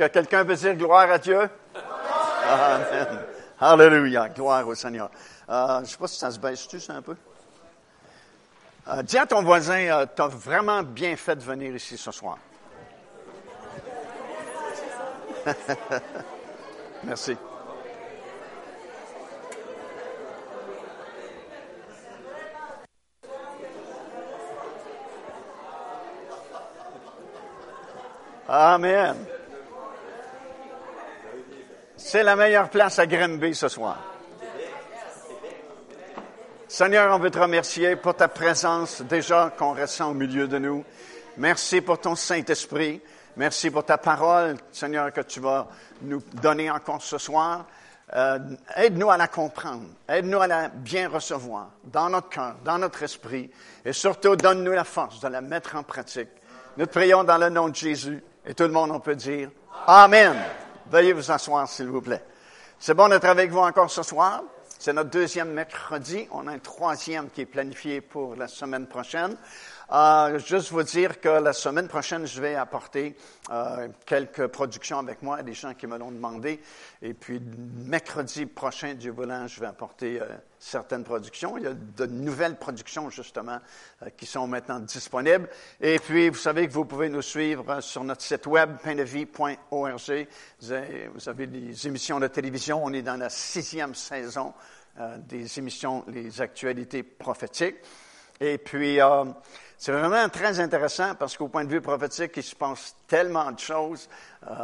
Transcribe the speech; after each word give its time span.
que 0.00 0.06
quelqu'un 0.08 0.44
veut 0.44 0.56
dire 0.56 0.74
gloire 0.76 1.10
à 1.10 1.18
Dieu? 1.18 1.50
Amen. 2.48 3.06
Alléluia. 3.60 4.30
Gloire 4.30 4.66
au 4.66 4.74
Seigneur. 4.74 5.10
Euh, 5.48 5.76
je 5.76 5.80
ne 5.80 5.86
sais 5.86 5.98
pas 5.98 6.08
si 6.08 6.18
ça 6.18 6.30
se 6.30 6.38
baisse-tu, 6.38 6.80
ça, 6.80 6.94
un 6.94 7.02
peu? 7.02 7.16
Euh, 8.88 9.02
dis 9.02 9.18
à 9.18 9.26
ton 9.26 9.42
voisin, 9.42 9.78
euh, 9.78 10.06
tu 10.14 10.22
as 10.22 10.28
vraiment 10.28 10.82
bien 10.82 11.14
fait 11.16 11.36
de 11.36 11.42
venir 11.42 11.74
ici 11.74 11.98
ce 11.98 12.10
soir. 12.10 12.38
Merci. 17.04 17.36
Amen. 28.48 29.16
C'est 32.02 32.22
la 32.22 32.34
meilleure 32.34 32.70
place 32.70 32.98
à 32.98 33.06
Grimby 33.06 33.54
ce 33.54 33.68
soir. 33.68 33.98
Seigneur, 36.66 37.14
on 37.14 37.18
veut 37.18 37.30
te 37.30 37.38
remercier 37.38 37.94
pour 37.94 38.16
ta 38.16 38.26
présence 38.26 39.02
déjà 39.02 39.52
qu'on 39.56 39.74
ressent 39.74 40.10
au 40.10 40.14
milieu 40.14 40.48
de 40.48 40.58
nous. 40.58 40.82
Merci 41.36 41.82
pour 41.82 42.00
ton 42.00 42.16
Saint-Esprit. 42.16 43.02
Merci 43.36 43.70
pour 43.70 43.84
ta 43.84 43.98
parole, 43.98 44.56
Seigneur, 44.72 45.12
que 45.12 45.20
tu 45.20 45.40
vas 45.40 45.68
nous 46.00 46.22
donner 46.40 46.70
encore 46.70 47.02
ce 47.02 47.18
soir. 47.18 47.66
Euh, 48.16 48.38
aide-nous 48.76 49.10
à 49.10 49.18
la 49.18 49.28
comprendre. 49.28 49.84
Aide-nous 50.08 50.40
à 50.40 50.46
la 50.46 50.68
bien 50.68 51.08
recevoir 51.08 51.68
dans 51.84 52.08
notre 52.08 52.30
cœur, 52.30 52.56
dans 52.64 52.78
notre 52.78 53.02
esprit. 53.02 53.50
Et 53.84 53.92
surtout, 53.92 54.36
donne-nous 54.36 54.72
la 54.72 54.84
force 54.84 55.20
de 55.20 55.28
la 55.28 55.42
mettre 55.42 55.76
en 55.76 55.82
pratique. 55.82 56.30
Nous 56.78 56.86
te 56.86 56.98
prions 56.98 57.24
dans 57.24 57.38
le 57.38 57.50
nom 57.50 57.68
de 57.68 57.76
Jésus. 57.76 58.24
Et 58.46 58.54
tout 58.54 58.64
le 58.64 58.72
monde, 58.72 58.90
on 58.90 59.00
peut 59.00 59.16
dire 59.16 59.50
Amen. 59.86 60.34
Veuillez 60.90 61.12
vous 61.12 61.30
asseoir, 61.30 61.68
s'il 61.68 61.86
vous 61.86 62.00
plaît. 62.00 62.22
C'est 62.80 62.94
bon 62.94 63.08
d'être 63.08 63.26
avec 63.26 63.52
vous 63.52 63.60
encore 63.60 63.90
ce 63.90 64.02
soir. 64.02 64.42
C'est 64.76 64.92
notre 64.92 65.10
deuxième 65.10 65.52
mercredi. 65.52 66.26
On 66.32 66.48
a 66.48 66.52
un 66.52 66.58
troisième 66.58 67.30
qui 67.30 67.42
est 67.42 67.46
planifié 67.46 68.00
pour 68.00 68.34
la 68.34 68.48
semaine 68.48 68.88
prochaine. 68.88 69.36
Euh, 69.92 70.38
juste 70.38 70.70
vous 70.70 70.84
dire 70.84 71.20
que 71.20 71.28
la 71.28 71.52
semaine 71.52 71.88
prochaine, 71.88 72.24
je 72.24 72.40
vais 72.40 72.54
apporter 72.54 73.16
euh, 73.50 73.88
quelques 74.06 74.46
productions 74.46 75.00
avec 75.00 75.20
moi, 75.20 75.42
des 75.42 75.52
gens 75.52 75.74
qui 75.74 75.88
me 75.88 75.98
l'ont 75.98 76.12
demandé. 76.12 76.60
Et 77.02 77.12
puis, 77.12 77.40
mercredi 77.86 78.46
prochain, 78.46 78.94
Dieu 78.94 79.10
voulant, 79.10 79.48
je 79.48 79.58
vais 79.58 79.66
apporter 79.66 80.20
euh, 80.20 80.26
certaines 80.60 81.02
productions. 81.02 81.56
Il 81.58 81.64
y 81.64 81.66
a 81.66 81.72
de 81.74 82.06
nouvelles 82.06 82.56
productions, 82.56 83.10
justement, 83.10 83.58
qui 84.16 84.26
sont 84.26 84.46
maintenant 84.46 84.78
disponibles. 84.78 85.48
Et 85.80 85.98
puis, 85.98 86.28
vous 86.28 86.38
savez 86.38 86.68
que 86.68 86.72
vous 86.72 86.84
pouvez 86.84 87.08
nous 87.08 87.22
suivre 87.22 87.80
sur 87.80 88.04
notre 88.04 88.22
site 88.22 88.46
web, 88.46 88.76
paindevie.org. 88.84 90.26
Vous 90.60 91.28
avez 91.28 91.46
des 91.48 91.86
émissions 91.88 92.20
de 92.20 92.28
télévision. 92.28 92.84
On 92.84 92.92
est 92.92 93.02
dans 93.02 93.18
la 93.18 93.30
sixième 93.30 93.96
saison 93.96 94.54
des 95.18 95.58
émissions, 95.58 96.04
les 96.08 96.40
actualités 96.42 97.02
prophétiques. 97.02 97.76
Et 98.38 98.58
puis, 98.58 99.00
c'est 99.80 99.92
vraiment 99.92 100.28
très 100.28 100.60
intéressant 100.60 101.14
parce 101.14 101.38
qu'au 101.38 101.48
point 101.48 101.64
de 101.64 101.70
vue 101.70 101.80
prophétique, 101.80 102.32
il 102.36 102.42
se 102.42 102.54
passe 102.54 102.94
tellement 103.08 103.50
de 103.50 103.58
choses, 103.58 104.10
euh, 104.46 104.54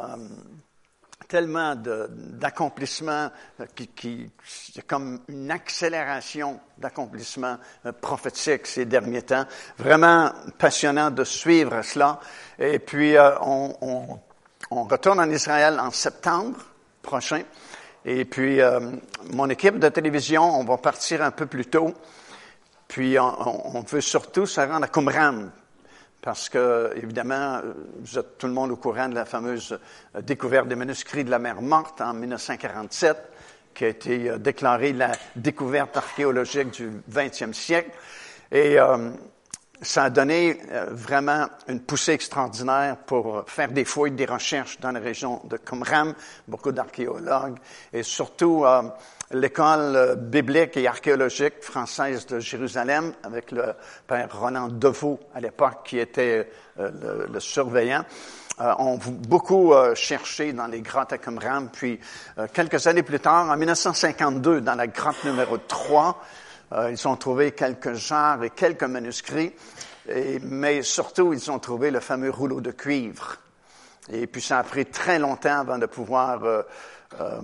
tellement 1.26 1.74
d'accomplissements, 1.74 3.30
qui, 3.74 3.88
qui 3.88 4.30
y 4.74 4.78
a 4.78 4.82
comme 4.82 5.20
une 5.28 5.50
accélération 5.50 6.60
d'accomplissements 6.76 7.56
euh, 7.86 7.92
prophétiques 7.92 8.66
ces 8.66 8.84
derniers 8.84 9.22
temps. 9.22 9.46
Vraiment 9.78 10.32
passionnant 10.58 11.10
de 11.10 11.24
suivre 11.24 11.80
cela. 11.80 12.20
Et 12.58 12.78
puis, 12.78 13.16
euh, 13.16 13.38
on, 13.40 13.74
on, 13.80 14.20
on, 14.70 14.84
retourne 14.84 15.18
en 15.18 15.30
Israël 15.30 15.80
en 15.80 15.92
septembre 15.92 16.58
prochain. 17.00 17.40
Et 18.04 18.26
puis, 18.26 18.60
euh, 18.60 18.80
mon 19.32 19.48
équipe 19.48 19.78
de 19.78 19.88
télévision, 19.88 20.42
on 20.42 20.64
va 20.64 20.76
partir 20.76 21.22
un 21.22 21.30
peu 21.30 21.46
plus 21.46 21.64
tôt. 21.64 21.94
Puis 22.88 23.18
on, 23.18 23.84
veut 23.86 24.00
surtout 24.00 24.46
se 24.46 24.60
rendre 24.60 24.84
à 24.84 24.88
Qumran, 24.88 25.48
parce 26.26 26.48
que, 26.48 26.92
évidemment, 26.96 27.60
vous 28.00 28.18
êtes 28.18 28.38
tout 28.38 28.46
le 28.46 28.52
monde 28.52 28.72
au 28.72 28.76
courant 28.76 29.08
de 29.08 29.14
la 29.14 29.24
fameuse 29.24 29.78
euh, 30.16 30.20
découverte 30.22 30.66
des 30.66 30.74
manuscrits 30.74 31.22
de 31.22 31.30
la 31.30 31.38
mer 31.38 31.62
morte 31.62 32.00
en 32.00 32.14
1947, 32.14 33.16
qui 33.74 33.84
a 33.84 33.88
été 33.88 34.30
euh, 34.30 34.38
déclarée 34.38 34.92
la 34.92 35.12
découverte 35.36 35.96
archéologique 35.96 36.72
du 36.72 36.90
20e 37.12 37.52
siècle. 37.52 37.90
Et 38.50 38.78
euh, 38.78 39.10
ça 39.82 40.04
a 40.04 40.10
donné 40.10 40.58
vraiment 40.90 41.46
une 41.68 41.80
poussée 41.80 42.12
extraordinaire 42.12 42.96
pour 42.96 43.44
faire 43.46 43.70
des 43.70 43.84
fouilles, 43.84 44.12
des 44.12 44.24
recherches 44.24 44.80
dans 44.80 44.90
la 44.90 45.00
région 45.00 45.42
de 45.44 45.58
Qumran, 45.58 46.14
beaucoup 46.48 46.72
d'archéologues, 46.72 47.58
et 47.92 48.02
surtout 48.02 48.64
l'école 49.30 49.96
euh, 49.96 50.14
biblique 50.14 50.76
et 50.76 50.86
archéologique 50.86 51.62
française 51.62 52.26
de 52.26 52.38
Jérusalem 52.38 53.12
avec 53.22 53.50
le 53.50 53.74
père 54.06 54.28
Roland 54.38 54.68
Deveau 54.68 55.18
à 55.34 55.40
l'époque 55.40 55.80
qui 55.84 55.98
était 55.98 56.48
euh, 56.78 57.26
le, 57.32 57.40
surveillant. 57.40 58.04
Euh, 58.58 58.72
ont 58.78 58.98
beaucoup 58.98 59.74
cherché 59.94 60.54
dans 60.54 60.66
les 60.66 60.80
grottes 60.80 61.12
à 61.12 61.18
Qumran, 61.18 61.66
puis 61.70 62.00
quelques 62.54 62.86
années 62.86 63.02
plus 63.02 63.20
tard, 63.20 63.50
en 63.50 63.56
1952, 63.56 64.62
dans 64.62 64.74
la 64.74 64.86
grotte 64.86 65.22
numéro 65.24 65.58
3, 65.58 66.22
ils 66.90 67.06
ont 67.06 67.16
trouvé 67.16 67.52
quelques 67.52 67.92
genres 67.92 68.42
et 68.44 68.48
quelques 68.48 68.84
manuscrits, 68.84 69.52
mais 70.42 70.80
surtout, 70.80 71.34
ils 71.34 71.50
ont 71.50 71.58
trouvé 71.58 71.90
le 71.90 72.00
fameux 72.00 72.30
rouleau 72.30 72.62
de 72.62 72.70
cuivre. 72.70 73.36
Et 74.10 74.26
puis 74.26 74.40
ça 74.40 74.60
a 74.60 74.62
pris 74.62 74.86
très 74.86 75.18
longtemps 75.18 75.60
avant 75.60 75.76
de 75.76 75.84
pouvoir 75.84 76.64
euh, 77.20 77.40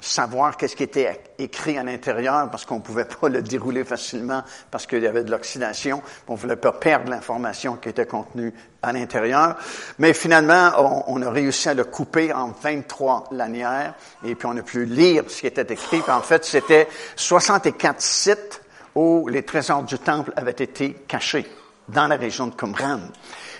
savoir 0.00 0.56
qu'est-ce 0.56 0.76
qui 0.76 0.82
était 0.82 1.20
écrit 1.38 1.78
à 1.78 1.82
l'intérieur 1.82 2.50
parce 2.50 2.64
qu'on 2.64 2.76
ne 2.76 2.80
pouvait 2.80 3.04
pas 3.04 3.28
le 3.28 3.42
dérouler 3.42 3.84
facilement 3.84 4.42
parce 4.70 4.86
qu'il 4.86 5.02
y 5.02 5.06
avait 5.06 5.24
de 5.24 5.30
l'oxydation. 5.30 6.02
On 6.28 6.34
voulait 6.34 6.56
pas 6.56 6.72
perdre 6.72 7.10
l'information 7.10 7.76
qui 7.76 7.88
était 7.88 8.06
contenue 8.06 8.52
à 8.82 8.92
l'intérieur. 8.92 9.56
Mais 9.98 10.12
finalement, 10.12 10.72
on, 11.06 11.22
a 11.22 11.30
réussi 11.30 11.68
à 11.68 11.74
le 11.74 11.84
couper 11.84 12.32
en 12.32 12.52
23 12.62 13.28
lanières 13.32 13.94
et 14.24 14.34
puis 14.34 14.46
on 14.46 14.56
a 14.56 14.62
pu 14.62 14.84
lire 14.84 15.24
ce 15.28 15.40
qui 15.40 15.46
était 15.46 15.72
écrit. 15.72 16.02
en 16.08 16.20
fait, 16.20 16.44
c'était 16.44 16.88
64 17.16 18.00
sites 18.00 18.62
où 18.94 19.28
les 19.28 19.42
trésors 19.42 19.82
du 19.82 19.98
temple 19.98 20.32
avaient 20.36 20.50
été 20.50 20.92
cachés 21.06 21.46
dans 21.88 22.06
la 22.06 22.16
région 22.16 22.48
de 22.48 22.54
Qumran. 22.54 23.00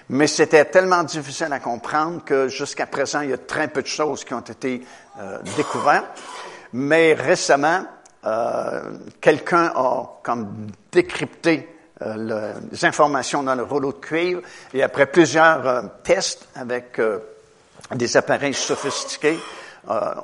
Mais 0.08 0.26
c'était 0.26 0.64
tellement 0.66 1.02
difficile 1.02 1.52
à 1.52 1.58
comprendre 1.58 2.24
que 2.24 2.48
jusqu'à 2.48 2.86
présent, 2.86 3.20
il 3.20 3.30
y 3.30 3.32
a 3.32 3.38
très 3.38 3.68
peu 3.68 3.82
de 3.82 3.88
choses 3.88 4.24
qui 4.24 4.34
ont 4.34 4.40
été 4.40 4.86
euh, 5.18 5.38
découvertes. 5.56 6.06
Mais 6.72 7.14
récemment, 7.14 7.84
euh, 8.24 8.98
quelqu'un 9.20 9.72
a 9.74 10.04
comme 10.22 10.68
décrypté 10.92 11.76
euh, 12.02 12.52
les 12.70 12.84
informations 12.84 13.42
dans 13.42 13.54
le 13.54 13.62
rouleau 13.62 13.90
de 13.90 13.98
cuivre 13.98 14.42
et 14.74 14.82
après 14.82 15.06
plusieurs 15.06 15.66
euh, 15.66 15.82
tests 16.04 16.46
avec 16.54 16.98
euh, 16.98 17.20
des 17.94 18.18
appareils 18.18 18.52
sophistiqués, 18.52 19.38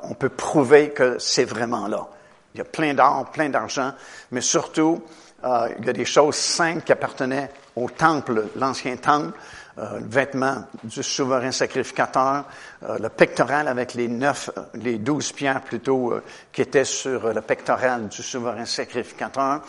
on 0.03 0.15
peut 0.15 0.29
prouver 0.29 0.91
que 0.91 1.21
c'est 1.21 1.45
vraiment 1.45 1.87
là. 1.87 2.09
Il 2.53 2.59
y 2.59 2.61
a 2.61 2.65
plein 2.65 2.95
d'or, 2.95 3.31
plein 3.33 3.49
d'argent, 3.49 3.93
mais 4.33 4.41
surtout, 4.41 5.01
il 5.45 5.87
y 5.87 5.89
a 5.89 5.93
des 5.93 6.05
choses 6.05 6.35
simples 6.35 6.83
qui 6.83 6.91
appartenaient 6.91 7.49
au 7.77 7.89
temple, 7.89 8.49
l'ancien 8.57 8.97
temple, 8.97 9.39
euh, 9.79 10.01
le 10.01 10.07
vêtement 10.07 10.65
du 10.85 11.03
souverain 11.03 11.51
sacrificateur, 11.51 12.45
euh, 12.83 12.99
le 12.99 13.09
pectoral 13.09 13.69
avec 13.69 13.95
les 13.95 14.07
neuf, 14.07 14.51
euh, 14.57 14.63
les 14.75 14.99
douze 14.99 15.33
pierres 15.33 15.63
plutôt 15.63 16.13
qui 16.53 16.61
étaient 16.61 16.85
sur 16.85 17.33
le 17.33 17.41
pectoral 17.41 18.09
du 18.09 18.23
souverain 18.23 18.67
sacrificateur. 18.67 19.63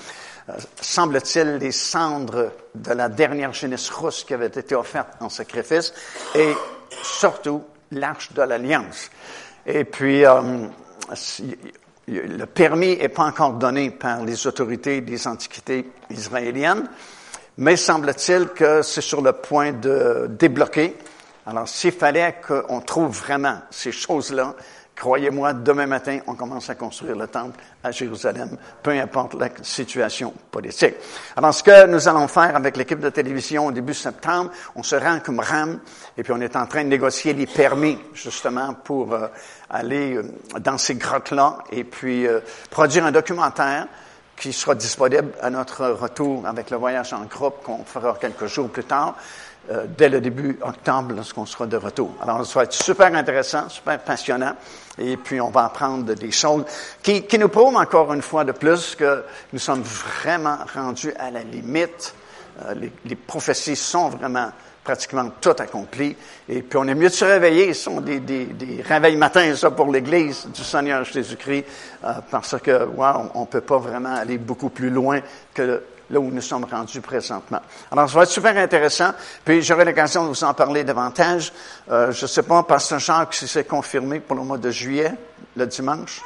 Semble-t-il 0.82 1.56
les 1.56 1.72
cendres 1.72 2.52
de 2.76 2.92
la 2.92 3.08
dernière 3.08 3.54
génisse 3.54 3.90
rousse 3.90 4.26
qui 4.26 4.34
avait 4.34 4.48
été 4.48 4.76
offerte 4.76 5.14
en 5.22 5.30
sacrifice 5.30 5.94
et 6.36 6.54
surtout 7.02 7.64
l'arche 7.92 8.34
de 8.34 8.42
l'alliance. 8.42 9.10
Et 9.66 9.86
puis 9.86 10.26
le 12.08 12.46
permis 12.46 12.98
n'est 12.98 13.08
pas 13.08 13.24
encore 13.24 13.54
donné 13.54 13.92
par 13.92 14.26
les 14.26 14.46
autorités 14.46 15.00
des 15.00 15.26
antiquités 15.28 15.90
israéliennes, 16.10 16.90
mais 17.58 17.76
semble-t-il 17.76 18.48
que 18.50 18.82
c'est 18.82 19.02
sur 19.02 19.22
le 19.22 19.34
point 19.34 19.72
de 19.72 20.28
débloquer. 20.30 20.98
Alors, 21.46 21.68
s'il 21.68 21.92
fallait 21.92 22.36
qu'on 22.46 22.82
trouve 22.82 23.12
vraiment 23.12 23.60
ces 23.70 23.92
choses-là, 23.92 24.56
croyez-moi, 24.96 25.54
demain 25.54 25.88
matin, 25.88 26.20
on 26.28 26.36
commence 26.36 26.70
à 26.70 26.76
construire 26.76 27.16
le 27.16 27.28
temple 27.28 27.60
à 27.84 27.92
Jérusalem, 27.92 28.58
peu 28.82 28.92
importe 28.92 29.34
la 29.36 29.50
situation 29.62 30.34
politique. 30.52 30.96
Alors, 31.36 31.54
ce 31.54 31.64
que 31.64 31.88
nous 31.88 32.08
allons 32.08 32.28
faire 32.28 32.56
avec 32.56 32.78
l'équipe 32.78 33.00
de 33.00 33.10
télévision 33.10 33.68
au 33.68 33.72
début 33.72 33.94
septembre, 33.94 34.52
on 34.76 34.84
se 34.84 34.96
rend 34.96 35.20
comme 35.20 35.40
RAM, 35.40 35.80
et 36.18 36.24
puis 36.24 36.34
on 36.34 36.42
est 36.42 36.56
en 36.56 36.66
train 36.66 36.84
de 36.84 36.90
négocier 36.90 37.34
les 37.34 37.48
permis, 37.48 37.98
justement, 38.14 38.74
pour 38.74 39.14
euh, 39.14 39.28
aller 39.70 40.16
euh, 40.16 40.24
dans 40.60 40.78
ces 40.78 40.96
grottes-là, 40.96 41.60
et 41.72 41.84
puis 41.84 42.26
euh, 42.26 42.40
produire 42.70 43.06
un 43.06 43.12
documentaire 43.12 43.88
qui 44.38 44.52
sera 44.52 44.76
disponible 44.76 45.32
à 45.42 45.50
notre 45.50 45.86
retour 45.88 46.46
avec 46.48 46.70
le 46.70 46.78
voyage 46.78 47.14
en 47.14 47.24
groupe 47.26 47.64
qu'on 47.64 47.84
fera 47.86 48.16
quelques 48.20 48.48
jours 48.48 48.70
plus 48.70 48.84
tard. 48.84 49.16
euh, 49.72 49.86
dès 49.98 50.10
le 50.10 50.22
début 50.22 50.60
octobre 50.62 51.14
lorsqu'on 51.16 51.46
sera 51.46 51.66
de 51.66 51.78
retour. 51.78 52.14
Alors, 52.22 52.46
ça 52.46 52.60
va 52.60 52.64
être 52.66 52.74
super 52.74 53.14
intéressant, 53.14 53.70
super 53.70 54.00
passionnant. 54.00 54.56
Et 54.98 55.18
puis, 55.18 55.40
on 55.42 55.50
va 55.50 55.66
apprendre 55.66 56.14
des 56.14 56.32
choses 56.32 56.66
qui, 57.02 57.24
qui 57.24 57.40
nous 57.40 57.50
prouvent 57.50 57.76
encore 57.76 58.14
une 58.14 58.22
fois 58.22 58.44
de 58.44 58.52
plus 58.52 58.96
que 58.96 59.24
nous 59.52 59.60
sommes 59.60 59.82
vraiment 59.82 60.58
rendus 60.74 61.14
à 61.18 61.32
la 61.32 61.44
limite. 61.44 62.14
Euh, 62.64 62.74
les, 62.76 62.92
les 63.06 63.16
prophéties 63.16 63.76
sont 63.76 64.10
vraiment 64.10 64.52
pratiquement 64.84 65.32
tout 65.40 65.56
accompli. 65.58 66.16
Et 66.50 66.62
puis 66.62 66.78
on 66.78 66.88
est 66.88 66.96
mieux 66.96 67.10
de 67.10 67.14
se 67.14 67.26
réveiller. 67.26 67.74
Ce 67.74 67.84
sont 67.84 68.02
des, 68.02 68.20
des, 68.20 68.46
des 68.46 68.82
réveils 68.82 69.16
matins, 69.16 69.56
ça, 69.56 69.72
pour 69.72 69.92
l'Église 69.92 70.48
du 70.54 70.64
Seigneur 70.64 71.04
Jésus-Christ, 71.06 71.66
euh, 72.04 72.14
parce 72.30 72.56
que, 72.62 72.86
wow, 72.86 73.32
on 73.34 73.42
ne 73.42 73.46
peut 73.46 73.62
pas 73.62 73.78
vraiment 73.78 74.16
aller 74.16 74.38
beaucoup 74.38 74.70
plus 74.70 74.90
loin 74.90 75.20
que 75.54 75.84
là 76.10 76.20
où 76.20 76.30
nous 76.30 76.42
sommes 76.42 76.66
rendus 76.66 77.02
présentement. 77.02 77.62
Alors, 77.92 78.10
ça 78.10 78.18
va 78.18 78.24
être 78.24 78.30
super 78.30 78.56
intéressant. 78.58 79.12
Puis, 79.44 79.62
j'aurai 79.62 79.86
l'occasion 79.86 80.24
de 80.24 80.30
vous 80.30 80.44
en 80.44 80.54
parler 80.54 80.84
davantage. 80.84 81.52
Euh, 81.90 82.12
je 82.12 82.24
ne 82.24 82.28
sais 82.28 82.44
pas, 82.44 82.64
Pasteur 82.64 83.00
Jacques, 83.00 83.34
si 83.34 83.48
c'est 83.48 83.64
confirmé 83.64 84.20
pour 84.20 84.36
le 84.36 84.44
mois 84.44 84.58
de 84.58 84.70
juillet, 84.70 85.14
le 85.56 85.66
dimanche. 85.66 86.22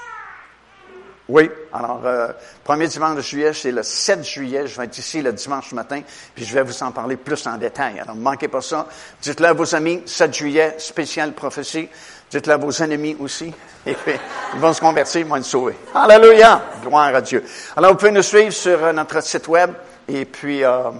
Oui. 1.30 1.50
Alors, 1.74 2.02
euh, 2.06 2.30
premier 2.64 2.88
dimanche 2.88 3.18
de 3.18 3.22
juillet, 3.22 3.54
c'est 3.54 3.72
le 3.72 3.84
7 3.84 4.24
juillet. 4.24 4.68
Je 4.68 4.78
vais 4.78 4.86
être 4.86 4.98
ici 4.98 5.22
le 5.22 5.34
dimanche 5.34 5.74
matin, 5.74 6.02
puis 6.34 6.46
je 6.46 6.54
vais 6.54 6.64
vous 6.64 6.84
en 6.84 6.92
parler 6.92 7.18
plus 7.18 7.46
en 7.48 7.58
détail. 7.58 8.00
Alors, 8.00 8.16
ne 8.16 8.22
manquez 8.22 8.48
pas 8.48 8.62
ça. 8.62 8.88
Dites-le 9.22 9.48
à 9.48 9.54
vos 9.54 9.76
amis, 9.76 10.02
7 10.06 10.34
juillet, 10.34 10.76
spécial 10.78 11.34
prophétie. 11.34 11.90
Dites-le 12.32 12.54
à 12.54 12.58
vos 12.58 12.72
ennemis 12.72 13.18
aussi. 13.20 13.54
Et 13.86 13.94
puis, 13.94 14.14
ils 14.54 14.60
vont 14.60 14.74
se 14.74 14.80
convertir, 14.80 15.22
ils 15.22 15.28
vont 15.28 15.36
être 15.36 15.44
sauvés. 15.44 15.76
Alléluia! 15.94 16.62
Gloire 16.82 17.14
à 17.14 17.22
Dieu. 17.22 17.44
Alors, 17.76 17.92
vous 17.92 17.98
pouvez 17.98 18.12
nous 18.12 18.22
suivre 18.22 18.52
sur 18.52 18.84
euh, 18.84 18.94
notre 18.94 19.22
site 19.22 19.48
web. 19.48 19.72
Et 20.08 20.24
puis, 20.24 20.64
euh, 20.64 20.92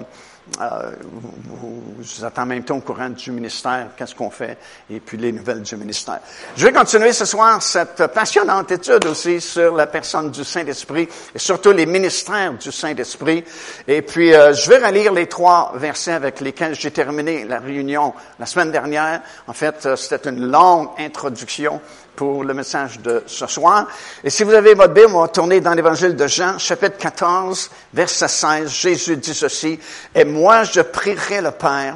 euh, 0.62 0.92
vous, 1.04 1.84
vous 1.98 2.26
êtes 2.26 2.40
en 2.40 2.46
même 2.46 2.64
temps 2.64 2.78
au 2.78 2.82
courant 2.82 3.10
du 3.10 3.32
ministère, 3.32 3.90
qu'est-ce 3.96 4.16
qu'on 4.16 4.30
fait, 4.30 4.58
et 4.90 5.00
puis 5.00 5.18
les 5.18 5.32
nouvelles 5.32 5.62
du 5.62 5.76
ministère. 5.76 6.20
Je 6.56 6.66
vais 6.66 6.74
continuer 6.74 7.14
ce 7.14 7.26
soir 7.26 7.62
cette 7.62 8.08
passionnante 8.08 8.72
étude 8.72 9.06
aussi 9.06 9.40
sur 9.40 9.76
la 9.76 9.88
personne 9.88 10.32
du 10.32 10.44
Saint-Esprit 10.44 11.08
et 11.36 11.40
surtout 11.40 11.72
les 11.72 11.86
ministères 11.86 12.54
du 12.54 12.72
Saint-Esprit. 12.72 13.44
Et 13.88 14.02
puis, 14.02 14.34
euh, 14.34 14.54
je 14.54 14.70
vais 14.70 14.84
relire 14.84 15.14
les 15.14 15.28
trois 15.28 15.74
versets 15.76 16.14
avec 16.14 16.42
lesquels 16.42 16.76
j'ai 16.76 16.92
terminé 16.92 17.46
la 17.46 17.60
réunion 17.60 18.14
la 18.40 18.46
semaine 18.46 18.72
dernière. 18.72 19.22
En 19.48 19.54
fait, 19.54 19.86
euh, 19.86 19.96
c'était 19.96 20.30
une 20.30 20.50
longue 20.50 20.90
introduction 20.98 21.80
pour 22.18 22.44
le 22.44 22.56
message 22.56 23.00
de 23.00 23.24
ce 23.28 23.46
soir. 23.46 23.88
Et 24.24 24.32
si 24.32 24.44
vous 24.44 24.52
avez 24.52 24.74
votre 24.74 24.94
Bible, 24.94 25.12
on 25.14 25.22
va 25.22 25.28
tourner 25.28 25.62
dans 25.62 25.76
l'évangile 25.76 26.16
de 26.16 26.26
Jean, 26.26 26.58
chapitre 26.58 26.98
14, 26.98 27.70
verset 27.94 28.28
16. 28.28 28.70
Jésus 28.70 29.18
dit 29.18 29.36
ceci, 29.36 29.80
Et 30.16 30.26
moi 30.26 30.64
je 30.64 30.82
prierai 30.82 31.42
le 31.42 31.52
Père, 31.52 31.96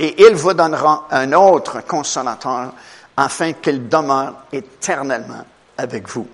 et 0.00 0.26
il 0.26 0.34
vous 0.34 0.52
donnera 0.52 1.06
un 1.12 1.32
autre 1.32 1.86
consolateur, 1.86 2.72
afin 3.16 3.52
qu'il 3.52 3.88
demeure 3.88 4.34
éternellement 4.52 5.46
avec 5.78 6.08
vous. 6.08 6.26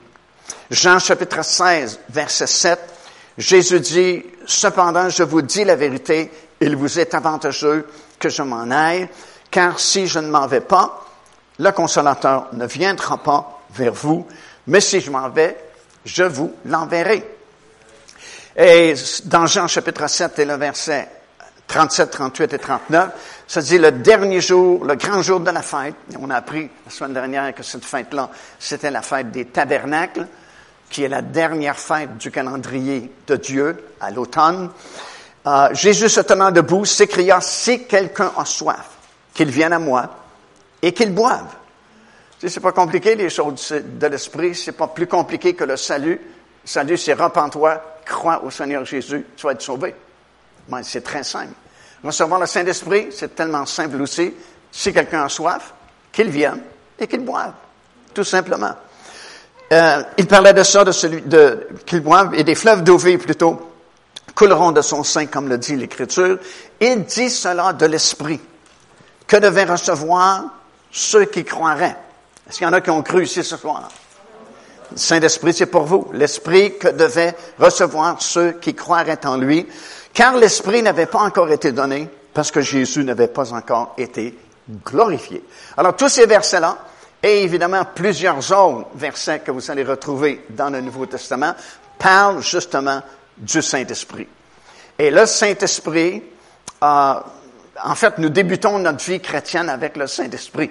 Jean 0.70 0.98
chapitre 0.98 1.44
16, 1.44 2.00
verset 2.08 2.46
7. 2.46 2.80
Jésus 3.36 3.80
dit, 3.80 4.24
Cependant, 4.46 5.10
je 5.10 5.22
vous 5.22 5.42
dis 5.42 5.64
la 5.64 5.76
vérité, 5.76 6.30
il 6.60 6.76
vous 6.76 6.98
est 6.98 7.14
avantageux 7.14 7.86
que 8.18 8.30
je 8.30 8.42
m'en 8.42 8.70
aille, 8.70 9.06
car 9.50 9.78
si 9.78 10.06
je 10.06 10.18
ne 10.18 10.30
m'en 10.30 10.46
vais 10.46 10.62
pas, 10.62 11.01
le 11.62 11.70
consolateur 11.70 12.48
ne 12.54 12.66
viendra 12.66 13.18
pas 13.18 13.62
vers 13.70 13.92
vous, 13.92 14.26
mais 14.66 14.80
si 14.80 15.00
je 15.00 15.10
m'en 15.10 15.28
vais, 15.30 15.56
je 16.04 16.24
vous 16.24 16.52
l'enverrai. 16.64 17.24
Et 18.56 18.94
dans 19.24 19.46
Jean 19.46 19.68
chapitre 19.68 20.08
7 20.08 20.40
et 20.40 20.44
le 20.44 20.54
verset 20.54 21.08
37, 21.68 22.10
38 22.10 22.52
et 22.52 22.58
39, 22.58 23.08
ça 23.46 23.62
dit 23.62 23.78
le 23.78 23.92
dernier 23.92 24.40
jour, 24.40 24.84
le 24.84 24.96
grand 24.96 25.22
jour 25.22 25.38
de 25.38 25.50
la 25.50 25.62
fête. 25.62 25.94
On 26.18 26.30
a 26.30 26.36
appris 26.36 26.68
la 26.84 26.90
semaine 26.90 27.14
dernière 27.14 27.54
que 27.54 27.62
cette 27.62 27.84
fête-là, 27.84 28.28
c'était 28.58 28.90
la 28.90 29.00
fête 29.00 29.30
des 29.30 29.46
tabernacles, 29.46 30.26
qui 30.90 31.04
est 31.04 31.08
la 31.08 31.22
dernière 31.22 31.78
fête 31.78 32.18
du 32.18 32.32
calendrier 32.32 33.10
de 33.26 33.36
Dieu 33.36 33.84
à 34.00 34.10
l'automne. 34.10 34.68
Euh, 35.46 35.68
Jésus 35.72 36.08
se 36.08 36.20
tenant 36.20 36.50
debout 36.50 36.84
s'écria, 36.84 37.40
si 37.40 37.84
quelqu'un 37.84 38.32
a 38.36 38.44
soif, 38.44 38.90
qu'il 39.32 39.50
vienne 39.50 39.72
à 39.72 39.78
moi 39.78 40.21
et 40.82 40.92
qu'ils 40.92 41.14
boivent. 41.14 41.54
Tu 42.38 42.48
sais, 42.48 42.54
c'est 42.54 42.60
pas 42.60 42.72
compliqué, 42.72 43.14
les 43.14 43.30
choses 43.30 43.72
de 43.72 44.06
l'esprit. 44.08 44.54
C'est 44.54 44.72
pas 44.72 44.88
plus 44.88 45.06
compliqué 45.06 45.54
que 45.54 45.64
le 45.64 45.76
salut. 45.76 46.20
Le 46.64 46.68
salut, 46.68 46.98
c'est 46.98 47.14
repens-toi, 47.14 47.80
crois 48.04 48.42
au 48.42 48.50
Seigneur 48.50 48.84
Jésus, 48.84 49.24
tu 49.36 49.46
vas 49.46 49.52
être 49.52 49.62
sauvé. 49.62 49.94
Ben, 50.68 50.82
c'est 50.82 51.02
très 51.02 51.22
simple. 51.22 51.54
Recevoir 52.02 52.40
le 52.40 52.46
Saint-Esprit, 52.46 53.08
c'est 53.12 53.34
tellement 53.34 53.64
simple 53.64 54.00
aussi. 54.02 54.34
Si 54.70 54.92
quelqu'un 54.92 55.24
a 55.24 55.28
soif, 55.28 55.72
qu'il 56.10 56.30
vienne 56.30 56.60
et 56.98 57.06
qu'il 57.06 57.20
boive. 57.20 57.52
Tout 58.12 58.24
simplement. 58.24 58.74
Euh, 59.72 60.02
il 60.18 60.26
parlait 60.26 60.52
de 60.52 60.62
ça, 60.62 60.84
de 60.84 60.92
celui 60.92 61.22
de 61.22 61.68
qu'il 61.86 62.00
boive, 62.00 62.34
et 62.34 62.44
des 62.44 62.54
fleuves 62.54 62.82
d'eau 62.82 62.98
vive 62.98 63.18
plutôt 63.18 63.72
couleront 64.34 64.72
de 64.72 64.82
son 64.82 65.02
sein, 65.04 65.26
comme 65.26 65.48
le 65.48 65.58
dit 65.58 65.76
l'Écriture. 65.76 66.38
Il 66.80 67.04
dit 67.04 67.30
cela 67.30 67.72
de 67.72 67.86
l'Esprit, 67.86 68.40
que 69.26 69.36
devait 69.36 69.64
recevoir 69.64 70.44
ceux 70.92 71.24
qui 71.24 71.44
croiraient. 71.44 71.96
Est-ce 72.48 72.58
qu'il 72.58 72.66
y 72.66 72.70
en 72.70 72.72
a 72.74 72.80
qui 72.80 72.90
ont 72.90 73.02
cru 73.02 73.24
ici 73.24 73.42
ce 73.42 73.56
soir? 73.56 73.88
Le 74.92 74.96
Saint-Esprit, 74.98 75.54
c'est 75.54 75.66
pour 75.66 75.84
vous. 75.84 76.08
L'Esprit 76.12 76.78
que 76.78 76.88
devaient 76.88 77.34
recevoir 77.58 78.20
ceux 78.20 78.52
qui 78.52 78.74
croiraient 78.74 79.26
en 79.26 79.38
lui, 79.38 79.66
car 80.12 80.36
l'Esprit 80.36 80.82
n'avait 80.82 81.06
pas 81.06 81.20
encore 81.20 81.50
été 81.50 81.72
donné 81.72 82.08
parce 82.34 82.50
que 82.50 82.60
Jésus 82.60 83.02
n'avait 83.02 83.28
pas 83.28 83.52
encore 83.54 83.94
été 83.96 84.38
glorifié. 84.84 85.42
Alors, 85.76 85.96
tous 85.96 86.08
ces 86.08 86.26
versets-là, 86.26 86.78
et 87.22 87.42
évidemment 87.42 87.84
plusieurs 87.94 88.52
autres 88.52 88.88
versets 88.94 89.40
que 89.40 89.50
vous 89.50 89.70
allez 89.70 89.84
retrouver 89.84 90.44
dans 90.50 90.70
le 90.70 90.80
Nouveau 90.80 91.06
Testament, 91.06 91.54
parlent 91.98 92.42
justement 92.42 93.00
du 93.36 93.62
Saint-Esprit. 93.62 94.26
Et 94.98 95.10
le 95.10 95.24
Saint-Esprit, 95.24 96.22
euh, 96.82 97.14
en 97.82 97.94
fait, 97.94 98.18
nous 98.18 98.28
débutons 98.28 98.78
notre 98.78 99.04
vie 99.04 99.20
chrétienne 99.20 99.68
avec 99.68 99.96
le 99.96 100.06
Saint-Esprit. 100.06 100.70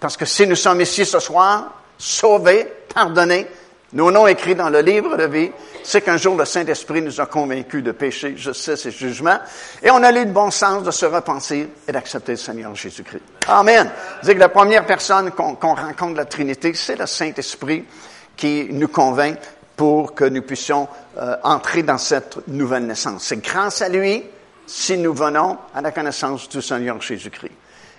Parce 0.00 0.16
que 0.16 0.24
si 0.24 0.46
nous 0.46 0.56
sommes 0.56 0.80
ici 0.80 1.04
ce 1.04 1.18
soir, 1.18 1.72
sauvés, 1.98 2.70
pardonnés, 2.92 3.46
nos 3.92 4.10
noms 4.10 4.26
écrits 4.26 4.56
dans 4.56 4.70
le 4.70 4.80
livre 4.80 5.16
de 5.16 5.24
vie, 5.24 5.50
c'est 5.84 6.00
qu'un 6.00 6.16
jour 6.16 6.36
le 6.36 6.44
Saint-Esprit 6.44 7.00
nous 7.00 7.20
a 7.20 7.26
convaincus 7.26 7.84
de 7.84 7.92
péché, 7.92 8.36
justice 8.36 8.86
et 8.86 8.90
jugement, 8.90 9.38
et 9.82 9.90
on 9.90 10.02
a 10.02 10.10
eu 10.10 10.24
le 10.24 10.32
bon 10.32 10.50
sens 10.50 10.82
de 10.82 10.90
se 10.90 11.06
repentir 11.06 11.66
et 11.86 11.92
d'accepter 11.92 12.32
le 12.32 12.38
Seigneur 12.38 12.74
Jésus-Christ. 12.74 13.22
Amen. 13.46 13.90
C'est 14.22 14.34
que 14.34 14.40
la 14.40 14.48
première 14.48 14.84
personne 14.84 15.30
qu'on 15.30 15.54
rencontre 15.54 16.16
la 16.16 16.24
Trinité, 16.24 16.74
c'est 16.74 16.98
le 16.98 17.06
Saint-Esprit 17.06 17.84
qui 18.36 18.66
nous 18.70 18.88
convainc 18.88 19.38
pour 19.76 20.14
que 20.14 20.24
nous 20.24 20.42
puissions 20.42 20.88
euh, 21.18 21.36
entrer 21.44 21.82
dans 21.82 21.98
cette 21.98 22.48
nouvelle 22.48 22.86
naissance. 22.86 23.24
C'est 23.24 23.42
grâce 23.42 23.82
à 23.82 23.88
lui 23.88 24.24
si 24.66 24.96
nous 24.96 25.14
venons 25.14 25.58
à 25.74 25.80
la 25.80 25.92
connaissance 25.92 26.48
du 26.48 26.62
Seigneur 26.62 27.00
Jésus-Christ. 27.00 27.52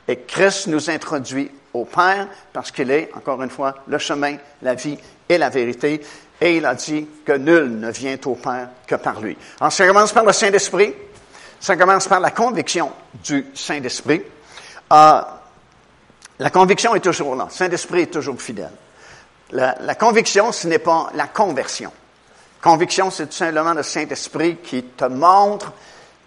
Et 0.07 0.17
Christ 0.21 0.67
nous 0.67 0.89
introduit 0.89 1.51
au 1.75 1.85
Père 1.85 2.27
parce 2.51 2.71
qu'il 2.71 2.91
est, 2.91 3.09
encore 3.15 3.41
une 3.41 3.49
fois, 3.49 3.75
le 3.87 3.97
chemin, 3.97 4.37
la 4.61 4.73
vie 4.73 4.97
et 5.27 5.37
la 5.37 5.49
vérité. 5.49 6.01
Et 6.39 6.57
il 6.57 6.65
a 6.65 6.75
dit 6.75 7.07
que 7.25 7.33
nul 7.33 7.79
ne 7.79 7.91
vient 7.91 8.17
au 8.25 8.35
Père 8.35 8.69
que 8.85 8.95
par 8.95 9.21
lui. 9.21 9.37
Alors, 9.59 9.71
ça 9.71 9.87
commence 9.87 10.11
par 10.11 10.25
le 10.25 10.33
Saint-Esprit. 10.33 10.93
Ça 11.59 11.75
commence 11.75 12.07
par 12.07 12.19
la 12.19 12.31
conviction 12.31 12.91
du 13.23 13.47
Saint-Esprit. 13.53 14.21
Euh, 14.91 15.21
la 16.39 16.49
conviction 16.49 16.95
est 16.95 16.99
toujours 16.99 17.35
là. 17.35 17.45
Le 17.45 17.55
Saint-Esprit 17.55 18.01
est 18.01 18.13
toujours 18.13 18.41
fidèle. 18.41 18.71
La, 19.51 19.75
la 19.79 19.95
conviction, 19.95 20.51
ce 20.51 20.67
n'est 20.67 20.79
pas 20.79 21.09
la 21.13 21.27
conversion. 21.27 21.91
Conviction, 22.61 23.11
c'est 23.11 23.27
tout 23.27 23.33
simplement 23.33 23.73
le 23.73 23.83
Saint-Esprit 23.83 24.57
qui 24.57 24.83
te 24.83 25.05
montre 25.05 25.71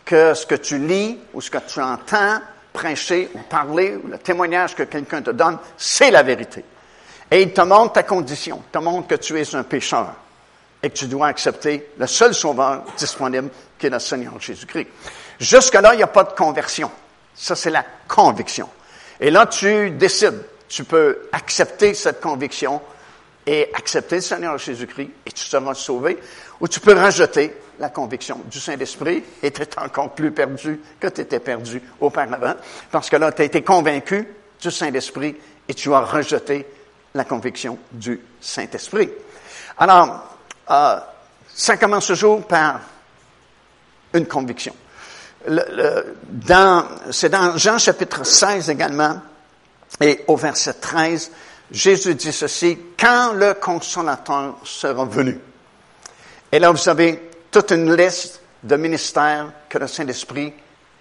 que 0.05 0.33
ce 0.35 0.47
que 0.47 0.55
tu 0.55 0.78
lis 0.78 1.19
ou 1.35 1.40
ce 1.40 1.50
que 1.50 1.59
tu 1.59 1.83
entends 1.83 2.40
prêcher 2.79 3.29
ou 3.35 3.39
parler 3.39 3.97
ou 3.97 4.07
le 4.07 4.19
témoignage 4.19 4.77
que 4.77 4.85
quelqu'un 4.85 5.21
te 5.21 5.31
donne, 5.31 5.59
c'est 5.77 6.13
la 6.13 6.23
vérité. 6.23 6.65
Et 7.29 7.43
il 7.43 7.53
te 7.53 7.61
montre 7.61 7.95
ta 7.95 8.05
condition, 8.05 8.63
il 8.65 8.71
te 8.71 8.79
montre 8.79 9.09
que 9.09 9.17
tu 9.17 9.39
es 9.39 9.55
un 9.57 9.65
pécheur 9.65 10.15
et 10.81 10.89
que 10.89 10.95
tu 10.97 11.07
dois 11.07 11.27
accepter 11.27 11.91
le 11.99 12.07
seul 12.07 12.33
sauveur 12.33 12.85
disponible 12.97 13.51
qui 13.77 13.87
est 13.87 13.91
le 13.91 13.99
Seigneur 13.99 14.41
Jésus-Christ. 14.41 14.87
Jusque-là, 15.41 15.95
il 15.95 15.97
n'y 15.97 16.05
a 16.05 16.09
pas 16.09 16.23
de 16.23 16.33
conversion. 16.33 16.91
Ça, 17.35 17.57
c'est 17.57 17.71
la 17.71 17.85
conviction. 18.07 18.69
Et 19.19 19.31
là, 19.31 19.47
tu 19.47 19.91
décides. 19.91 20.41
Tu 20.69 20.85
peux 20.85 21.29
accepter 21.33 21.95
cette 21.95 22.21
conviction 22.21 22.81
et 23.45 23.71
accepter 23.75 24.17
le 24.17 24.23
Seigneur 24.23 24.57
Jésus-Christ 24.57 25.11
et 25.27 25.33
tu 25.33 25.45
seras 25.45 25.75
sauvé. 25.75 26.19
Ou 26.61 26.69
tu 26.69 26.79
peux 26.79 26.95
rejeter 26.95 27.53
la 27.79 27.91
conviction 27.91 28.41
du 28.51 28.61
Saint-Esprit 28.61 29.23
et 29.43 29.53
encore 29.77 30.15
plus 30.15 30.33
perdu 30.33 30.81
que 30.99 31.09
tu 31.09 31.21
étais 31.21 31.41
perdu 31.41 31.83
auparavant. 32.01 32.55
Parce 32.91 33.09
que 33.09 33.17
là, 33.17 33.33
tu 33.33 33.43
as 33.43 33.47
été 33.47 33.63
convaincu 33.63 34.27
du 34.61 34.71
Saint-Esprit 34.71 35.37
et 35.69 35.75
tu 35.75 35.93
as 35.93 36.01
rejeté 36.01 36.67
la 37.15 37.25
conviction 37.25 37.79
du 37.93 38.21
Saint-Esprit. 38.41 39.11
Alors, 39.79 40.37
euh, 40.71 40.99
ça 41.55 41.77
commence 41.77 42.07
toujours 42.07 42.47
par 42.47 42.81
une 44.13 44.27
conviction. 44.27 44.75
c'est 47.11 47.29
dans 47.29 47.57
Jean 47.57 47.79
chapitre 47.79 48.25
16 48.25 48.71
également, 48.71 49.21
et 50.01 50.25
au 50.27 50.37
verset 50.37 50.75
13, 50.75 51.31
Jésus 51.71 52.15
dit 52.15 52.33
ceci, 52.33 52.79
quand 52.99 53.33
le 53.35 53.55
consolateur 53.55 54.57
sera 54.65 55.05
venu. 55.05 55.39
Et 56.51 56.59
là, 56.59 56.71
vous 56.71 56.89
avez 56.89 57.28
une 57.71 57.95
liste 57.95 58.41
de 58.62 58.77
ministères 58.77 59.53
que 59.69 59.79
le 59.79 59.87
Saint-Esprit 59.87 60.53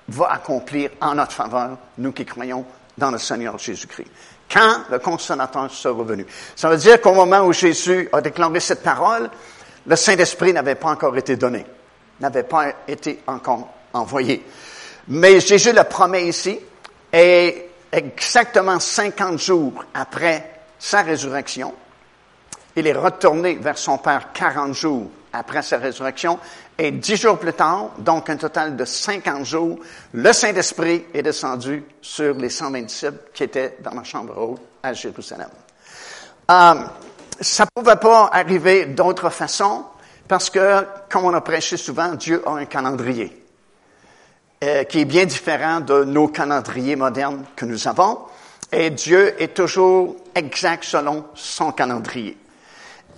va 0.09 0.31
accomplir 0.31 0.91
en 1.01 1.15
notre 1.15 1.33
faveur, 1.33 1.77
nous 1.97 2.11
qui 2.11 2.25
croyons 2.25 2.65
dans 2.97 3.11
le 3.11 3.17
Seigneur 3.17 3.57
Jésus-Christ. 3.57 4.07
Quand 4.49 4.83
le 4.89 4.99
consolateur 4.99 5.69
sera 5.69 6.03
venu. 6.03 6.25
Ça 6.55 6.69
veut 6.69 6.77
dire 6.77 7.01
qu'au 7.01 7.13
moment 7.13 7.41
où 7.41 7.53
Jésus 7.53 8.07
a 8.13 8.21
déclaré 8.21 8.59
cette 8.59 8.83
parole, 8.83 9.29
le 9.85 9.95
Saint-Esprit 9.95 10.53
n'avait 10.53 10.75
pas 10.75 10.89
encore 10.89 11.17
été 11.17 11.35
donné, 11.35 11.65
n'avait 12.19 12.43
pas 12.43 12.67
été 12.87 13.21
encore 13.27 13.73
envoyé. 13.93 14.43
Mais 15.09 15.39
Jésus 15.39 15.73
le 15.73 15.83
promet 15.83 16.27
ici, 16.27 16.59
et 17.11 17.69
exactement 17.91 18.79
50 18.79 19.39
jours 19.39 19.85
après 19.93 20.61
sa 20.79 21.01
résurrection, 21.01 21.73
il 22.75 22.87
est 22.87 22.93
retourné 22.93 23.55
vers 23.55 23.77
son 23.77 23.97
Père 23.97 24.31
40 24.33 24.73
jours 24.73 25.09
après 25.37 25.61
sa 25.61 25.77
résurrection, 25.77 26.39
et 26.77 26.91
dix 26.91 27.17
jours 27.17 27.37
plus 27.37 27.53
tard, 27.53 27.91
donc 27.99 28.29
un 28.29 28.37
total 28.37 28.75
de 28.75 28.85
50 28.85 29.45
jours, 29.45 29.79
le 30.13 30.33
Saint-Esprit 30.33 31.05
est 31.13 31.21
descendu 31.21 31.83
sur 32.01 32.33
les 32.35 32.49
120 32.49 32.81
disciples 32.81 33.29
qui 33.33 33.43
étaient 33.43 33.77
dans 33.81 33.93
la 33.93 34.03
chambre 34.03 34.37
haute 34.37 34.61
à 34.83 34.93
Jérusalem. 34.93 35.49
Euh, 36.49 36.73
ça 37.39 37.65
ne 37.65 37.81
pouvait 37.81 37.97
pas 37.97 38.29
arriver 38.31 38.85
d'autre 38.85 39.29
façon 39.29 39.85
parce 40.27 40.49
que, 40.49 40.85
comme 41.09 41.25
on 41.25 41.33
a 41.33 41.41
prêché 41.41 41.77
souvent, 41.77 42.13
Dieu 42.13 42.41
a 42.45 42.51
un 42.51 42.65
calendrier 42.65 43.45
euh, 44.63 44.83
qui 44.85 45.01
est 45.01 45.05
bien 45.05 45.25
différent 45.25 45.81
de 45.81 46.03
nos 46.03 46.27
calendriers 46.29 46.95
modernes 46.95 47.45
que 47.55 47.65
nous 47.65 47.87
avons. 47.87 48.19
Et 48.71 48.89
Dieu 48.89 49.41
est 49.41 49.53
toujours 49.53 50.17
exact 50.35 50.83
selon 50.83 51.25
son 51.35 51.71
calendrier. 51.71 52.37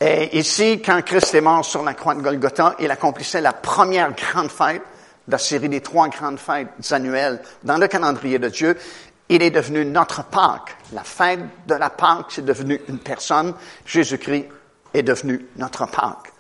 Et 0.02 0.38
ici, 0.38 0.82
quand 0.82 1.02
Christ 1.02 1.36
est 1.36 1.42
mort 1.42 1.66
sur 1.66 1.84
la 1.84 1.94
croix 1.94 2.16
de 2.16 2.22
Golgotha, 2.22 2.76
il 2.80 2.90
accomplissait 2.90 3.42
la 3.42 3.52
première 3.52 4.14
grande 4.14 4.50
fête 4.50 4.82
de 5.28 5.32
la 5.34 5.38
série 5.38 5.68
des 5.68 5.82
trois 5.82 6.08
grandes 6.08 6.40
fêtes 6.40 6.70
annuelles 6.92 7.42
dans 7.64 7.78
le 7.78 7.88
calendrier 7.88 8.40
de 8.40 8.48
Dieu. 8.48 8.78
Il 9.28 9.44
est 9.44 9.52
devenu 9.52 9.86
notre 9.86 10.24
Pâque. 10.24 10.76
La 10.94 11.04
fête 11.04 11.42
de 11.68 11.76
la 11.76 11.90
Pâque, 11.90 12.28
c'est 12.30 12.46
devenu 12.46 12.80
une 12.88 13.00
personne. 13.00 13.54
Jésus-Christ 13.86 14.46
est 14.94 15.04
devenu 15.04 15.46
notre 15.58 15.86
Pâque. 15.88 16.32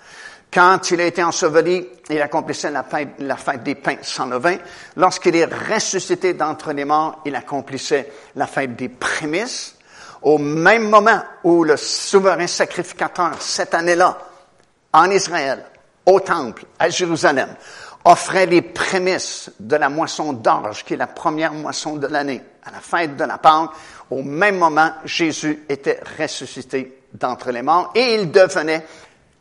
Quand 0.51 0.89
il 0.89 1.01
a 1.01 1.05
été 1.05 1.21
enseveli, 1.21 1.85
il 2.09 2.21
accomplissait 2.21 2.71
la 2.71 2.83
fête, 2.83 3.09
la 3.19 3.35
fête 3.35 3.61
des 3.61 3.75
pains 3.75 3.97
sans 4.01 4.25
levain. 4.25 4.57
Lorsqu'il 4.95 5.35
est 5.35 5.45
ressuscité 5.45 6.33
d'entre 6.33 6.71
les 6.71 6.85
morts, 6.85 7.21
il 7.25 7.35
accomplissait 7.35 8.11
la 8.35 8.47
fête 8.47 8.75
des 8.75 8.89
prémices. 8.89 9.75
Au 10.21 10.37
même 10.37 10.89
moment 10.89 11.21
où 11.43 11.63
le 11.63 11.77
souverain 11.77 12.47
sacrificateur, 12.47 13.41
cette 13.41 13.73
année-là, 13.73 14.17
en 14.93 15.09
Israël, 15.11 15.63
au 16.05 16.19
temple, 16.19 16.65
à 16.77 16.89
Jérusalem, 16.89 17.49
offrait 18.05 18.45
les 18.45 18.61
prémices 18.61 19.51
de 19.59 19.75
la 19.75 19.89
moisson 19.89 20.33
d'orge, 20.33 20.83
qui 20.83 20.93
est 20.93 20.97
la 20.97 21.07
première 21.07 21.53
moisson 21.53 21.95
de 21.95 22.07
l'année, 22.07 22.41
à 22.63 22.71
la 22.71 22.79
fête 22.79 23.15
de 23.15 23.23
la 23.23 23.37
Pâque, 23.37 23.71
au 24.09 24.23
même 24.23 24.57
moment, 24.57 24.91
Jésus 25.05 25.65
était 25.69 25.99
ressuscité 26.19 27.03
d'entre 27.13 27.51
les 27.51 27.61
morts 27.61 27.91
et 27.95 28.15
il 28.15 28.31
devenait 28.31 28.85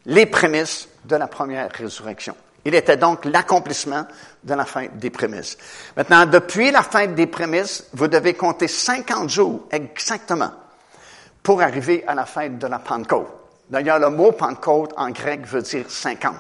les 0.07 0.27
prémices 0.27 0.89
de 1.05 1.17
la 1.17 1.27
première 1.27 1.71
résurrection. 1.73 2.37
Il 2.65 2.75
était 2.75 2.97
donc 2.97 3.25
l'accomplissement 3.25 4.07
de 4.45 4.55
la 4.55 4.65
fête 4.65 4.99
des 4.99 5.11
prémices. 5.11 5.57
Maintenant, 5.97 6.27
depuis 6.27 6.71
la 6.71 6.83
fête 6.83 7.15
des 7.15 7.27
prémices, 7.27 7.87
vous 7.95 8.09
devez 8.09 8.35
compter 8.35 8.69
50 8.69 9.31
jours 9.31 9.67
exactement 9.71 10.51
pour 11.43 11.63
arriver 11.63 12.05
à 12.07 12.15
la 12.15 12.27
fête 12.27 12.59
de 12.59 12.67
la 12.67 12.79
Pentecôte. 12.79 13.29
D'ailleurs, 13.71 13.99
le 13.99 14.11
mot 14.11 14.33
Pentecôte 14.33 14.93
en 14.97 15.11
grec 15.11 15.47
veut 15.47 15.63
dire 15.63 15.85
50. 15.89 16.35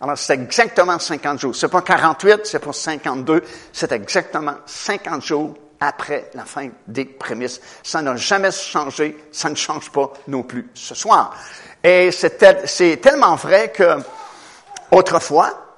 Alors, 0.00 0.16
c'est 0.16 0.34
exactement 0.34 0.98
50 0.98 1.40
jours. 1.40 1.56
C'est 1.56 1.68
pas 1.68 1.82
48, 1.82 2.40
c'est 2.44 2.58
pas 2.58 2.72
52, 2.72 3.42
c'est 3.72 3.90
exactement 3.92 4.54
50 4.64 5.24
jours 5.24 5.54
après 5.80 6.30
la 6.34 6.44
fin 6.44 6.68
des 6.86 7.04
prémices. 7.04 7.60
Ça 7.82 8.02
n'a 8.02 8.16
jamais 8.16 8.50
changé, 8.52 9.16
ça 9.32 9.48
ne 9.48 9.54
change 9.54 9.90
pas 9.90 10.12
non 10.28 10.42
plus 10.42 10.70
ce 10.74 10.94
soir. 10.94 11.34
Et 11.82 12.10
c'est 12.10 13.00
tellement 13.00 13.34
vrai 13.36 13.72
que 13.72 13.98
autrefois, 14.90 15.76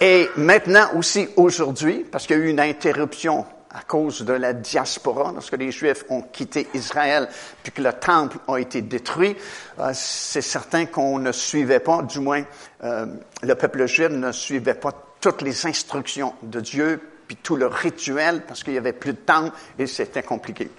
et 0.00 0.30
maintenant 0.36 0.90
aussi 0.96 1.28
aujourd'hui, 1.36 2.06
parce 2.10 2.26
qu'il 2.26 2.36
y 2.36 2.40
a 2.40 2.42
eu 2.44 2.50
une 2.50 2.60
interruption 2.60 3.44
à 3.78 3.82
cause 3.82 4.22
de 4.22 4.32
la 4.32 4.52
diaspora, 4.52 5.30
lorsque 5.32 5.56
les 5.56 5.70
Juifs 5.70 6.04
ont 6.08 6.22
quitté 6.22 6.66
Israël, 6.74 7.28
puis 7.62 7.70
que 7.70 7.80
le 7.80 7.92
temple 7.92 8.38
a 8.48 8.56
été 8.58 8.82
détruit, 8.82 9.36
euh, 9.78 9.90
c'est 9.94 10.42
certain 10.42 10.86
qu'on 10.86 11.18
ne 11.18 11.30
suivait 11.30 11.78
pas, 11.78 12.02
du 12.02 12.18
moins 12.18 12.42
euh, 12.82 13.06
le 13.42 13.54
peuple 13.54 13.86
juif 13.86 14.10
ne 14.10 14.32
suivait 14.32 14.74
pas 14.74 14.92
toutes 15.20 15.42
les 15.42 15.66
instructions 15.66 16.34
de 16.42 16.60
Dieu, 16.60 17.00
puis 17.26 17.36
tout 17.36 17.56
le 17.56 17.66
rituel, 17.66 18.42
parce 18.46 18.64
qu'il 18.64 18.74
y 18.74 18.78
avait 18.78 18.92
plus 18.92 19.12
de 19.12 19.18
temps 19.18 19.50
et 19.78 19.86
c'était 19.86 20.22
compliqué. 20.22 20.70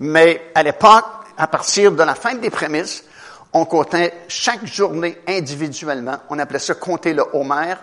Mais 0.00 0.52
à 0.54 0.62
l'époque, 0.62 1.06
à 1.36 1.48
partir 1.48 1.92
de 1.92 2.02
la 2.02 2.14
fin 2.14 2.34
des 2.34 2.50
prémices, 2.50 3.04
on 3.52 3.64
comptait 3.64 4.12
chaque 4.28 4.66
journée 4.66 5.18
individuellement. 5.26 6.18
On 6.28 6.38
appelait 6.38 6.58
ça 6.58 6.74
compter 6.74 7.14
le 7.14 7.24
Homer. 7.32 7.74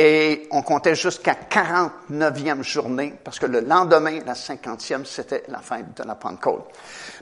Et 0.00 0.46
on 0.52 0.62
comptait 0.62 0.94
jusqu'à 0.94 1.34
49e 1.34 2.62
journée, 2.62 3.14
parce 3.24 3.40
que 3.40 3.46
le 3.46 3.58
lendemain, 3.58 4.20
la 4.24 4.34
50e, 4.34 5.04
c'était 5.04 5.42
la 5.48 5.58
fête 5.58 5.96
de 5.96 6.04
la 6.04 6.14
Pentecôte. 6.14 6.70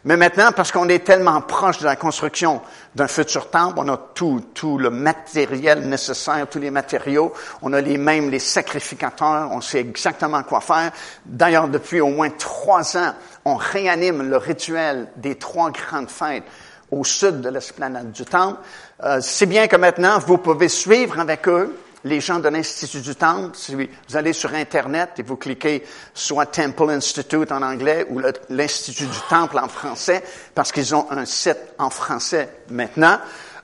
Mais 0.05 0.19
maintenant, 0.19 0.53
parce 0.55 0.73
qu'on 0.73 0.91
est 0.91 1.03
tellement 1.03 1.41
proche 1.41 1.79
de 1.79 1.87
la 1.87 1.97
construction 1.97 2.61
d'un 2.95 3.09
futur 3.09 3.49
temple, 3.49 3.79
on 3.79 3.89
a 3.89 3.97
tout, 3.97 4.45
tout 4.53 4.77
le 4.77 4.91
matériel 4.91 5.89
nécessaire, 5.89 6.47
tous 6.51 6.59
les 6.59 6.71
matériaux, 6.71 7.33
on 7.63 7.73
a 7.73 7.81
les 7.81 7.97
mêmes, 7.97 8.29
les 8.29 8.39
sacrificateurs, 8.39 9.49
on 9.53 9.63
sait 9.63 9.81
exactement 9.81 10.43
quoi 10.43 10.61
faire. 10.61 10.93
D'ailleurs, 11.25 11.69
depuis 11.69 12.03
au 12.03 12.09
moins 12.09 12.29
trois 12.29 12.99
ans, 12.99 13.15
on 13.47 13.55
réanime 13.55 14.29
le 14.29 14.37
rituel 14.37 15.09
des 15.17 15.37
trois 15.37 15.71
grandes 15.71 16.11
fêtes 16.11 16.45
au 16.91 17.05
sud 17.05 17.41
de 17.41 17.49
l'esplanade 17.49 18.13
du 18.13 18.27
temple. 18.27 18.61
Euh, 19.03 19.21
c'est 19.23 19.47
bien 19.47 19.67
que 19.67 19.77
maintenant, 19.77 20.19
vous 20.19 20.37
pouvez 20.37 20.69
suivre 20.69 21.19
avec 21.19 21.49
eux 21.49 21.75
les 22.07 22.21
gens 22.21 22.39
de 22.39 22.49
l'Institut 22.49 23.01
du 23.01 23.17
Temple, 23.17 23.51
si 23.55 23.75
vous 23.75 24.17
allez 24.17 24.33
sur 24.33 24.55
Internet 24.55 25.11
et 25.19 25.23
vous 25.23 25.37
cliquez 25.37 25.85
soit 26.15 26.47
Temple 26.47 26.91
Institute 26.91 27.51
en 27.51 27.63
anglais 27.63 28.07
ou 28.09 28.21
l'Institut 28.49 29.07
du 29.07 29.19
Temple 29.29 29.59
en 29.59 29.69
français, 29.69 30.23
parce 30.55 30.71
qu'ils 30.71 30.95
ont 30.95 31.11
un 31.11 31.25
site 31.25 31.59
en 31.79 31.91
français 31.91 32.49
maintenant. 32.71 33.19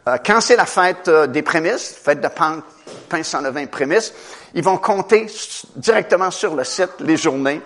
Euh, 0.09 0.17
quand 0.27 0.41
c'est 0.41 0.57
la 0.57 0.67
fête 0.67 1.07
euh, 1.07 1.29
des 1.29 1.43
prémices, 1.43 1.95
fête 2.03 2.21
de 2.21 2.27
pain, 2.27 2.63
pain 3.09 3.23
sans 3.23 3.41
levain 3.41 3.67
prémices, 3.67 4.13
ils 4.55 4.65
vont 4.65 4.79
compter 4.79 5.27
directement 5.77 6.33
sur 6.33 6.57
le 6.57 6.65
site 6.65 6.91
les 6.99 7.17
journées 7.17 7.63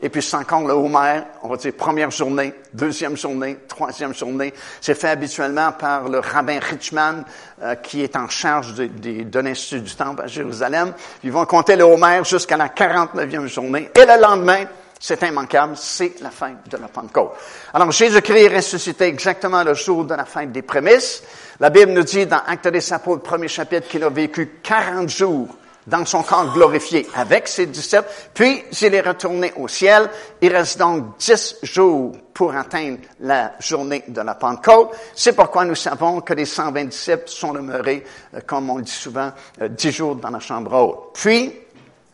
et 0.00 0.08
puis 0.10 0.22
c'est 0.22 0.36
encore 0.36 0.66
le 0.66 0.74
Homer, 0.74 1.22
on 1.42 1.48
va 1.48 1.56
dire 1.56 1.72
première 1.76 2.10
journée, 2.12 2.54
deuxième 2.72 3.16
journée, 3.16 3.58
troisième 3.66 4.14
journée. 4.14 4.54
C'est 4.80 4.94
fait 4.94 5.08
habituellement 5.08 5.72
par 5.72 6.08
le 6.08 6.20
rabbin 6.20 6.60
Richman, 6.60 7.24
euh, 7.62 7.74
qui 7.74 8.02
est 8.02 8.14
en 8.14 8.28
charge 8.28 8.74
de, 8.74 8.86
de, 8.86 9.38
l'Institut 9.40 9.80
du 9.80 9.94
Temple 9.96 10.22
à 10.22 10.28
Jérusalem. 10.28 10.92
Ils 11.24 11.32
vont 11.32 11.44
compter 11.46 11.74
le 11.74 11.82
Homer 11.82 12.20
jusqu'à 12.24 12.56
la 12.56 12.68
49e 12.68 13.46
journée. 13.46 13.90
Et 13.92 14.06
le 14.06 14.22
lendemain, 14.22 14.66
c'est 15.00 15.20
immanquable, 15.22 15.76
c'est 15.76 16.20
la 16.20 16.30
fin 16.30 16.52
de 16.70 16.76
la 16.76 16.86
Pentecôte. 16.86 17.32
Alors 17.74 17.90
Jésus-Christ 17.90 18.44
est 18.44 18.56
ressuscité 18.56 19.04
exactement 19.06 19.64
le 19.64 19.74
jour 19.74 20.04
de 20.04 20.14
la 20.14 20.24
fin 20.24 20.46
des 20.46 20.62
prémices. 20.62 21.24
La 21.58 21.70
Bible 21.70 21.90
nous 21.90 22.04
dit 22.04 22.24
dans 22.24 22.42
Actes 22.46 22.68
des 22.68 22.92
Apôtres, 22.92 23.24
premier 23.24 23.48
chapitre, 23.48 23.88
qu'il 23.88 24.04
a 24.04 24.10
vécu 24.10 24.58
40 24.62 25.08
jours 25.08 25.48
dans 25.88 26.04
son 26.04 26.22
corps 26.22 26.52
glorifié 26.52 27.08
avec 27.14 27.48
ses 27.48 27.66
disciples, 27.66 28.08
puis 28.34 28.62
il 28.80 28.94
est 28.94 29.00
retourné 29.00 29.52
au 29.56 29.68
ciel. 29.68 30.10
Il 30.40 30.54
reste 30.54 30.78
donc 30.78 31.18
dix 31.18 31.56
jours 31.62 32.12
pour 32.34 32.54
atteindre 32.54 32.98
la 33.20 33.52
journée 33.58 34.04
de 34.06 34.20
la 34.20 34.34
Pentecôte. 34.34 34.90
C'est 35.14 35.32
pourquoi 35.32 35.64
nous 35.64 35.74
savons 35.74 36.20
que 36.20 36.34
les 36.34 36.44
120 36.44 36.84
disciples 36.84 37.28
sont 37.28 37.52
demeurés, 37.52 38.04
euh, 38.34 38.40
comme 38.46 38.68
on 38.70 38.80
dit 38.80 38.92
souvent, 38.92 39.32
euh, 39.62 39.68
dix 39.68 39.90
jours 39.90 40.16
dans 40.16 40.30
la 40.30 40.40
chambre 40.40 40.72
haute. 40.74 41.14
Puis, 41.14 41.52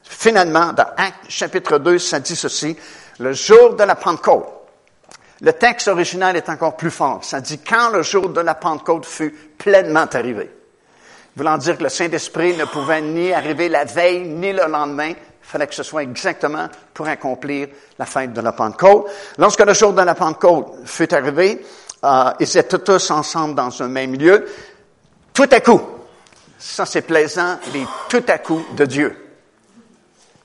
finalement, 0.02 0.72
dans 0.72 0.86
Actes 0.96 1.28
chapitre 1.28 1.78
2, 1.78 1.98
ça 1.98 2.20
dit 2.20 2.36
ceci, 2.36 2.76
le 3.18 3.32
jour 3.32 3.74
de 3.74 3.82
la 3.82 3.96
Pentecôte. 3.96 4.46
Le 5.40 5.52
texte 5.52 5.88
original 5.88 6.36
est 6.36 6.48
encore 6.48 6.76
plus 6.76 6.92
fort. 6.92 7.24
Ça 7.24 7.40
dit 7.40 7.58
quand 7.58 7.90
le 7.90 8.02
jour 8.02 8.28
de 8.28 8.40
la 8.40 8.54
Pentecôte 8.54 9.04
fut 9.04 9.30
pleinement 9.58 10.06
arrivé 10.12 10.48
voulant 11.36 11.58
dire 11.58 11.76
que 11.76 11.82
le 11.82 11.88
Saint-Esprit 11.88 12.56
ne 12.56 12.64
pouvait 12.64 13.00
ni 13.00 13.32
arriver 13.32 13.68
la 13.68 13.84
veille 13.84 14.28
ni 14.28 14.52
le 14.52 14.66
lendemain. 14.66 15.10
Il 15.10 15.16
fallait 15.50 15.66
que 15.66 15.74
ce 15.74 15.82
soit 15.82 16.02
exactement 16.02 16.68
pour 16.92 17.06
accomplir 17.06 17.68
la 17.98 18.06
fête 18.06 18.32
de 18.32 18.40
la 18.40 18.52
Pentecôte. 18.52 19.10
Lorsque 19.38 19.60
le 19.60 19.74
jour 19.74 19.92
de 19.92 20.02
la 20.02 20.14
Pentecôte 20.14 20.86
fut 20.86 21.12
arrivé, 21.12 21.64
euh, 22.04 22.32
ils 22.40 22.56
étaient 22.56 22.78
tous 22.78 23.10
ensemble 23.10 23.54
dans 23.54 23.82
un 23.82 23.88
même 23.88 24.14
lieu. 24.14 24.46
Tout 25.32 25.48
à 25.50 25.60
coup, 25.60 25.80
ça 26.58 26.86
c'est 26.86 27.02
plaisant, 27.02 27.58
les 27.72 27.86
tout 28.08 28.24
à 28.28 28.38
coup 28.38 28.64
de 28.72 28.84
Dieu. 28.84 29.20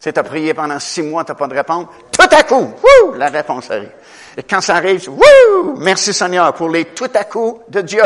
Tu 0.01 0.10
as 0.10 0.24
prié 0.24 0.53
pendant 0.53 0.79
six 0.79 1.01
mois, 1.01 1.25
tu 1.25 1.31
n'as 1.31 1.36
pas 1.36 1.48
de 1.48 1.55
réponse. 1.55 1.88
Tout 2.12 2.29
à 2.31 2.43
coup, 2.43 2.74
la 3.15 3.27
réponse 3.27 3.69
arrive. 3.69 3.91
Et 4.38 4.43
quand 4.43 4.62
ça 4.62 4.75
arrive, 4.75 5.10
wouh, 5.10 5.75
merci 5.77 6.13
Seigneur 6.13 6.53
pour 6.53 6.69
les 6.69 6.86
tout 6.86 7.12
à 7.13 7.25
coup 7.25 7.62
de 7.67 7.81
Dieu. 7.81 8.03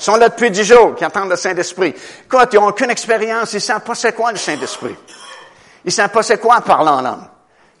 Ils 0.00 0.04
sont 0.04 0.16
là 0.16 0.30
depuis 0.30 0.50
dix 0.50 0.64
jours, 0.64 0.94
qui 0.94 1.04
attendent 1.04 1.28
le 1.28 1.36
Saint-Esprit. 1.36 1.94
Quoi, 2.26 2.46
ils 2.50 2.58
n'ont 2.58 2.68
aucune 2.68 2.88
expérience, 2.88 3.52
ils 3.52 3.56
ne 3.56 3.60
savent 3.60 3.82
pas 3.82 3.94
c'est 3.94 4.14
quoi 4.14 4.32
le 4.32 4.38
Saint-Esprit. 4.38 4.96
Ils 5.84 5.88
ne 5.88 5.90
savent 5.90 6.10
pas 6.10 6.22
c'est 6.22 6.38
quoi 6.38 6.62
parler 6.62 6.88
en 6.88 7.02
langue. 7.02 7.28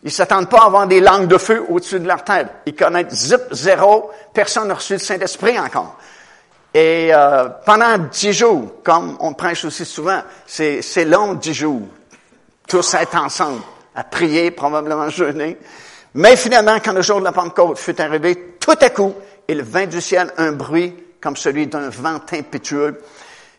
Ils 0.02 0.10
s'attendent 0.10 0.50
pas 0.50 0.58
à 0.58 0.66
avoir 0.66 0.86
des 0.86 1.00
langues 1.00 1.28
de 1.28 1.38
feu 1.38 1.64
au-dessus 1.70 1.98
de 1.98 2.06
leur 2.06 2.22
tête. 2.22 2.48
Ils 2.66 2.76
connaissent 2.76 3.14
zip, 3.14 3.40
zéro. 3.52 4.10
Personne 4.34 4.68
n'a 4.68 4.74
reçu 4.74 4.92
le 4.94 4.98
Saint-Esprit 4.98 5.58
encore. 5.58 5.96
Et 6.74 7.08
euh, 7.10 7.48
pendant 7.64 7.96
dix 7.96 8.34
jours, 8.34 8.82
comme 8.84 9.16
on 9.20 9.32
prêche 9.32 9.64
aussi 9.64 9.86
souvent, 9.86 10.20
c'est, 10.46 10.82
c'est 10.82 11.06
long 11.06 11.32
dix 11.32 11.54
jours. 11.54 11.88
Tous 12.68 12.94
être 12.94 13.16
ensemble, 13.16 13.62
à 13.94 14.04
prier, 14.04 14.50
probablement 14.50 15.08
jeûner. 15.08 15.56
Mais 16.12 16.36
finalement, 16.36 16.76
quand 16.84 16.92
le 16.92 17.00
jour 17.00 17.18
de 17.18 17.24
la 17.24 17.32
Pentecôte 17.32 17.78
fut 17.78 17.98
arrivé, 17.98 18.56
tout 18.60 18.76
à 18.78 18.90
coup, 18.90 19.14
il 19.48 19.62
vint 19.62 19.86
du 19.86 20.02
ciel 20.02 20.30
un 20.36 20.52
bruit 20.52 20.94
comme 21.20 21.36
celui 21.36 21.66
d'un 21.66 21.88
vent 21.90 22.20
impétueux 22.32 23.00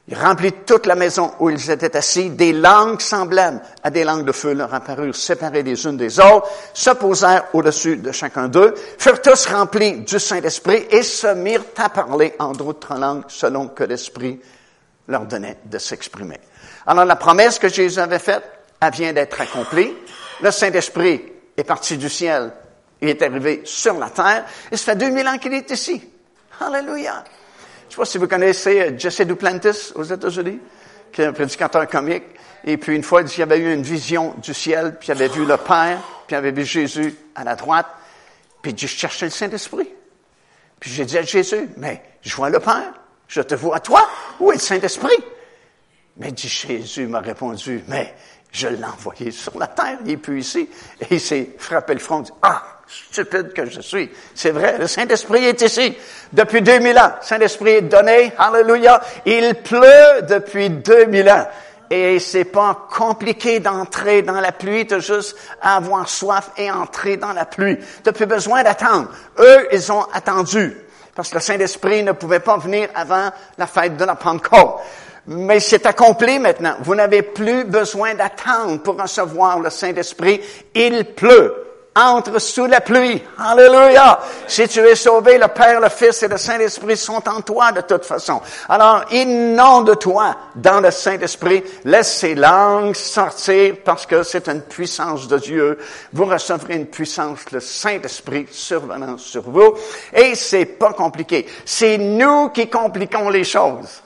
il 0.08 0.18
remplit 0.18 0.52
toute 0.66 0.88
la 0.88 0.96
maison 0.96 1.32
où 1.40 1.50
ils 1.50 1.70
étaient 1.70 1.96
assis. 1.96 2.32
Des 2.32 2.54
langues 2.54 3.00
semblables 3.00 3.62
à 3.84 3.90
des 3.90 4.04
langues 4.04 4.26
de 4.26 4.32
feu 4.32 4.54
leur 4.54 4.74
apparurent 4.74 5.16
séparées 5.16 5.64
les 5.64 5.86
unes 5.86 5.98
des 5.98 6.20
autres, 6.20 6.50
se 6.74 6.90
posèrent 6.90 7.46
au-dessus 7.54 7.98
de 7.98 8.12
chacun 8.12 8.48
d'eux, 8.48 8.74
furent 8.98 9.22
tous 9.22 9.46
remplis 9.48 10.02
du 10.02 10.20
Saint-Esprit 10.20 10.88
et 10.90 11.04
se 11.04 11.34
mirent 11.34 11.64
à 11.78 11.90
parler 11.90 12.36
en 12.40 12.52
d'autres 12.52 12.96
langues 12.96 13.24
selon 13.28 13.70
que 13.70 13.84
l'Esprit 13.84 14.40
leur 15.08 15.26
donnait 15.26 15.60
de 15.66 15.78
s'exprimer. 15.78 16.40
Alors 16.88 17.06
la 17.06 17.16
promesse 17.16 17.60
que 17.60 17.70
Jésus 17.70 18.00
avait 18.00 18.20
faite, 18.20 18.44
elle 18.82 18.92
vient 18.92 19.14
d'être 19.14 19.40
accomplie. 19.40 19.94
Le 20.42 20.50
Saint-Esprit 20.50 21.24
est 21.56 21.64
parti 21.64 21.96
du 21.98 22.10
ciel 22.10 22.52
et 23.00 23.12
est 23.12 23.22
arrivé 23.22 23.62
sur 23.66 23.98
la 24.00 24.10
terre. 24.10 24.46
Et 24.72 24.78
ça 24.78 24.92
fait 24.92 24.98
2000 24.98 25.28
ans 25.28 25.38
qu'il 25.38 25.54
est 25.54 25.70
ici. 25.70 26.02
Alléluia. 26.60 27.24
Je 27.92 27.96
ne 28.00 28.06
sais 28.06 28.10
pas 28.10 28.12
si 28.14 28.18
vous 28.20 28.28
connaissez 28.30 28.80
euh, 28.80 28.98
Jesse 28.98 29.20
Duplantis 29.20 29.92
aux 29.96 30.04
États-Unis, 30.04 30.60
qui 31.12 31.22
est 31.22 31.26
un 31.26 31.34
prédicateur 31.34 31.86
comique. 31.90 32.24
Et 32.64 32.78
puis 32.78 32.96
une 32.96 33.04
fois, 33.04 33.22
il 33.22 33.38
y 33.38 33.42
avait 33.42 33.58
eu 33.58 33.74
une 33.74 33.82
vision 33.82 34.34
du 34.42 34.54
ciel, 34.54 34.96
puis 34.98 35.10
il 35.10 35.12
avait 35.12 35.28
vu 35.28 35.44
le 35.46 35.58
Père, 35.58 36.00
puis 36.26 36.34
il 36.34 36.36
avait 36.36 36.54
vu 36.54 36.64
Jésus 36.64 37.14
à 37.36 37.44
la 37.44 37.58
droite. 37.58 37.88
Puis 38.62 38.72
il 38.72 38.76
dit, 38.76 38.88
je 38.88 38.96
cherchais 38.96 39.26
le 39.26 39.32
Saint-Esprit. 39.32 39.90
Puis 40.80 40.90
j'ai 40.90 41.04
dit 41.04 41.18
à 41.18 41.24
Jésus, 41.24 41.68
mais 41.76 42.02
je 42.22 42.34
vois 42.34 42.50
le 42.50 42.62
Père, 42.62 42.94
je 43.28 43.42
te 43.42 43.56
vois 43.56 43.82
toi, 43.82 44.08
où 44.40 44.54
est 44.54 44.56
le 44.56 44.62
Saint-Esprit? 44.62 45.22
Mais 46.16 46.32
dit, 46.32 46.48
Jésus 46.48 47.08
m'a 47.08 47.20
répondu, 47.20 47.84
mais 47.90 48.16
je 48.54 48.70
l'ai 48.70 48.86
envoyé 48.86 49.32
sur 49.32 49.60
la 49.60 49.68
terre, 49.68 49.98
il 50.06 50.12
est 50.12 50.18
plus 50.18 50.40
ici. 50.40 50.70
Et 51.02 51.16
il 51.16 51.20
s'est 51.20 51.50
frappé 51.58 51.94
le 51.94 52.00
front, 52.00 52.22
dit, 52.22 52.32
ah, 52.42 52.81
stupide 52.92 53.54
que 53.54 53.70
je 53.70 53.82
suis. 53.82 54.10
C'est 54.36 54.52
vrai, 54.52 54.78
le 54.78 54.88
Saint-Esprit 54.88 55.46
est 55.46 55.62
ici 55.62 55.96
depuis 56.34 56.62
2000 56.62 56.98
ans. 57.00 57.14
Saint-Esprit 57.22 57.72
est 57.72 57.82
donné, 57.82 58.34
alléluia. 58.38 59.02
Il 59.26 59.56
pleut 59.56 60.24
depuis 60.28 60.70
2000 60.70 61.30
ans. 61.30 61.48
Et 61.90 62.20
c'est 62.20 62.46
pas 62.46 62.88
compliqué 62.90 63.60
d'entrer 63.60 64.22
dans 64.22 64.40
la 64.40 64.54
pluie, 64.54 64.88
tu 64.88 65.02
juste 65.02 65.36
avoir 65.62 66.08
soif 66.08 66.52
et 66.58 66.72
entrer 66.72 67.18
dans 67.18 67.34
la 67.34 67.46
pluie. 67.46 67.78
Tu 68.04 68.12
plus 68.14 68.26
besoin 68.26 68.64
d'attendre. 68.64 69.10
Eux, 69.40 69.68
ils 69.74 69.92
ont 69.92 70.06
attendu. 70.14 70.78
Parce 71.14 71.30
que 71.30 71.36
le 71.36 71.42
Saint-Esprit 71.42 72.04
ne 72.04 72.14
pouvait 72.14 72.40
pas 72.40 72.58
venir 72.58 72.88
avant 72.96 73.30
la 73.58 73.68
fête 73.68 73.98
de 73.98 74.06
la 74.06 74.16
Pentecôte. 74.16 74.80
Mais 75.28 75.60
c'est 75.60 75.86
accompli 75.86 76.40
maintenant. 76.40 76.76
Vous 76.82 76.96
n'avez 76.96 77.22
plus 77.24 77.66
besoin 77.66 78.16
d'attendre 78.16 78.82
pour 78.82 79.00
recevoir 79.00 79.60
le 79.60 79.70
Saint-Esprit. 79.70 80.42
Il 80.74 81.04
pleut 81.14 81.71
entre 81.96 82.40
sous 82.40 82.66
la 82.68 82.80
pluie. 82.80 83.22
Alléluia. 83.38 84.20
Si 84.48 84.68
tu 84.68 84.80
es 84.80 84.96
sauvé, 84.96 85.38
le 85.38 85.48
Père, 85.48 85.82
le 85.82 85.90
Fils 85.90 86.24
et 86.24 86.28
le 86.28 86.38
Saint-Esprit 86.38 86.96
sont 86.96 87.28
en 87.28 87.42
toi 87.42 87.72
de 87.72 87.82
toute 87.82 88.06
façon. 88.06 88.42
Alors, 88.70 89.06
de 89.10 89.94
toi 89.96 90.36
dans 90.56 90.80
le 90.80 90.92
Saint-Esprit. 90.92 91.64
Laisse 91.84 92.18
ces 92.18 92.36
langues 92.36 92.96
sortir 92.96 93.76
parce 93.84 94.06
que 94.06 94.24
c'est 94.24 94.48
une 94.48 94.62
puissance 94.62 95.28
de 95.28 95.38
Dieu. 95.38 95.78
Vous 96.14 96.26
recevrez 96.26 96.76
une 96.76 96.88
puissance, 96.88 97.40
le 97.52 97.60
Saint-Esprit 97.60 98.48
survenant 98.52 99.18
sur 99.18 99.44
vous. 99.44 99.76
Et 100.14 100.36
c'est 100.36 100.66
pas 100.66 100.94
compliqué. 100.94 101.46
C'est 101.66 101.98
nous 101.98 102.50
qui 102.50 102.70
compliquons 102.70 103.30
les 103.30 103.44
choses. 103.44 104.02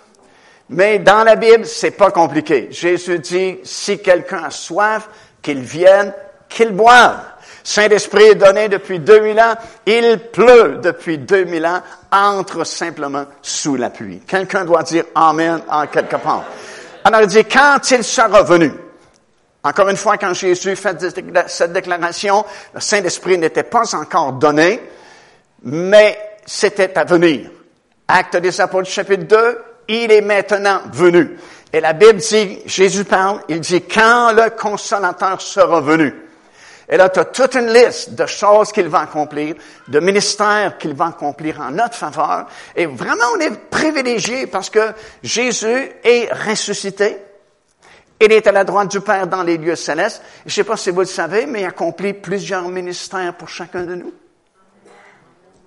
Mais 0.70 0.98
dans 0.98 1.24
la 1.24 1.36
Bible, 1.36 1.66
c'est 1.66 1.92
pas 1.92 2.10
compliqué. 2.10 2.70
Jésus 2.72 3.20
dit, 3.20 3.60
si 3.64 4.00
quelqu'un 4.00 4.46
a 4.46 4.50
soif, 4.50 5.08
qu'il 5.42 5.60
vienne, 5.60 6.12
qu'il 6.50 6.72
boive. 6.72 7.20
Saint-Esprit 7.66 8.26
est 8.26 8.36
donné 8.36 8.70
depuis 8.70 9.00
2000 9.00 9.40
ans. 9.40 9.56
Il 9.88 10.20
pleut 10.32 10.78
depuis 10.84 11.18
2000 11.18 11.66
ans. 11.66 11.82
Entre 12.12 12.64
simplement 12.64 13.26
sous 13.42 13.76
la 13.76 13.90
pluie. 13.90 14.20
Quelqu'un 14.20 14.66
doit 14.66 14.84
dire 14.84 15.06
Amen 15.16 15.62
en 15.68 15.88
quelque 15.88 16.18
part. 16.18 16.46
Alors 17.04 17.22
il 17.22 17.28
dit, 17.28 17.44
quand 17.44 17.80
il 17.90 18.04
sera 18.04 18.44
venu, 18.44 18.72
encore 19.64 19.90
une 19.90 19.98
fois, 19.98 20.18
quand 20.18 20.34
Jésus 20.36 20.76
fait 20.76 20.96
cette 21.48 21.74
déclaration, 21.74 22.46
le 22.74 22.80
Saint-Esprit 22.80 23.40
n'était 23.40 23.64
pas 23.64 23.96
encore 23.96 24.34
donné, 24.34 24.80
mais 25.64 26.20
c'était 26.46 26.96
à 26.96 27.04
venir. 27.04 27.50
Acte 28.08 28.38
des 28.38 28.62
Apôtres 28.62 28.90
chapitre 28.90 29.24
2, 29.24 29.58
il 29.88 30.12
est 30.12 30.22
maintenant 30.22 30.82
venu. 30.94 31.36
Et 31.74 31.80
la 31.80 31.94
Bible 31.94 32.20
dit, 32.20 32.60
Jésus 32.68 33.06
parle, 33.06 33.42
il 33.50 33.60
dit, 33.60 33.82
quand 33.82 34.34
le 34.34 34.52
consolateur 34.52 35.42
sera 35.42 35.82
venu. 35.82 36.25
Et 36.88 36.98
là, 36.98 37.10
tu 37.10 37.20
as 37.20 37.26
toute 37.26 37.56
une 37.56 37.74
liste 37.74 38.14
de 38.14 38.26
choses 38.26 38.72
qu'il 38.72 38.88
va 38.88 39.02
accomplir, 39.02 39.56
de 39.88 40.00
ministères 40.00 40.78
qu'il 40.78 40.94
va 40.94 41.08
accomplir 41.08 41.62
en 41.62 41.72
notre 41.72 41.96
faveur. 41.96 42.46
Et 42.76 42.86
vraiment, 42.86 43.26
on 43.36 43.40
est 43.40 43.56
privilégié 43.70 44.48
parce 44.48 44.70
que 44.70 44.92
Jésus 45.24 45.92
est 46.04 46.32
ressuscité. 46.32 47.18
Il 48.22 48.32
est 48.32 48.48
à 48.48 48.52
la 48.52 48.64
droite 48.64 48.92
du 48.92 49.02
Père 49.02 49.28
dans 49.28 49.44
les 49.44 49.58
lieux 49.58 49.76
célestes. 49.76 50.22
Je 50.46 50.50
ne 50.50 50.54
sais 50.54 50.64
pas 50.64 50.78
si 50.78 50.92
vous 50.92 51.02
le 51.02 51.06
savez, 51.06 51.46
mais 51.48 51.62
il 51.62 51.66
accomplit 51.66 52.14
plusieurs 52.14 52.68
ministères 52.70 53.34
pour 53.34 53.50
chacun 53.50 53.84
de 53.84 53.96
nous. 53.96 54.14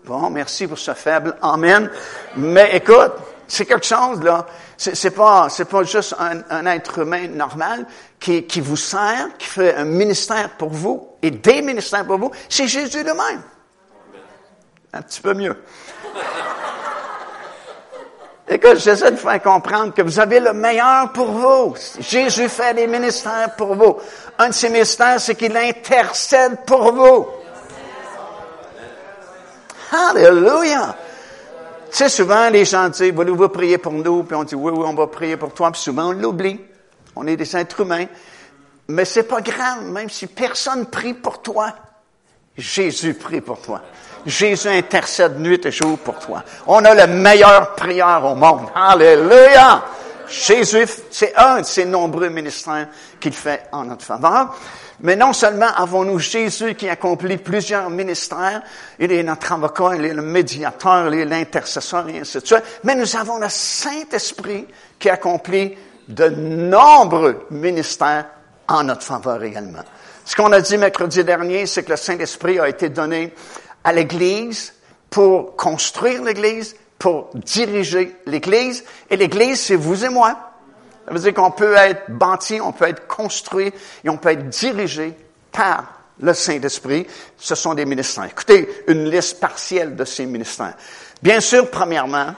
Bon, 0.04 0.30
merci 0.30 0.66
pour 0.66 0.78
ce 0.78 0.94
faible 0.94 1.36
Amen. 1.42 1.90
Mais 2.36 2.76
écoute, 2.76 3.12
c'est 3.48 3.64
quelque 3.64 3.86
chose, 3.86 4.22
là. 4.22 4.46
C'est 4.76 5.10
pas, 5.10 5.48
c'est 5.48 5.64
pas 5.64 5.82
juste 5.82 6.14
un, 6.18 6.66
être 6.66 6.98
humain 6.98 7.28
normal 7.28 7.86
qui, 8.20 8.60
vous 8.60 8.76
sert, 8.76 9.30
qui 9.38 9.46
fait 9.46 9.74
un 9.74 9.84
ministère 9.84 10.50
pour 10.50 10.68
vous 10.68 11.08
et 11.22 11.30
des 11.30 11.62
ministères 11.62 12.06
pour 12.06 12.18
vous. 12.18 12.30
C'est 12.48 12.68
Jésus 12.68 12.98
lui-même. 12.98 13.42
Un 14.92 15.02
petit 15.02 15.20
peu 15.22 15.32
mieux. 15.32 15.56
Écoute, 18.50 18.76
j'essaie 18.78 19.10
de 19.10 19.16
faire 19.16 19.42
comprendre 19.42 19.92
que 19.94 20.02
vous 20.02 20.20
avez 20.20 20.40
le 20.40 20.52
meilleur 20.52 21.12
pour 21.12 21.32
vous. 21.32 21.74
Jésus 22.00 22.48
fait 22.48 22.74
des 22.74 22.86
ministères 22.86 23.54
pour 23.56 23.74
vous. 23.74 23.96
Un 24.38 24.48
de 24.48 24.54
ses 24.54 24.68
ministères, 24.68 25.20
c'est 25.20 25.34
qu'il 25.34 25.56
intercède 25.56 26.64
pour 26.66 26.92
vous. 26.92 27.26
Alléluia. 29.90 30.94
Tu 31.90 31.96
sais, 31.96 32.08
souvent, 32.08 32.50
les 32.50 32.64
gens 32.64 32.88
disent, 32.88 33.12
voulez-vous 33.12 33.48
prier 33.48 33.78
pour 33.78 33.92
nous? 33.92 34.22
Puis 34.24 34.36
on 34.36 34.44
dit, 34.44 34.54
oui, 34.54 34.72
oui, 34.74 34.84
on 34.86 34.94
va 34.94 35.06
prier 35.06 35.36
pour 35.36 35.52
toi. 35.52 35.70
Puis 35.70 35.80
souvent, 35.80 36.08
on 36.08 36.12
l'oublie. 36.12 36.60
On 37.16 37.26
est 37.26 37.36
des 37.36 37.56
êtres 37.56 37.80
humains. 37.80 38.06
Mais 38.88 39.04
c'est 39.04 39.24
pas 39.24 39.40
grave, 39.40 39.84
même 39.84 40.08
si 40.08 40.26
personne 40.26 40.86
prie 40.86 41.14
pour 41.14 41.42
toi. 41.42 41.74
Jésus 42.56 43.14
prie 43.14 43.40
pour 43.40 43.60
toi. 43.60 43.82
Jésus 44.26 44.68
intercède 44.68 45.38
nuit 45.38 45.60
et 45.64 45.70
jour 45.70 45.98
pour 45.98 46.18
toi. 46.18 46.42
On 46.66 46.84
a 46.84 46.94
le 46.94 47.12
meilleur 47.12 47.74
prière 47.74 48.22
au 48.24 48.34
monde. 48.34 48.68
Alléluia! 48.74 49.84
Jésus, 50.30 50.86
c'est 51.10 51.34
un 51.36 51.60
de 51.60 51.66
ses 51.66 51.84
nombreux 51.84 52.28
ministères 52.28 52.88
qu'il 53.20 53.32
fait 53.32 53.64
en 53.72 53.84
notre 53.84 54.04
faveur. 54.04 54.54
Mais 55.00 55.14
non 55.14 55.32
seulement 55.32 55.68
avons-nous 55.76 56.18
Jésus 56.18 56.74
qui 56.74 56.88
accomplit 56.88 57.36
plusieurs 57.36 57.88
ministères, 57.88 58.62
il 58.98 59.12
est 59.12 59.22
notre 59.22 59.52
avocat, 59.52 59.92
il 59.94 60.04
est 60.04 60.14
le 60.14 60.22
médiateur, 60.22 61.12
il 61.12 61.20
est 61.20 61.24
l'intercesseur 61.24 62.08
et 62.08 62.20
ainsi 62.20 62.38
de 62.40 62.46
suite, 62.46 62.64
mais 62.82 62.96
nous 62.96 63.16
avons 63.16 63.38
le 63.38 63.48
Saint-Esprit 63.48 64.66
qui 64.98 65.08
accomplit 65.08 65.76
de 66.08 66.28
nombreux 66.28 67.46
ministères 67.50 68.26
en 68.66 68.82
notre 68.82 69.02
faveur 69.02 69.42
également. 69.44 69.84
Ce 70.24 70.34
qu'on 70.34 70.52
a 70.52 70.60
dit 70.60 70.76
mercredi 70.76 71.22
dernier, 71.22 71.66
c'est 71.66 71.84
que 71.84 71.90
le 71.90 71.96
Saint-Esprit 71.96 72.58
a 72.58 72.68
été 72.68 72.88
donné 72.88 73.32
à 73.84 73.92
l'Église 73.92 74.74
pour 75.10 75.56
construire 75.56 76.22
l'Église, 76.22 76.74
pour 76.98 77.30
diriger 77.34 78.16
l'Église, 78.26 78.84
et 79.08 79.16
l'Église, 79.16 79.60
c'est 79.60 79.76
vous 79.76 80.04
et 80.04 80.08
moi. 80.08 80.36
Ça 81.06 81.14
veut 81.14 81.20
dire 81.20 81.34
qu'on 81.34 81.50
peut 81.50 81.74
être 81.76 82.10
bâti, 82.10 82.60
on 82.60 82.72
peut 82.72 82.88
être 82.88 83.06
construit 83.06 83.72
et 84.04 84.08
on 84.08 84.18
peut 84.18 84.30
être 84.30 84.48
dirigé 84.48 85.14
par 85.52 86.02
le 86.20 86.34
Saint-Esprit. 86.34 87.06
Ce 87.36 87.54
sont 87.54 87.74
des 87.74 87.86
ministères. 87.86 88.24
Écoutez, 88.24 88.68
une 88.88 89.08
liste 89.08 89.40
partielle 89.40 89.96
de 89.96 90.04
ces 90.04 90.26
ministères. 90.26 90.74
Bien 91.22 91.40
sûr, 91.40 91.70
premièrement, 91.70 92.34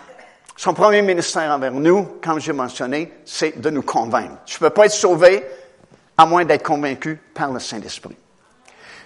son 0.57 0.75
premier 0.75 1.03
ministère 1.03 1.51
envers 1.51 1.73
nous, 1.73 2.05
comme 2.23 2.39
j'ai 2.39 2.53
mentionné, 2.53 3.13
c'est 3.25 3.61
de 3.61 3.71
nous 3.71 3.83
convaincre. 3.83 4.37
Je 4.47 4.55
ne 4.57 4.59
peux 4.61 4.71
pas 4.71 4.87
être 4.87 4.93
sauvé 4.93 5.43
à 6.17 6.27
moins 6.27 6.45
d'être 6.45 6.63
convaincu 6.63 7.19
par 7.35 7.51
le 7.51 7.59
Saint-Esprit. 7.59 8.17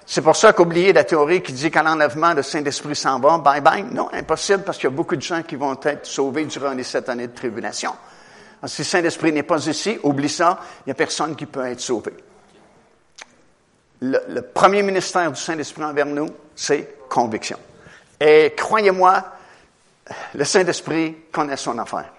C'est 0.06 0.20
pour 0.20 0.36
ça 0.36 0.52
qu'oublier 0.52 0.92
la 0.92 1.04
théorie 1.04 1.42
qui 1.42 1.52
dit 1.52 1.70
qu'à 1.70 1.82
l'enlèvement, 1.82 2.34
le 2.34 2.42
Saint-Esprit 2.42 2.94
s'en 2.94 3.18
va, 3.20 3.38
bye 3.38 3.60
bye. 3.60 3.84
Non, 3.84 4.10
impossible 4.12 4.62
parce 4.62 4.76
qu'il 4.76 4.90
y 4.90 4.92
a 4.92 4.96
beaucoup 4.96 5.16
de 5.16 5.22
gens 5.22 5.42
qui 5.42 5.56
vont 5.56 5.78
être 5.82 6.06
sauvés 6.06 6.44
durant 6.44 6.72
les 6.72 6.84
sept 6.84 7.08
années 7.08 7.28
de 7.28 7.34
tribulation. 7.34 7.92
si 8.66 8.82
le 8.82 8.86
Saint-Esprit 8.86 9.32
n'est 9.32 9.42
pas 9.42 9.66
ici, 9.66 9.98
oublie 10.02 10.28
ça, 10.28 10.58
il 10.80 10.88
n'y 10.88 10.92
a 10.92 10.94
personne 10.94 11.34
qui 11.34 11.46
peut 11.46 11.66
être 11.66 11.80
sauvé. 11.80 12.12
Le, 14.02 14.20
le 14.28 14.42
premier 14.42 14.82
ministère 14.82 15.32
du 15.32 15.40
Saint-Esprit 15.40 15.84
envers 15.84 16.06
nous, 16.06 16.28
c'est 16.54 16.98
conviction. 17.08 17.58
Et 18.20 18.52
croyez-moi, 18.54 19.24
le 20.34 20.44
Saint-Esprit 20.44 21.16
connaît 21.32 21.56
son 21.56 21.78
affaire. 21.78 22.12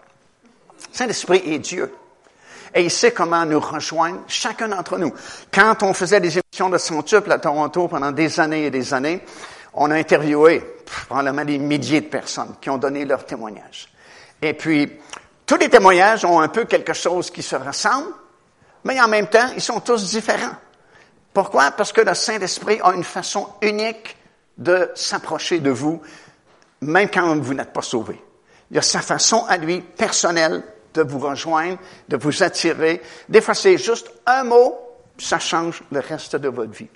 Le 0.89 0.95
Saint-Esprit 0.97 1.43
est 1.45 1.59
Dieu 1.59 1.93
et 2.73 2.83
il 2.83 2.91
sait 2.91 3.11
comment 3.11 3.45
nous 3.45 3.59
rejoindre, 3.59 4.21
chacun 4.27 4.67
d'entre 4.67 4.97
nous. 4.97 5.13
Quand 5.53 5.83
on 5.83 5.93
faisait 5.93 6.19
des 6.19 6.37
émissions 6.37 6.69
de 6.69 6.77
centuple 6.77 7.31
à 7.31 7.39
Toronto 7.39 7.87
pendant 7.87 8.11
des 8.11 8.39
années 8.39 8.65
et 8.65 8.71
des 8.71 8.93
années, 8.93 9.21
on 9.73 9.91
a 9.91 9.95
interviewé 9.95 10.61
probablement 11.07 11.45
des 11.45 11.57
milliers 11.57 12.01
de 12.01 12.07
personnes 12.07 12.55
qui 12.61 12.69
ont 12.69 12.77
donné 12.77 13.05
leur 13.05 13.25
témoignage. 13.25 13.89
Et 14.41 14.53
puis, 14.53 14.91
tous 15.45 15.57
les 15.57 15.69
témoignages 15.69 16.25
ont 16.25 16.39
un 16.39 16.47
peu 16.47 16.65
quelque 16.65 16.93
chose 16.93 17.29
qui 17.29 17.43
se 17.43 17.55
ressemble, 17.55 18.07
mais 18.83 18.99
en 19.01 19.07
même 19.07 19.27
temps, 19.27 19.49
ils 19.55 19.61
sont 19.61 19.79
tous 19.79 20.11
différents. 20.11 20.55
Pourquoi? 21.33 21.71
Parce 21.71 21.91
que 21.91 22.01
le 22.01 22.13
Saint-Esprit 22.13 22.79
a 22.81 22.93
une 22.93 23.03
façon 23.03 23.49
unique 23.61 24.15
de 24.57 24.89
s'approcher 24.95 25.59
de 25.59 25.69
vous, 25.69 26.01
même 26.81 27.09
quand 27.09 27.35
vous 27.37 27.53
n'êtes 27.53 27.73
pas 27.73 27.81
sauvé. 27.81 28.21
Il 28.71 28.77
a 28.77 28.81
sa 28.81 29.01
façon 29.01 29.45
à 29.47 29.57
lui, 29.57 29.81
personnelle, 29.81 30.63
de 30.95 31.03
vous 31.03 31.19
rejoindre, 31.19 31.77
de 32.07 32.17
vous 32.17 32.43
attirer. 32.43 33.01
C'est 33.53 33.77
juste 33.77 34.11
un 34.25 34.43
mot, 34.43 34.77
ça 35.17 35.39
change 35.39 35.83
le 35.91 35.99
reste 35.99 36.35
de 36.35 36.49
votre 36.49 36.71
vie. 36.71 36.89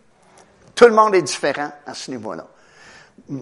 Tout 0.75 0.85
le 0.85 0.93
monde 0.93 1.15
est 1.15 1.21
différent 1.21 1.71
à 1.85 1.93
ce 1.93 2.11
niveau-là. 2.11 2.47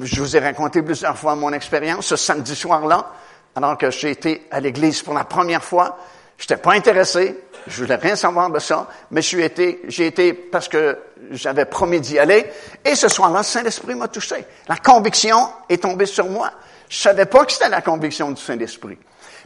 Je 0.02 0.22
vous 0.22 0.36
ai 0.36 0.40
raconté 0.40 0.82
plusieurs 0.82 1.18
fois 1.18 1.36
mon 1.36 1.54
expérience 1.54 2.08
ce 2.08 2.16
samedi 2.16 2.56
soir-là, 2.56 3.12
alors 3.56 3.78
que 3.78 3.92
j'ai 3.92 4.12
été 4.12 4.48
à 4.52 4.60
l'église 4.60 5.02
pour 5.02 5.14
la 5.14 5.24
première 5.24 5.64
fois. 5.64 5.98
Je 6.38 6.44
n'étais 6.44 6.58
pas 6.58 6.74
intéressé, 6.74 7.40
je 7.68 7.84
voulais 7.84 7.96
rien 7.96 8.16
savoir 8.16 8.50
de 8.50 8.60
ça, 8.60 8.88
mais 9.12 9.22
j'ai 9.22 9.44
été, 9.44 9.82
j'ai 9.88 10.08
été 10.08 10.34
parce 10.34 10.68
que 10.68 10.98
j'avais 11.32 11.66
promis 11.66 12.00
d'y 12.00 12.20
aller. 12.20 12.46
Et 12.86 12.96
ce 12.96 13.08
soir-là, 13.08 13.40
le 13.40 13.44
Saint-Esprit 13.44 13.96
m'a 13.96 14.08
touché. 14.08 14.46
La 14.68 14.78
conviction 14.78 15.50
est 15.68 15.82
tombée 15.82 16.06
sur 16.06 16.26
moi. 16.26 16.52
Je 16.90 16.98
savais 16.98 17.26
pas 17.26 17.44
que 17.46 17.52
c'était 17.52 17.70
la 17.70 17.82
conviction 17.82 18.32
du 18.32 18.42
Saint-Esprit. 18.42 18.98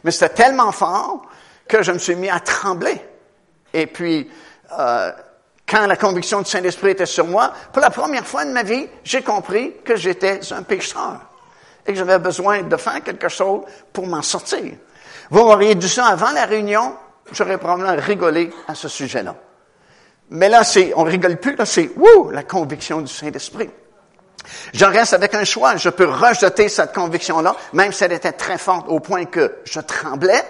Mais 0.04 0.10
c'était 0.10 0.34
tellement 0.34 0.72
fort 0.72 1.26
que 1.68 1.82
je 1.82 1.92
me 1.92 1.98
suis 1.98 2.16
mis 2.16 2.28
à 2.28 2.40
trembler. 2.40 3.00
Et 3.72 3.86
puis, 3.86 4.30
euh, 4.78 5.12
quand 5.66 5.86
la 5.86 5.96
conviction 5.96 6.40
du 6.40 6.50
Saint-Esprit 6.50 6.90
était 6.90 7.06
sur 7.06 7.26
moi, 7.26 7.52
pour 7.72 7.80
la 7.80 7.90
première 7.90 8.26
fois 8.26 8.44
de 8.44 8.50
ma 8.50 8.62
vie, 8.62 8.86
j'ai 9.04 9.22
compris 9.22 9.74
que 9.84 9.96
j'étais 9.96 10.40
un 10.52 10.62
pécheur 10.62 11.20
et 11.86 11.92
que 11.92 11.98
j'avais 11.98 12.18
besoin 12.18 12.62
de 12.62 12.76
faire 12.76 13.02
quelque 13.02 13.28
chose 13.28 13.62
pour 13.92 14.06
m'en 14.06 14.22
sortir. 14.22 14.74
Vous 15.30 15.44
m'auriez 15.44 15.74
dit 15.74 15.88
ça 15.88 16.06
avant 16.06 16.30
la 16.32 16.44
réunion, 16.44 16.94
j'aurais 17.32 17.58
probablement 17.58 17.94
rigolé 17.96 18.50
à 18.68 18.74
ce 18.74 18.88
sujet-là. 18.88 19.34
Mais 20.30 20.48
là, 20.48 20.64
c'est, 20.64 20.92
on 20.96 21.04
rigole 21.04 21.36
plus, 21.36 21.56
là, 21.56 21.66
c'est, 21.66 21.90
wouh, 21.96 22.30
la 22.30 22.42
conviction 22.42 23.00
du 23.00 23.12
Saint-Esprit. 23.12 23.70
Je 24.72 24.84
reste 24.84 25.12
avec 25.14 25.34
un 25.34 25.44
choix. 25.44 25.76
Je 25.76 25.88
peux 25.88 26.08
rejeter 26.08 26.68
cette 26.68 26.94
conviction-là, 26.94 27.56
même 27.72 27.92
si 27.92 28.04
elle 28.04 28.12
était 28.12 28.32
très 28.32 28.58
forte 28.58 28.86
au 28.88 29.00
point 29.00 29.24
que 29.26 29.58
je 29.64 29.80
tremblais, 29.80 30.44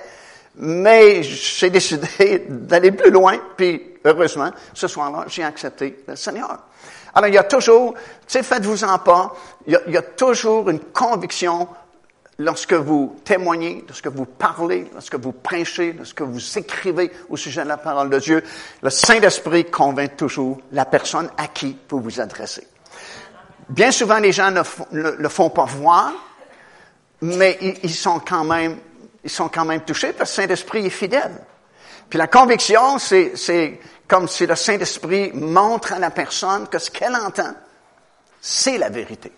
mais 0.57 1.23
j'ai 1.23 1.71
décidé 1.71 2.47
d'aller 2.49 2.93
plus 2.93 3.11
loin, 3.11 3.39
puis 3.57 3.83
heureusement, 4.05 4.51
ce 4.75 4.89
soir-là, 4.89 5.25
j'ai 5.29 5.45
accepté 5.45 6.05
le 6.07 6.17
Seigneur. 6.17 6.59
Alors, 7.15 7.29
il 7.29 7.35
y 7.35 7.39
a 7.39 7.45
toujours, 7.45 7.95
tu 7.95 8.01
sais, 8.27 8.43
faites-vous-en 8.43 8.99
pas, 8.99 9.35
il 9.67 9.75
y, 9.75 9.77
a, 9.77 9.81
il 9.87 9.93
y, 9.93 9.97
a, 9.99 10.03
toujours 10.03 10.71
une 10.71 10.81
conviction 10.81 11.69
lorsque 12.39 12.73
vous 12.73 13.17
témoignez, 13.25 13.85
lorsque 13.87 14.07
vous 14.07 14.25
parlez, 14.25 14.91
lorsque 14.95 15.17
vous 15.17 15.33
prêchez, 15.33 15.93
lorsque 15.93 16.23
vous 16.23 16.59
écrivez 16.59 17.13
au 17.29 17.37
sujet 17.37 17.65
de 17.65 17.69
la 17.69 17.77
parole 17.77 18.11
de 18.11 18.19
Dieu. 18.19 18.43
Le 18.83 18.91
Saint-Esprit 18.91 19.67
convainc 19.67 20.17
toujours 20.17 20.59
la 20.73 20.87
personne 20.87 21.29
à 21.37 21.49
qui 21.49 21.77
vous 21.89 22.01
vous 22.01 22.21
adressez. 22.21 22.67
Bien 23.69 23.93
souvent, 23.93 24.19
les 24.19 24.33
gens 24.33 24.51
ne 24.51 24.63
le, 24.93 25.29
font 25.29 25.51
pas 25.51 25.65
voir, 25.65 26.13
mais 27.21 27.59
ils, 27.83 27.95
sont 27.95 28.21
quand 28.21 28.45
même, 28.45 28.77
ils 29.25 29.31
sont 29.31 29.49
quand 29.49 29.65
même 29.65 29.83
touchés 29.83 30.13
parce 30.13 30.35
que 30.35 30.43
le 30.43 30.47
Saint-Esprit 30.49 30.87
est 30.87 30.91
fidèle. 30.91 31.33
Puis 32.11 32.19
la 32.19 32.27
conviction, 32.27 32.99
c'est 32.99 33.81
comme 34.07 34.29
si 34.29 34.47
le 34.47 34.57
Saint-Esprit 34.57 35.33
montre 35.33 35.95
à 35.95 35.99
la 35.99 36.11
personne 36.11 36.69
que 36.69 36.79
ce 36.79 36.91
qu'elle 36.91 37.15
entend, 37.15 37.55
c'est 38.41 38.77
la 38.77 38.91
vérité. 38.91 39.33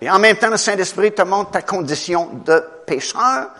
Et 0.00 0.10
en 0.10 0.18
même 0.18 0.36
temps, 0.36 0.50
le 0.50 0.56
Saint-Esprit 0.56 1.12
te 1.12 1.22
montre 1.22 1.50
ta 1.50 1.62
condition 1.62 2.30
de 2.44 2.64
pécheur, 2.86 3.50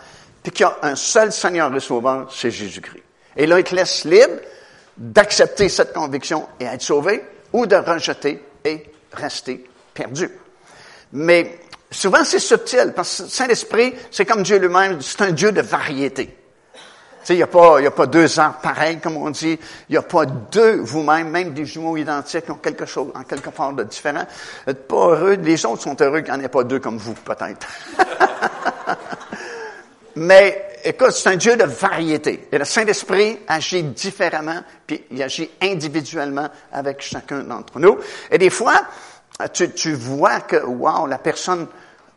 puis 0.41 0.51
qu'il 0.51 0.65
y 0.65 0.69
a 0.69 0.77
un 0.81 0.95
seul 0.95 1.31
Seigneur 1.31 1.75
et 1.75 1.79
Sauveur, 1.79 2.31
c'est 2.33 2.51
Jésus-Christ. 2.51 3.03
Et 3.35 3.45
là, 3.45 3.59
il 3.59 3.63
te 3.63 3.75
laisse 3.75 4.05
libre 4.05 4.39
d'accepter 4.97 5.69
cette 5.69 5.93
conviction 5.93 6.47
et 6.59 6.65
être 6.65 6.81
sauvé, 6.81 7.23
ou 7.51 7.65
de 7.65 7.75
rejeter 7.75 8.43
et 8.63 8.85
rester 9.11 9.65
perdu. 9.95 10.29
Mais 11.13 11.59
souvent, 11.89 12.23
c'est 12.23 12.39
subtil, 12.39 12.93
parce 12.95 13.23
que 13.23 13.29
Saint-Esprit, 13.29 13.95
c'est 14.11 14.25
comme 14.25 14.43
Dieu 14.43 14.59
lui-même, 14.59 15.01
c'est 15.01 15.21
un 15.21 15.31
Dieu 15.31 15.51
de 15.51 15.61
variété. 15.61 16.37
Il 17.29 17.37
n'y 17.37 17.41
a, 17.41 17.47
pas, 17.47 18.05
deux 18.05 18.39
ans 18.39 18.53
pareils, 18.61 18.99
comme 18.99 19.17
on 19.17 19.31
dit. 19.31 19.57
Il 19.89 19.93
n'y 19.93 19.97
a 19.97 20.03
pas 20.03 20.25
deux 20.25 20.81
vous-même, 20.81 21.29
même 21.29 21.53
des 21.53 21.65
jumeaux 21.65 21.97
identiques, 21.97 22.45
qui 22.45 22.51
ont 22.51 22.57
quelque 22.57 22.85
chose, 22.85 23.11
en 23.15 23.23
quelque 23.23 23.49
part 23.49 23.73
de 23.73 23.83
différent. 23.83 24.25
N'êtes 24.67 24.87
pas 24.87 24.95
heureux. 24.95 25.37
Les 25.41 25.65
autres 25.65 25.81
sont 25.81 25.99
heureux 25.99 26.21
qu'il 26.21 26.31
n'y 26.33 26.39
en 26.39 26.43
ait 26.43 26.49
pas 26.49 26.63
deux 26.63 26.79
comme 26.79 26.97
vous, 26.97 27.13
peut-être. 27.13 27.67
Mais, 30.17 30.79
écoute, 30.83 31.11
c'est 31.11 31.29
un 31.29 31.35
Dieu 31.35 31.57
de 31.57 31.63
variété. 31.63 32.47
Et 32.51 32.57
le 32.59 32.65
Saint-Esprit 32.65 33.39
agit 33.47 33.83
différemment, 33.83 34.61
puis 34.85 35.03
il 35.09 35.23
agit 35.23 35.49
individuellement 35.61 36.49
avec 36.71 37.01
chacun 37.01 37.39
d'entre 37.39 37.79
nous. 37.79 37.97
Et 38.29 38.37
des 38.37 38.51
fois, 38.51 38.81
tu, 39.53 39.71
tu 39.71 39.93
vois 39.93 40.41
que, 40.41 40.57
wow, 40.57 41.07
la 41.07 41.17
personne 41.17 41.67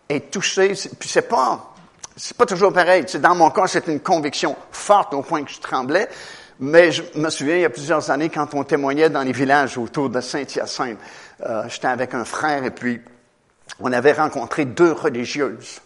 est 0.08 0.30
touchée, 0.30 0.74
puis 0.98 1.08
c'est 1.08 1.28
pas, 1.28 1.74
c'est 2.16 2.36
pas 2.36 2.46
toujours 2.46 2.72
pareil. 2.72 3.04
Tu 3.04 3.18
dans 3.18 3.34
mon 3.34 3.50
cas, 3.50 3.66
c'est 3.66 3.86
une 3.88 4.00
conviction 4.00 4.56
forte 4.70 5.14
au 5.14 5.22
point 5.22 5.44
que 5.44 5.50
je 5.50 5.60
tremblais. 5.60 6.08
Mais 6.60 6.90
je 6.90 7.02
me 7.14 7.30
souviens, 7.30 7.56
il 7.56 7.62
y 7.62 7.64
a 7.64 7.70
plusieurs 7.70 8.10
années, 8.10 8.30
quand 8.30 8.52
on 8.54 8.64
témoignait 8.64 9.10
dans 9.10 9.22
les 9.22 9.32
villages 9.32 9.78
autour 9.78 10.10
de 10.10 10.20
Saint-Hyacinthe, 10.20 10.98
euh, 11.46 11.62
j'étais 11.68 11.86
avec 11.86 12.14
un 12.14 12.24
frère 12.24 12.64
et 12.64 12.72
puis 12.72 13.00
on 13.78 13.92
avait 13.92 14.12
rencontré 14.12 14.64
deux 14.64 14.90
religieuses. 14.90 15.80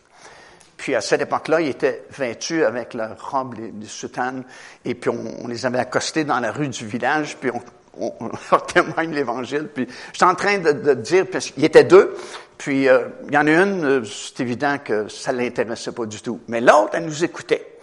Puis 0.78 0.94
à 0.94 1.02
cette 1.02 1.20
époque-là, 1.20 1.60
ils 1.60 1.68
étaient 1.68 2.04
vêtus 2.10 2.64
avec 2.64 2.94
leur 2.94 3.30
robe, 3.30 3.54
les, 3.58 3.70
les 3.70 3.86
soutanes, 3.86 4.44
et 4.84 4.94
puis 4.94 5.10
on, 5.10 5.44
on, 5.44 5.48
les 5.48 5.66
avait 5.66 5.78
accostés 5.78 6.24
dans 6.24 6.40
la 6.40 6.50
rue 6.50 6.68
du 6.68 6.86
village, 6.86 7.36
puis 7.38 7.50
on, 7.52 7.60
on, 7.98 8.12
leur 8.50 8.66
témoigne 8.66 9.12
l'Évangile. 9.12 9.68
Puis 9.72 9.86
j'étais 10.12 10.24
en 10.24 10.34
train 10.34 10.58
de, 10.58 10.72
de 10.72 10.94
dire, 10.94 11.26
parce 11.30 11.50
qu'il 11.50 11.62
y 11.62 11.66
était 11.66 11.84
deux, 11.84 12.14
puis 12.62 12.88
euh, 12.88 13.08
il 13.26 13.34
y 13.34 13.36
en 13.36 13.46
a 13.48 13.50
une, 13.50 13.84
euh, 13.84 14.04
c'est 14.04 14.38
évident 14.38 14.78
que 14.78 15.08
ça 15.08 15.32
l'intéressait 15.32 15.90
pas 15.90 16.06
du 16.06 16.22
tout. 16.22 16.40
Mais 16.46 16.60
l'autre, 16.60 16.90
elle 16.92 17.06
nous 17.06 17.24
écoutait. 17.24 17.78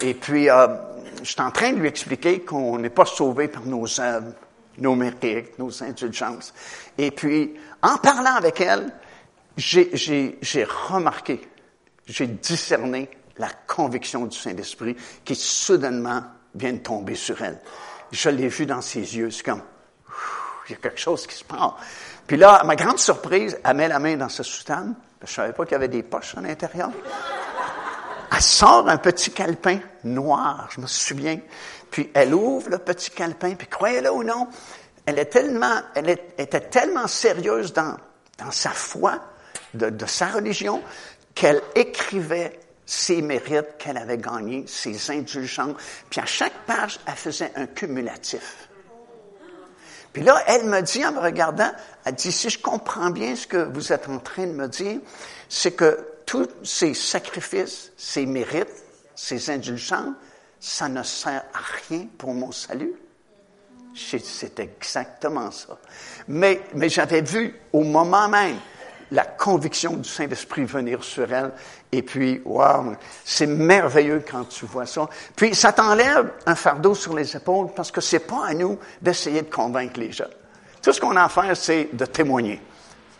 Et 0.00 0.14
puis, 0.14 0.48
euh, 0.48 0.66
j'étais 1.22 1.42
en 1.42 1.50
train 1.50 1.72
de 1.72 1.78
lui 1.78 1.88
expliquer 1.88 2.40
qu'on 2.40 2.78
n'est 2.78 2.88
pas 2.88 3.04
sauvé 3.04 3.48
par 3.48 3.66
nos 3.66 3.84
œuvres, 4.00 4.32
nos 4.78 4.94
mérites, 4.94 5.58
nos 5.58 5.82
indulgences. 5.82 6.54
Et 6.96 7.10
puis, 7.10 7.54
en 7.82 7.98
parlant 7.98 8.36
avec 8.36 8.62
elle, 8.62 8.92
j'ai 9.58 10.66
remarqué, 10.88 11.46
j'ai 12.06 12.26
discerné 12.26 13.10
la 13.36 13.50
conviction 13.66 14.24
du 14.24 14.38
Saint-Esprit 14.38 14.96
qui 15.22 15.34
soudainement 15.34 16.22
vient 16.54 16.72
de 16.72 16.78
tomber 16.78 17.14
sur 17.14 17.42
elle 17.42 17.58
je 18.12 18.28
l'ai 18.30 18.48
vu 18.48 18.66
dans 18.66 18.80
ses 18.80 19.16
yeux. 19.16 19.30
C'est 19.30 19.44
comme, 19.44 19.62
il 20.68 20.72
y 20.72 20.74
a 20.74 20.78
quelque 20.78 21.00
chose 21.00 21.26
qui 21.26 21.36
se 21.36 21.44
passe. 21.44 21.72
Puis 22.26 22.36
là, 22.36 22.54
à 22.54 22.64
ma 22.64 22.76
grande 22.76 22.98
surprise, 22.98 23.58
elle 23.62 23.76
met 23.76 23.88
la 23.88 23.98
main 23.98 24.16
dans 24.16 24.28
sa 24.28 24.42
soutane. 24.42 24.94
Je 25.22 25.32
savais 25.32 25.52
pas 25.52 25.64
qu'il 25.64 25.72
y 25.72 25.76
avait 25.76 25.88
des 25.88 26.02
poches 26.02 26.36
à 26.36 26.40
l'intérieur. 26.40 26.90
Elle 28.32 28.42
sort 28.42 28.88
un 28.88 28.96
petit 28.96 29.30
calepin 29.30 29.78
noir, 30.02 30.68
je 30.70 30.80
me 30.80 30.86
souviens. 30.86 31.38
Puis 31.90 32.10
elle 32.14 32.34
ouvre 32.34 32.70
le 32.70 32.78
petit 32.78 33.10
calepin, 33.10 33.54
puis 33.54 33.68
croyez-le 33.68 34.10
ou 34.10 34.24
non, 34.24 34.48
elle, 35.06 35.18
est 35.18 35.26
tellement, 35.26 35.80
elle 35.94 36.10
était 36.10 36.60
tellement 36.60 37.06
sérieuse 37.06 37.72
dans, 37.72 37.96
dans 38.38 38.50
sa 38.50 38.70
foi, 38.70 39.20
de 39.74 40.06
sa 40.06 40.26
religion, 40.26 40.82
qu'elle 41.34 41.60
écrivait 41.74 42.58
ses 42.86 43.22
mérites 43.22 43.76
qu'elle 43.78 43.96
avait 43.96 44.18
gagnés, 44.18 44.64
ses 44.66 45.10
indulgences. 45.10 45.76
Puis 46.10 46.20
à 46.20 46.26
chaque 46.26 46.66
page, 46.66 47.00
elle 47.06 47.14
faisait 47.14 47.52
un 47.56 47.66
cumulatif. 47.66 48.68
Puis 50.12 50.22
là, 50.22 50.42
elle 50.46 50.66
me 50.66 50.80
dit, 50.80 51.04
en 51.04 51.12
me 51.12 51.18
regardant, 51.18 51.72
elle 52.04 52.14
dit, 52.14 52.30
si 52.30 52.48
je 52.48 52.60
comprends 52.60 53.10
bien 53.10 53.34
ce 53.34 53.46
que 53.46 53.56
vous 53.56 53.92
êtes 53.92 54.08
en 54.08 54.18
train 54.18 54.46
de 54.46 54.52
me 54.52 54.68
dire, 54.68 55.00
c'est 55.48 55.72
que 55.72 56.06
tous 56.24 56.48
ces 56.62 56.94
sacrifices, 56.94 57.90
ces 57.96 58.24
mérites, 58.24 58.68
ces 59.16 59.50
indulgences, 59.50 60.14
ça 60.60 60.88
ne 60.88 61.02
sert 61.02 61.44
à 61.52 61.88
rien 61.88 62.06
pour 62.16 62.32
mon 62.32 62.52
salut. 62.52 62.94
C'est 63.94 64.58
exactement 64.60 65.50
ça. 65.50 65.78
Mais, 66.26 66.62
mais 66.74 66.88
j'avais 66.88 67.20
vu 67.20 67.54
au 67.72 67.82
moment 67.82 68.28
même 68.28 68.56
la 69.10 69.24
conviction 69.24 69.96
du 69.96 70.08
Saint-Esprit 70.08 70.64
venir 70.64 71.04
sur 71.04 71.32
elle. 71.32 71.52
Et 71.96 72.02
puis, 72.02 72.42
wow, 72.44 72.96
c'est 73.24 73.46
merveilleux 73.46 74.24
quand 74.28 74.48
tu 74.48 74.66
vois 74.66 74.84
ça. 74.84 75.08
Puis, 75.36 75.54
ça 75.54 75.72
t'enlève 75.72 76.32
un 76.44 76.56
fardeau 76.56 76.92
sur 76.92 77.14
les 77.14 77.36
épaules 77.36 77.68
parce 77.74 77.92
que 77.92 78.00
c'est 78.00 78.26
pas 78.26 78.46
à 78.48 78.54
nous 78.54 78.80
d'essayer 79.00 79.42
de 79.42 79.54
convaincre 79.54 80.00
les 80.00 80.10
gens. 80.10 80.24
Tout 80.82 80.92
ce 80.92 81.00
qu'on 81.00 81.14
a 81.14 81.22
à 81.22 81.28
faire, 81.28 81.56
c'est 81.56 81.90
de 81.92 82.04
témoigner, 82.04 82.60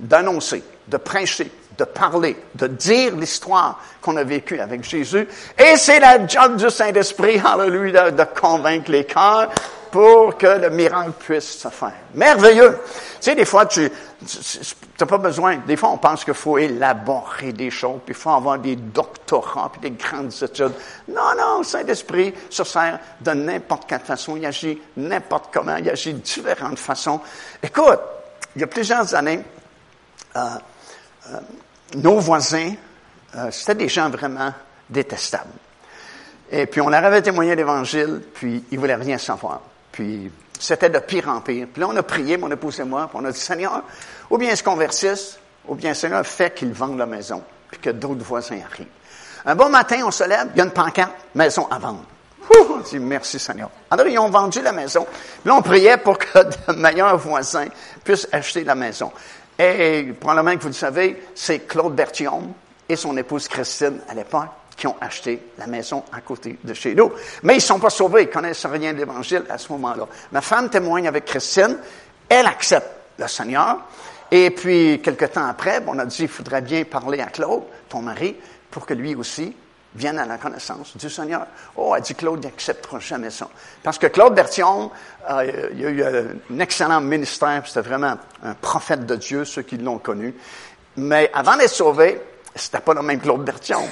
d'annoncer, 0.01 0.65
de 0.89 0.97
prêcher, 0.97 1.53
de 1.79 1.85
parler, 1.85 2.37
de 2.57 2.67
dire 2.67 3.15
l'histoire 3.15 3.81
qu'on 4.03 4.17
a 4.17 4.25
vécue 4.25 4.59
avec 4.59 4.83
Jésus. 4.83 5.29
Et 5.57 5.77
c'est 5.77 6.01
la 6.01 6.27
job 6.27 6.57
du 6.57 6.69
Saint-Esprit, 6.69 7.41
hallelujah, 7.45 8.11
de 8.11 8.25
convaincre 8.25 8.91
les 8.91 9.05
cœurs 9.05 9.51
pour 9.95 10.37
que 10.37 10.49
le 10.49 10.71
miracle 10.71 11.13
puisse 11.21 11.57
se 11.57 11.69
faire. 11.69 11.93
Merveilleux. 12.15 12.81
Tu 12.83 12.99
sais, 13.21 13.37
des 13.37 13.45
fois, 13.45 13.65
tu 13.67 13.89
n'as 14.99 15.07
pas 15.07 15.19
besoin. 15.19 15.59
Des 15.59 15.77
fois, 15.77 15.91
on 15.91 15.99
pense 15.99 16.25
qu'il 16.25 16.35
faut 16.35 16.59
élaborer 16.59 17.53
des 17.53 17.71
choses, 17.71 18.01
puis 18.05 18.13
il 18.13 18.21
faut 18.21 18.31
avoir 18.31 18.59
des 18.59 18.75
doctorats, 18.75 19.71
puis 19.71 19.89
des 19.89 19.97
grandes 19.97 20.33
études. 20.43 20.73
Non, 21.07 21.37
non, 21.39 21.59
le 21.59 21.65
Saint-Esprit 21.65 22.35
se 22.51 22.65
sert 22.65 22.99
de 23.21 23.31
n'importe 23.31 23.89
quelle 23.89 24.01
façon. 24.01 24.37
Il 24.37 24.45
agit 24.45 24.83
n'importe 24.97 25.51
comment. 25.53 25.77
Il 25.77 25.89
agit 25.89 26.13
de 26.13 26.19
différentes 26.19 26.81
façons. 26.81 27.21
Écoute, 27.63 28.01
il 28.57 28.63
y 28.63 28.65
a 28.65 28.67
plusieurs 28.67 29.15
années, 29.15 29.45
euh, 30.35 30.41
euh, 31.31 31.39
nos 31.99 32.19
voisins, 32.19 32.73
euh, 33.37 33.49
c'était 33.53 33.77
des 33.77 33.89
gens 33.89 34.11
vraiment 34.11 34.53
détestables. 34.91 35.53
Et 36.51 36.67
puis 36.67 36.81
on 36.81 36.89
leur 36.89 37.05
avait 37.05 37.23
témoigné 37.23 37.55
l'Évangile, 37.55 38.23
puis 38.35 38.65
ils 38.73 38.79
voulaient 38.81 38.97
rien 38.97 39.19
savoir. 39.19 39.61
Puis 39.95 40.29
c'était 40.59 40.91
de 40.91 40.99
pire 40.99 41.29
en 41.29 41.41
pire. 41.41 41.69
Puis 41.73 41.81
là, 41.81 41.87
on 41.89 41.97
a 41.97 42.03
prié, 42.03 42.37
mon 42.37 42.51
épouse 42.51 42.81
et 42.81 42.85
moi, 42.85 43.07
puis 43.09 43.17
on 43.23 43.25
a 43.25 43.31
dit, 43.31 43.39
Seigneur, 43.39 43.85
ou 44.29 44.37
bien 44.37 44.51
ils 44.51 44.57
se 44.57 44.65
convertissent, 44.65 45.39
ou 45.69 45.77
bien 45.77 45.95
Seigneur, 45.95 46.27
fait 46.27 46.53
qu'ils 46.53 46.73
vendent 46.73 46.99
la 46.99 47.07
maison, 47.07 47.45
puis 47.71 47.79
que 47.79 47.91
d'autres 47.91 48.25
voisins 48.25 48.59
arrivent. 48.69 48.89
Un 49.47 49.55
bon 49.55 49.69
matin, 49.69 50.03
on 50.05 50.11
se 50.11 50.25
lève, 50.25 50.49
il 50.53 50.59
y 50.59 50.61
a 50.61 50.65
une 50.65 50.73
pancarte, 50.73 51.13
maison 51.37 51.69
à 51.71 51.79
vendre. 51.79 52.03
on 52.51 52.79
dit 52.79 52.99
merci 52.99 53.39
Seigneur. 53.39 53.71
Alors, 53.89 54.09
ils 54.09 54.19
ont 54.19 54.31
vendu 54.31 54.61
la 54.63 54.73
maison. 54.73 55.07
Puis 55.07 55.49
là, 55.49 55.55
on 55.55 55.63
priait 55.63 55.97
pour 55.97 56.19
que 56.19 56.39
de 56.73 56.77
meilleurs 56.77 57.17
voisins 57.17 57.69
puissent 58.03 58.29
acheter 58.33 58.65
la 58.65 58.75
maison. 58.75 59.13
Et 59.57 60.13
probablement 60.19 60.57
que 60.57 60.63
vous 60.63 60.69
le 60.69 60.75
savez, 60.75 61.23
c'est 61.37 61.69
Claude 61.69 61.95
Bertillon 61.95 62.53
et 62.89 62.97
son 62.97 63.17
épouse 63.17 63.47
Christine 63.47 64.01
à 64.09 64.15
l'époque 64.15 64.49
qui 64.77 64.87
ont 64.87 64.97
acheté 65.01 65.41
la 65.59 65.67
maison 65.67 66.05
à 66.13 66.21
côté 66.21 66.59
de 66.63 66.75
chez 66.75 66.95
nous. 66.95 67.13
Mais 67.43 67.55
ils 67.55 67.59
ne 67.59 67.63
sont 67.63 67.79
pas 67.79 67.91
sauvés, 67.91 68.23
ils 68.23 68.31
connaissent 68.31 68.67
rien 68.67 68.93
de 68.93 68.99
l'Évangile 68.99 69.45
à 69.49 69.59
ce 69.59 69.71
moment-là. 69.73 70.07
Ma 70.33 70.41
femme 70.41 70.69
témoigne 70.69 71.09
avec 71.09 71.25
Christine, 71.25 71.79
elle 72.29 72.47
accepte 72.47 72.89
le 73.19 73.29
Seigneur, 73.29 73.79
et 74.31 74.51
puis, 74.51 75.01
quelque 75.01 75.27
temps 75.27 75.47
après, 75.47 75.81
on 75.87 75.99
a 75.99 76.07
dit, 76.07 76.23
il 76.23 76.29
faudrait 76.29 76.63
bien 76.63 76.85
parler 76.85 77.21
à 77.21 77.27
Claude, 77.27 77.63
ton 77.89 78.03
mari, 78.03 78.37
pour 78.71 78.85
que 78.85 78.95
lui 78.95 79.15
aussi 79.15 79.55
vienne 79.95 80.19
à 80.19 80.27
la 80.27 80.39
connaissance 80.39 80.97
du 80.97 81.09
Seigneur. 81.09 81.47
Oh, 81.77 81.95
a 81.95 82.01
dit 82.01 82.17
Claude 82.17 82.43
n'acceptera 82.43 82.99
jamais 82.99 83.31
ça. 83.31 83.49
Parce 83.83 83.97
que 83.97 84.09
Claude 84.09 84.35
Bertillon, 84.35 84.91
euh, 85.31 85.71
il 85.73 85.87
a 85.87 85.91
eu 85.91 86.03
un 86.03 86.59
excellent 86.59 87.01
ministère, 87.01 87.63
c'était 87.65 87.89
vraiment 87.89 88.17
un 88.43 88.55
prophète 88.55 89.07
de 89.07 89.15
Dieu, 89.15 89.45
ceux 89.45 89.63
qui 89.63 89.77
l'ont 89.77 89.99
connu. 89.99 90.35
Mais 90.97 91.31
avant 91.33 91.57
d'être 91.57 91.71
sauvé, 91.71 92.21
c'était 92.57 92.81
pas 92.81 92.95
le 92.95 93.03
même 93.03 93.21
Claude 93.21 93.45
Bertillon. 93.45 93.89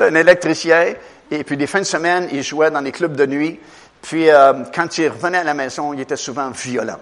Un 0.00 0.14
électricien, 0.14 0.94
et 1.30 1.44
puis 1.44 1.56
des 1.56 1.66
fins 1.66 1.80
de 1.80 1.84
semaine, 1.84 2.28
il 2.32 2.42
jouait 2.42 2.70
dans 2.70 2.80
les 2.80 2.92
clubs 2.92 3.14
de 3.14 3.26
nuit. 3.26 3.60
Puis 4.02 4.28
euh, 4.28 4.64
quand 4.74 4.98
il 4.98 5.08
revenait 5.08 5.38
à 5.38 5.44
la 5.44 5.54
maison, 5.54 5.92
il 5.92 6.00
était 6.00 6.16
souvent 6.16 6.50
violent 6.50 7.00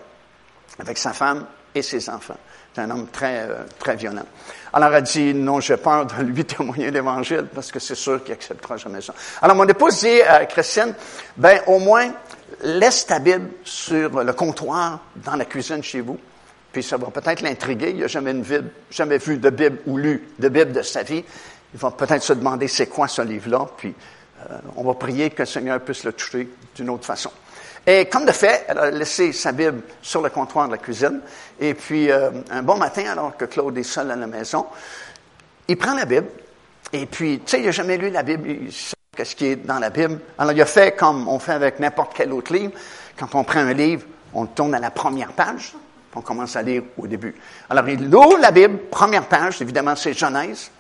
avec 0.79 0.99
sa 0.99 1.13
femme 1.13 1.47
et 1.75 1.83
ses 1.83 2.09
enfants. 2.09 2.37
C'est 2.75 2.81
un 2.81 2.91
homme 2.91 3.09
très, 3.09 3.41
euh, 3.41 3.65
très 3.79 3.97
violent. 3.97 4.25
Alors, 4.73 4.95
elle 4.95 5.03
dit, 5.03 5.35
non, 5.35 5.61
j'ai 5.61 5.77
peur 5.77 6.07
de 6.07 6.23
lui 6.23 6.45
témoigner 6.47 6.91
l'Évangile 6.91 7.47
parce 7.55 7.71
que 7.71 7.79
c'est 7.79 7.95
sûr 7.95 8.25
qu'il 8.25 8.33
acceptera 8.33 8.77
jamais 8.79 9.03
ça. 9.03 9.15
Alors, 9.43 9.57
mon 9.57 9.67
épouse 9.67 10.01
dit 10.01 10.23
à 10.23 10.47
Christiane, 10.47 10.95
ben, 11.37 11.61
au 11.67 11.79
moins, 11.79 12.11
laisse 12.63 13.07
ta 13.07 13.19
Bible 13.19 13.49
sur 13.65 14.23
le 14.23 14.33
comptoir 14.33 15.01
dans 15.17 15.37
la 15.37 15.45
cuisine 15.45 15.83
chez 15.83 16.01
vous. 16.01 16.19
Puis 16.73 16.83
ça 16.83 16.97
va 16.97 17.09
peut-être 17.09 17.43
l'intriguer. 17.43 17.91
Il 17.91 18.01
n'a 18.01 18.07
jamais 18.07 19.19
vu 19.19 19.37
de 19.37 19.51
Bible 19.51 19.79
ou 19.87 19.99
lu 19.99 20.27
de 20.39 20.49
Bible 20.49 20.73
de 20.73 20.81
sa 20.81 21.03
vie. 21.03 21.23
Il 21.75 21.81
va 21.81 21.91
peut-être 21.91 22.23
se 22.23 22.33
demander 22.33 22.69
c'est 22.69 22.87
quoi 22.87 23.09
ce 23.09 23.23
livre-là. 23.23 23.67
Puis 23.77 23.95
euh, 24.51 24.59
on 24.77 24.85
va 24.85 24.95
prier 24.95 25.31
que 25.31 25.43
le 25.43 25.47
Seigneur 25.47 25.81
puisse 25.81 26.05
le 26.05 26.13
toucher 26.13 26.49
d'une 26.75 26.91
autre 26.91 27.05
façon. 27.05 27.31
Et 27.87 28.07
comme 28.07 28.25
de 28.25 28.33
fait, 28.33 28.65
elle 28.69 28.79
a 28.79 28.91
laissé 28.91 29.33
sa 29.33 29.53
Bible 29.53 29.83
sur 30.01 30.23
le 30.23 30.31
comptoir 30.31 30.67
de 30.69 30.73
la 30.73 30.79
cuisine. 30.79 31.21
Et 31.61 31.75
puis, 31.75 32.11
euh, 32.11 32.31
un 32.51 32.63
bon 32.63 32.77
matin, 32.77 33.05
alors 33.11 33.37
que 33.37 33.45
Claude 33.45 33.77
est 33.77 33.83
seul 33.83 34.11
à 34.11 34.17
la 34.17 34.27
maison, 34.27 34.67
il 35.67 35.77
prend 35.77 35.95
la 35.95 36.05
Bible. 36.05 36.29
Et 36.93 37.07
puis, 37.07 37.41
tu 37.41 37.51
sais, 37.51 37.59
il 37.61 37.67
n'a 37.67 37.73
jamais 37.73 37.97
lu 37.97 38.11
la 38.11 38.23
Bible. 38.23 38.49
Il 38.49 38.73
sait 38.73 38.95
ce 39.25 39.35
qui 39.35 39.47
est 39.47 39.57
dans 39.57 39.81
la 39.81 39.91
Bible. 39.91 40.21
Alors, 40.39 40.53
il 40.53 40.63
a 40.63 40.67
fait 40.67 40.95
comme 40.97 41.27
on 41.27 41.41
fait 41.41 41.53
avec 41.53 41.81
n'importe 41.81 42.13
quel 42.15 42.33
autre 42.33 42.53
livre. 42.53 42.73
Quand 43.19 43.35
on 43.35 43.43
prend 43.43 43.61
un 43.61 43.73
livre, 43.73 44.05
on 44.33 44.47
tourne 44.47 44.75
à 44.75 44.79
la 44.79 44.91
première 44.91 45.33
page. 45.33 45.75
On 46.15 46.21
commence 46.21 46.55
à 46.55 46.63
lire 46.63 46.83
au 46.99 47.07
début. 47.09 47.35
Alors, 47.69 47.89
il 47.89 48.15
ouvre 48.15 48.39
la 48.39 48.53
Bible, 48.53 48.79
première 48.91 49.27
page, 49.27 49.61
évidemment, 49.61 49.97
c'est 49.97 50.13
Genèse. 50.13 50.71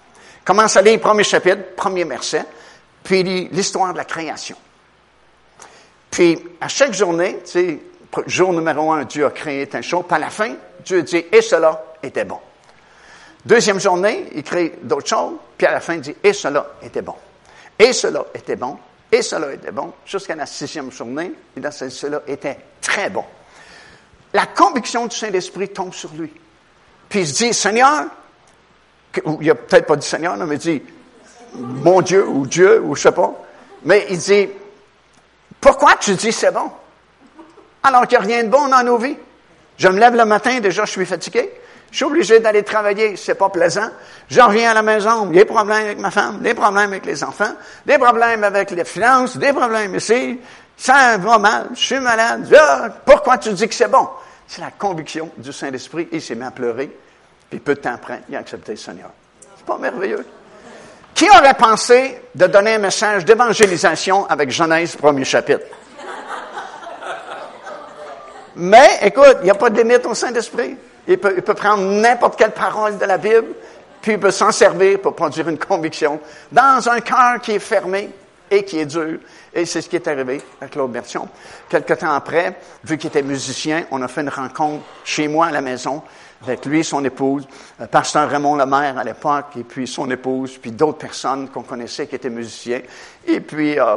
Commence 0.44 0.76
à 0.76 0.82
lire 0.82 1.00
premier 1.00 1.24
chapitre, 1.24 1.74
premier 1.76 2.04
verset. 2.04 2.44
Puis, 3.02 3.22
l'histoire 3.50 3.92
de 3.92 3.98
la 3.98 4.04
création. 4.04 4.56
Puis, 6.10 6.38
à 6.60 6.68
chaque 6.68 6.92
journée, 6.92 7.38
tu 7.44 7.50
sais, 7.50 7.78
jour 8.26 8.52
numéro 8.52 8.92
un, 8.92 9.04
Dieu 9.04 9.26
a 9.26 9.30
créé 9.30 9.68
un 9.72 9.82
chose. 9.82 10.04
Puis 10.06 10.16
à 10.16 10.20
la 10.20 10.30
fin, 10.30 10.54
Dieu 10.84 11.02
dit, 11.02 11.24
et 11.32 11.42
cela 11.42 11.82
était 12.02 12.24
bon. 12.24 12.38
Deuxième 13.44 13.80
journée, 13.80 14.26
il 14.34 14.42
crée 14.42 14.78
d'autres 14.82 15.08
choses. 15.08 15.34
Puis 15.56 15.66
à 15.66 15.72
la 15.72 15.80
fin, 15.80 15.94
il 15.94 16.00
dit, 16.00 16.14
et 16.22 16.32
cela 16.32 16.66
était 16.82 17.02
bon. 17.02 17.14
Et 17.78 17.92
cela 17.92 18.24
était 18.34 18.56
bon. 18.56 18.78
Et 19.10 19.22
cela 19.22 19.52
était 19.52 19.72
bon. 19.72 19.92
Jusqu'à 20.06 20.34
la 20.34 20.46
sixième 20.46 20.92
journée, 20.92 21.32
a 21.56 21.68
dit, 21.68 21.90
cela 21.90 22.22
était 22.26 22.58
très 22.80 23.10
bon. 23.10 23.24
La 24.32 24.46
conviction 24.46 25.06
du 25.06 25.16
Saint-Esprit 25.16 25.68
tombe 25.68 25.92
sur 25.92 26.12
lui. 26.14 26.32
Puis 27.08 27.20
il 27.20 27.26
se 27.26 27.34
dit, 27.44 27.54
Seigneur, 27.54 28.04
il 29.40 29.50
a 29.50 29.54
peut-être 29.54 29.86
pas 29.86 29.96
dit 29.96 30.06
Seigneur, 30.06 30.36
mais 30.36 30.56
il 30.56 30.58
dit, 30.58 30.82
mon 31.54 32.00
Dieu, 32.00 32.26
ou 32.26 32.46
Dieu, 32.46 32.80
ou 32.80 32.94
je 32.94 33.02
sais 33.02 33.12
pas. 33.12 33.32
Mais 33.84 34.06
il 34.10 34.18
dit, 34.18 34.48
pourquoi 35.60 35.96
tu 35.96 36.14
dis 36.14 36.32
c'est 36.32 36.52
bon? 36.52 36.70
Alors 37.82 38.06
qu'il 38.06 38.18
n'y 38.18 38.24
a 38.24 38.26
rien 38.26 38.44
de 38.44 38.48
bon 38.48 38.68
dans 38.68 38.82
nos 38.82 38.96
vies. 38.96 39.16
Je 39.76 39.88
me 39.88 39.98
lève 39.98 40.14
le 40.14 40.24
matin, 40.24 40.60
déjà 40.60 40.84
je 40.84 40.90
suis 40.90 41.06
fatigué. 41.06 41.50
Je 41.90 41.96
suis 41.96 42.04
obligé 42.06 42.40
d'aller 42.40 42.62
travailler, 42.62 43.16
c'est 43.16 43.34
pas 43.34 43.50
plaisant. 43.50 43.90
Je 44.28 44.40
reviens 44.40 44.70
à 44.70 44.74
la 44.74 44.82
maison, 44.82 45.26
des 45.26 45.44
problèmes 45.44 45.84
avec 45.84 45.98
ma 45.98 46.10
femme, 46.10 46.40
des 46.40 46.54
problèmes 46.54 46.88
avec 46.90 47.04
les 47.04 47.22
enfants, 47.22 47.52
des 47.84 47.98
problèmes 47.98 48.44
avec 48.44 48.70
les 48.70 48.84
finances, 48.84 49.36
des 49.36 49.52
problèmes 49.52 49.94
ici. 49.94 50.40
Ça 50.74 51.18
va 51.18 51.38
mal, 51.38 51.66
je 51.74 51.84
suis 51.84 52.00
malade. 52.00 52.48
Ah, 52.58 52.88
pourquoi 53.04 53.36
tu 53.36 53.52
dis 53.52 53.68
que 53.68 53.74
c'est 53.74 53.90
bon? 53.90 54.08
C'est 54.46 54.62
la 54.62 54.70
conviction 54.70 55.30
du 55.36 55.52
Saint-Esprit. 55.52 56.08
Il 56.12 56.22
s'est 56.22 56.34
mis 56.34 56.44
à 56.44 56.50
pleurer, 56.50 56.96
puis 57.52 57.60
peu 57.60 57.74
de 57.74 57.80
temps 57.80 57.92
après, 57.92 58.22
il 58.30 58.34
a 58.34 58.38
accepté 58.38 58.72
le 58.72 58.78
Seigneur. 58.78 59.10
C'est 59.58 59.66
pas 59.66 59.76
merveilleux? 59.76 60.24
Qui 61.14 61.28
aurait 61.28 61.52
pensé 61.52 62.22
de 62.34 62.46
donner 62.46 62.76
un 62.76 62.78
message 62.78 63.26
d'évangélisation 63.26 64.24
avec 64.24 64.50
Genèse, 64.50 64.96
premier 64.96 65.26
chapitre? 65.26 65.66
Mais, 68.56 69.00
écoute, 69.02 69.36
il 69.40 69.44
n'y 69.44 69.50
a 69.50 69.54
pas 69.54 69.68
de 69.68 69.76
limite 69.76 70.06
au 70.06 70.14
Saint-Esprit. 70.14 70.78
Il 71.06 71.18
peut, 71.18 71.42
prendre 71.42 71.82
n'importe 71.82 72.38
quelle 72.38 72.52
parole 72.52 72.96
de 72.96 73.04
la 73.04 73.18
Bible, 73.18 73.48
puis 74.00 74.12
il 74.12 74.18
peut 74.18 74.30
s'en 74.30 74.50
servir 74.50 75.00
pour 75.00 75.14
produire 75.14 75.50
une 75.50 75.58
conviction 75.58 76.20
dans 76.50 76.88
un 76.88 77.00
cœur 77.00 77.38
qui 77.42 77.52
est 77.52 77.58
fermé 77.58 78.08
et 78.50 78.64
qui 78.64 78.78
est 78.78 78.86
dur. 78.86 79.18
Et 79.52 79.66
c'est 79.66 79.82
ce 79.82 79.90
qui 79.90 79.96
est 79.96 80.08
arrivé 80.08 80.40
à 80.58 80.68
Claude 80.68 80.90
Bertion. 80.90 81.28
Quelque 81.68 81.92
temps 81.92 82.14
après, 82.14 82.58
vu 82.82 82.96
qu'il 82.96 83.08
était 83.08 83.20
musicien, 83.20 83.84
on 83.90 84.00
a 84.00 84.08
fait 84.08 84.22
une 84.22 84.30
rencontre 84.30 84.84
chez 85.04 85.28
moi 85.28 85.48
à 85.48 85.50
la 85.50 85.60
maison 85.60 86.02
avec 86.42 86.66
lui, 86.66 86.84
son 86.84 87.04
épouse, 87.04 87.46
euh, 87.80 87.86
pasteur 87.86 88.28
Raymond 88.28 88.56
Lemaire 88.56 88.98
à 88.98 89.04
l'époque, 89.04 89.56
et 89.58 89.64
puis 89.64 89.86
son 89.86 90.10
épouse, 90.10 90.58
puis 90.58 90.72
d'autres 90.72 90.98
personnes 90.98 91.48
qu'on 91.48 91.62
connaissait 91.62 92.06
qui 92.06 92.16
étaient 92.16 92.30
musiciens. 92.30 92.80
Et 93.26 93.40
puis, 93.40 93.78
euh, 93.78 93.96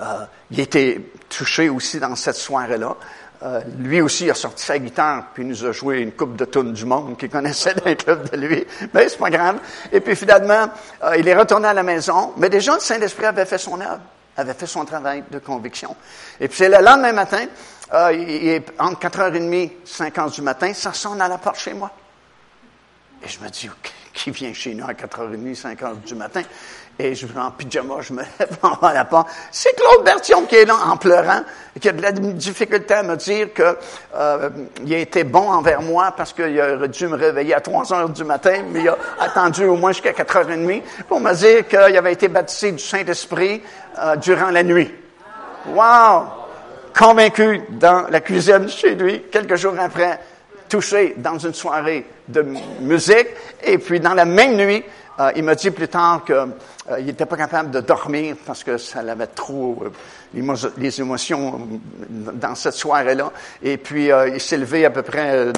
euh, 0.00 0.24
il 0.50 0.60
était 0.60 1.00
touché 1.28 1.68
aussi 1.68 2.00
dans 2.00 2.16
cette 2.16 2.36
soirée-là. 2.36 2.96
Euh, 3.42 3.60
lui 3.78 4.02
aussi 4.02 4.30
a 4.30 4.34
sorti 4.34 4.64
sa 4.64 4.78
guitare, 4.78 5.28
puis 5.32 5.44
nous 5.46 5.64
a 5.64 5.72
joué 5.72 6.00
une 6.00 6.12
coupe 6.12 6.36
de 6.36 6.44
tonnes 6.44 6.74
du 6.74 6.84
monde 6.84 7.16
qui 7.16 7.28
connaissait 7.28 7.74
d'un 7.74 7.94
club 7.94 8.30
de 8.30 8.36
lui. 8.36 8.66
Mais 8.92 9.08
c'est 9.08 9.18
pas 9.18 9.30
grave. 9.30 9.58
Et 9.92 10.00
puis 10.00 10.14
finalement, 10.14 10.68
euh, 11.04 11.16
il 11.18 11.26
est 11.26 11.34
retourné 11.34 11.68
à 11.68 11.72
la 11.72 11.82
maison. 11.82 12.34
Mais 12.36 12.50
déjà, 12.50 12.74
le 12.74 12.80
Saint-Esprit 12.80 13.24
avait 13.24 13.46
fait 13.46 13.56
son 13.56 13.80
œuvre, 13.80 14.00
avait 14.36 14.52
fait 14.52 14.66
son 14.66 14.84
travail 14.84 15.24
de 15.30 15.38
conviction. 15.38 15.96
Et 16.38 16.48
puis 16.48 16.58
c'est 16.58 16.68
le 16.68 16.84
lendemain 16.84 17.12
matin, 17.12 17.46
euh, 17.92 18.12
il 18.12 18.48
est 18.48 18.66
entre 18.78 19.08
4h30 19.08 19.70
5h 19.86 20.34
du 20.34 20.42
matin, 20.42 20.72
ça 20.74 20.92
sonne 20.92 21.20
à 21.20 21.28
la 21.28 21.38
porte 21.38 21.58
chez 21.58 21.74
moi. 21.74 21.90
Et 23.24 23.28
je 23.28 23.40
me 23.40 23.48
dis, 23.48 23.68
OK, 23.68 23.92
qui 24.12 24.30
vient 24.30 24.52
chez 24.52 24.74
nous 24.74 24.84
à 24.84 24.92
4h30, 24.92 25.60
5h 25.60 26.00
du 26.06 26.14
matin? 26.14 26.42
Et 26.98 27.14
je 27.14 27.26
vais 27.26 27.40
en 27.40 27.50
pyjama, 27.50 27.94
je 28.00 28.12
me 28.12 28.22
lève 28.38 28.58
en 28.62 28.88
la 28.90 29.04
porte. 29.06 29.28
C'est 29.50 29.74
Claude 29.74 30.04
Bertillon 30.04 30.44
qui 30.44 30.56
est 30.56 30.64
là 30.66 30.76
en 30.86 30.96
pleurant, 30.96 31.40
qui 31.80 31.88
a 31.88 31.92
de 31.92 32.02
la 32.02 32.12
difficulté 32.12 32.94
à 32.94 33.02
me 33.02 33.16
dire 33.16 33.54
que 33.54 33.76
euh, 34.14 34.50
il 34.84 34.94
a 34.94 34.98
été 34.98 35.24
bon 35.24 35.50
envers 35.50 35.80
moi 35.80 36.12
parce 36.14 36.32
qu'il 36.32 36.60
aurait 36.60 36.88
dû 36.88 37.08
me 37.08 37.16
réveiller 37.16 37.54
à 37.54 37.60
3 37.60 37.92
heures 37.94 38.08
du 38.10 38.24
matin, 38.24 38.64
mais 38.70 38.80
il 38.80 38.88
a 38.88 38.98
attendu 39.20 39.64
au 39.64 39.76
moins 39.76 39.92
jusqu'à 39.92 40.12
4h30 40.12 40.82
pour 41.08 41.20
me 41.20 41.32
dire 41.32 41.66
qu'il 41.66 41.78
avait 41.78 42.12
été 42.12 42.28
baptisé 42.28 42.72
du 42.72 42.84
Saint-Esprit 42.84 43.62
euh, 43.98 44.16
durant 44.16 44.50
la 44.50 44.62
nuit. 44.62 44.92
Wow! 45.68 46.39
Convaincu 46.96 47.62
dans 47.70 48.06
la 48.08 48.20
cuisine 48.20 48.68
chez 48.68 48.94
lui, 48.94 49.22
quelques 49.30 49.56
jours 49.56 49.74
après, 49.78 50.20
touché 50.68 51.14
dans 51.16 51.38
une 51.38 51.54
soirée 51.54 52.06
de 52.28 52.44
musique, 52.80 53.28
et 53.62 53.78
puis 53.78 54.00
dans 54.00 54.14
la 54.14 54.24
même 54.24 54.56
nuit, 54.56 54.84
euh, 55.20 55.32
il 55.36 55.42
m'a 55.44 55.54
dit 55.54 55.70
plus 55.70 55.88
tard 55.88 56.24
qu'il 56.24 56.34
euh, 56.34 57.00
n'était 57.02 57.26
pas 57.26 57.36
capable 57.36 57.70
de 57.70 57.80
dormir 57.80 58.36
parce 58.46 58.64
que 58.64 58.78
ça 58.78 59.02
l'avait 59.02 59.26
trop, 59.26 59.84
euh, 59.84 60.54
les 60.78 61.00
émotions 61.00 61.68
dans 62.08 62.54
cette 62.54 62.74
soirée-là. 62.74 63.30
Et 63.62 63.76
puis, 63.76 64.10
il 64.32 64.40
s'est 64.40 64.56
levé 64.56 64.86
à 64.86 64.90
peu 64.90 65.02
près, 65.02 65.48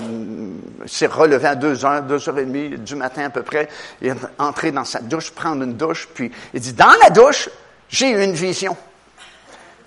s'est 0.86 1.06
relevé 1.06 1.46
à 1.46 1.54
deux 1.54 1.84
heures, 1.84 2.02
deux 2.02 2.28
heures 2.28 2.38
et 2.38 2.44
demie 2.44 2.70
du 2.70 2.96
matin 2.96 3.26
à 3.26 3.30
peu 3.30 3.42
près. 3.42 3.68
Il 4.00 4.08
est 4.08 4.16
entré 4.38 4.72
dans 4.72 4.84
sa 4.84 5.00
douche, 5.00 5.30
prendre 5.30 5.62
une 5.62 5.74
douche, 5.74 6.08
puis 6.12 6.32
il 6.54 6.60
dit, 6.60 6.72
dans 6.72 6.94
la 7.00 7.10
douche, 7.10 7.48
j'ai 7.88 8.10
eu 8.10 8.24
une 8.24 8.32
vision. 8.32 8.76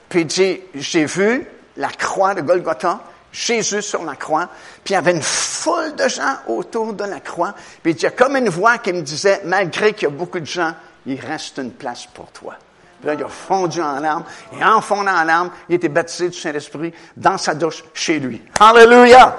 Puis 0.09 0.21
il 0.21 0.27
dit, 0.27 0.61
j'ai 0.73 1.05
vu 1.05 1.47
la 1.77 1.89
croix 1.89 2.33
de 2.33 2.41
Golgotha, 2.41 3.01
Jésus 3.31 3.81
sur 3.81 4.03
la 4.03 4.15
croix, 4.15 4.47
puis 4.83 4.93
il 4.93 4.95
y 4.95 4.97
avait 4.97 5.11
une 5.11 5.21
foule 5.21 5.95
de 5.95 6.07
gens 6.07 6.37
autour 6.47 6.93
de 6.93 7.03
la 7.03 7.19
croix, 7.19 7.53
puis 7.83 7.91
il 7.91 8.01
y 8.01 8.05
a 8.05 8.11
comme 8.11 8.37
une 8.37 8.49
voix 8.49 8.77
qui 8.77 8.93
me 8.93 9.01
disait, 9.01 9.41
malgré 9.43 9.93
qu'il 9.93 10.03
y 10.03 10.11
a 10.11 10.15
beaucoup 10.15 10.39
de 10.39 10.45
gens, 10.45 10.73
il 11.05 11.19
reste 11.19 11.57
une 11.57 11.71
place 11.71 12.05
pour 12.05 12.31
toi. 12.31 12.55
Puis 12.99 13.07
là, 13.07 13.13
il 13.15 13.23
a 13.23 13.27
fondu 13.27 13.81
en 13.81 13.99
larmes, 13.99 14.23
et 14.57 14.63
en 14.63 14.79
fondant 14.79 15.11
en 15.11 15.23
larmes, 15.25 15.51
il 15.67 15.75
était 15.75 15.89
baptisé 15.89 16.29
du 16.29 16.37
Saint-Esprit 16.39 16.93
dans 17.17 17.37
sa 17.37 17.53
douche 17.53 17.83
chez 17.93 18.19
lui. 18.19 18.41
Alléluia! 18.57 19.35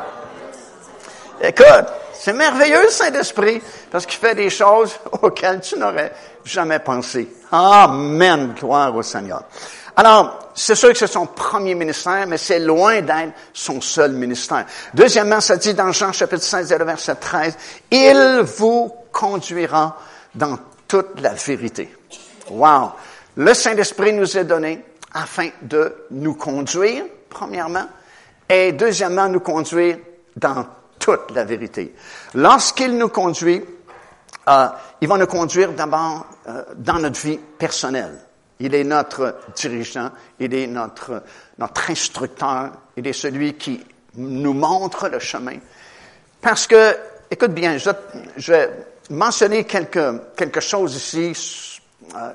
Écoute, 1.41 1.87
c'est 2.13 2.35
merveilleux 2.35 2.85
le 2.85 2.91
Saint-Esprit, 2.91 3.63
parce 3.91 4.05
qu'il 4.05 4.19
fait 4.19 4.35
des 4.35 4.51
choses 4.51 4.99
auxquelles 5.23 5.61
tu 5.61 5.79
n'aurais 5.79 6.13
jamais 6.45 6.81
pensé. 6.81 7.33
Amen, 7.51 8.53
gloire 8.59 8.95
au 8.95 9.03
Seigneur. 9.03 9.45
Alors, 9.97 10.51
c'est 10.55 10.75
sûr 10.75 10.91
que 10.91 10.99
c'est 10.99 11.07
son 11.07 11.27
premier 11.27 11.75
ministère, 11.75 12.27
mais 12.27 12.37
c'est 12.37 12.59
loin 12.59 13.01
d'être 13.01 13.33
son 13.55 13.81
seul 13.81 14.13
ministère. 14.13 14.67
Deuxièmement, 14.93 15.41
ça 15.41 15.57
dit 15.57 15.73
dans 15.73 15.91
Jean 15.91 16.13
chapitre 16.13 16.43
16, 16.43 16.73
verset 16.73 17.15
13, 17.15 17.57
Il 17.91 18.43
vous 18.45 18.93
conduira 19.11 19.99
dans 20.35 20.59
toute 20.87 21.21
la 21.21 21.33
vérité. 21.33 21.95
Wow! 22.51 22.93
Le 23.37 23.55
Saint-Esprit 23.55 24.13
nous 24.13 24.37
est 24.37 24.45
donné 24.45 24.85
afin 25.15 25.49
de 25.63 26.07
nous 26.11 26.35
conduire, 26.35 27.05
premièrement, 27.31 27.87
et 28.49 28.73
deuxièmement, 28.73 29.29
nous 29.29 29.41
conduire 29.41 29.99
dans 30.37 30.67
toute 30.99 31.31
la 31.35 31.45
vérité. 31.45 31.95
Lorsqu'il 32.35 32.97
nous 32.97 33.09
conduit, 33.09 33.65
euh, 34.49 34.69
il 35.01 35.09
va 35.09 35.17
nous 35.17 35.27
conduire 35.27 35.73
d'abord 35.73 36.27
euh, 36.49 36.63
dans 36.77 36.99
notre 36.99 37.21
vie 37.21 37.39
personnelle. 37.59 38.26
Il 38.61 38.75
est 38.75 38.85
notre 38.85 39.37
dirigeant, 39.55 40.11
il 40.41 40.55
est 40.55 40.67
notre, 40.67 41.23
notre 41.59 41.91
instructeur, 41.91 42.73
il 42.97 43.07
est 43.07 43.13
celui 43.13 43.55
qui 43.55 43.85
nous 44.17 44.55
montre 44.55 45.09
le 45.09 45.19
chemin. 45.19 45.59
Parce 46.41 46.67
que, 46.67 46.97
écoute 47.31 47.53
bien, 47.53 47.77
je, 47.77 47.91
je 48.37 48.53
vais 48.53 48.71
mentionner 49.11 49.65
quelque, 49.65 50.21
quelque 50.37 50.61
chose 50.61 50.95
ici 50.97 51.81
euh, 52.15 52.33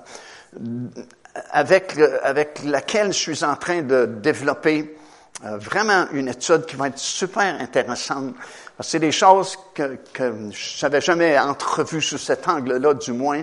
avec, 1.52 1.98
avec 2.24 2.62
laquelle 2.66 3.14
je 3.14 3.20
suis 3.20 3.44
en 3.44 3.56
train 3.56 3.82
de 3.82 4.06
développer 4.06 4.98
euh, 5.46 5.58
vraiment 5.58 6.06
une 6.12 6.28
étude 6.28 6.66
qui 6.66 6.76
va 6.76 6.88
être 6.88 7.00
super 7.00 7.60
intéressante. 7.60 8.36
C'est 8.80 9.00
des 9.00 9.12
choses 9.12 9.58
que, 9.74 9.98
que 10.14 10.34
je 10.52 10.86
n'avais 10.86 11.02
jamais 11.02 11.38
entrevues 11.40 12.02
sous 12.02 12.18
cet 12.18 12.48
angle-là, 12.48 12.94
du 12.94 13.12
moins. 13.12 13.42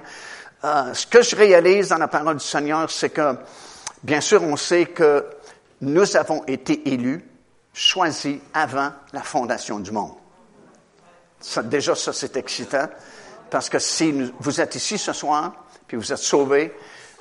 Euh, 0.64 0.92
ce 0.92 1.06
que 1.06 1.22
je 1.22 1.36
réalise 1.36 1.88
dans 1.88 1.98
la 1.98 2.08
parole 2.08 2.36
du 2.36 2.44
Seigneur, 2.44 2.90
c'est 2.90 3.10
que, 3.10 3.36
bien 4.02 4.20
sûr, 4.20 4.42
on 4.42 4.56
sait 4.56 4.86
que 4.86 5.24
nous 5.80 6.16
avons 6.16 6.44
été 6.46 6.88
élus, 6.88 7.24
choisis 7.72 8.38
avant 8.52 8.90
la 9.12 9.22
fondation 9.22 9.78
du 9.78 9.92
monde. 9.92 10.14
déjà, 11.64 11.94
ça, 11.94 12.12
c'est 12.12 12.36
excitant, 12.36 12.88
parce 13.50 13.68
que 13.68 13.78
si 13.78 14.12
vous 14.40 14.60
êtes 14.60 14.74
ici 14.74 14.98
ce 14.98 15.12
soir, 15.12 15.52
puis 15.86 15.96
vous 15.96 16.12
êtes 16.12 16.18
sauvés, 16.18 16.74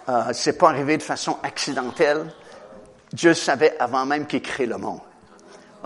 euh, 0.10 0.24
c'est 0.34 0.58
pas 0.58 0.70
arrivé 0.70 0.98
de 0.98 1.04
façon 1.04 1.38
accidentelle. 1.44 2.34
Dieu 3.14 3.34
savait 3.34 3.78
avant 3.80 4.06
même 4.06 4.26
qu'il 4.26 4.42
crée 4.42 4.66
le 4.66 4.78
monde. 4.78 5.02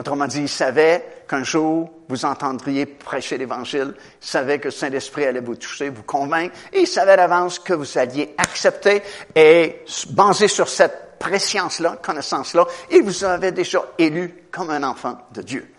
Autrement 0.02 0.26
dit, 0.26 0.40
il 0.40 0.50
savait 0.50 1.26
qu'un 1.28 1.44
jour, 1.44 1.92
vous 2.10 2.26
entendriez 2.26 2.88
prêcher 2.88 3.38
l'Évangile, 3.38 3.94
il 4.20 4.28
savait 4.28 4.58
que 4.58 4.70
le 4.70 4.72
Saint-Esprit 4.72 5.26
allait 5.26 5.42
vous 5.42 5.54
toucher, 5.54 5.90
vous 5.90 6.02
convaincre, 6.02 6.56
et 6.74 6.80
il 6.80 6.88
savait 6.88 7.16
d'avance 7.16 7.60
que 7.60 7.74
vous 7.74 8.00
alliez 8.00 8.34
accepter, 8.36 9.04
et 9.36 9.86
basé 10.10 10.48
sur 10.48 10.68
cette 10.68 11.20
préscience-là, 11.20 12.00
connaissance-là, 12.02 12.66
il 12.90 13.04
vous 13.04 13.24
avait 13.24 13.52
déjà 13.52 13.86
élu 14.00 14.46
comme 14.52 14.72
un 14.72 14.82
enfant 14.82 15.20
de 15.36 15.44
Dieu. 15.44 15.72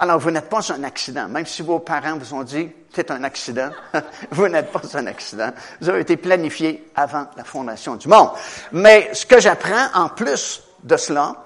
Alors, 0.00 0.18
vous 0.18 0.32
n'êtes 0.32 0.48
pas 0.48 0.72
un 0.72 0.82
accident. 0.82 1.28
Même 1.28 1.46
si 1.46 1.62
vos 1.62 1.78
parents 1.78 2.18
vous 2.18 2.34
ont 2.34 2.42
dit, 2.42 2.68
c'est 2.92 3.12
un 3.12 3.22
accident, 3.22 3.70
vous 4.32 4.48
n'êtes 4.48 4.72
pas 4.72 4.82
un 4.94 5.06
accident. 5.06 5.52
Vous 5.80 5.88
avez 5.88 6.00
été 6.00 6.16
planifié 6.16 6.90
avant 6.96 7.28
la 7.36 7.44
fondation 7.44 7.94
du 7.94 8.08
monde. 8.08 8.30
Mais 8.72 9.10
ce 9.12 9.24
que 9.24 9.40
j'apprends 9.40 9.86
en 9.94 10.08
plus 10.08 10.64
de 10.82 10.96
cela, 10.96 11.44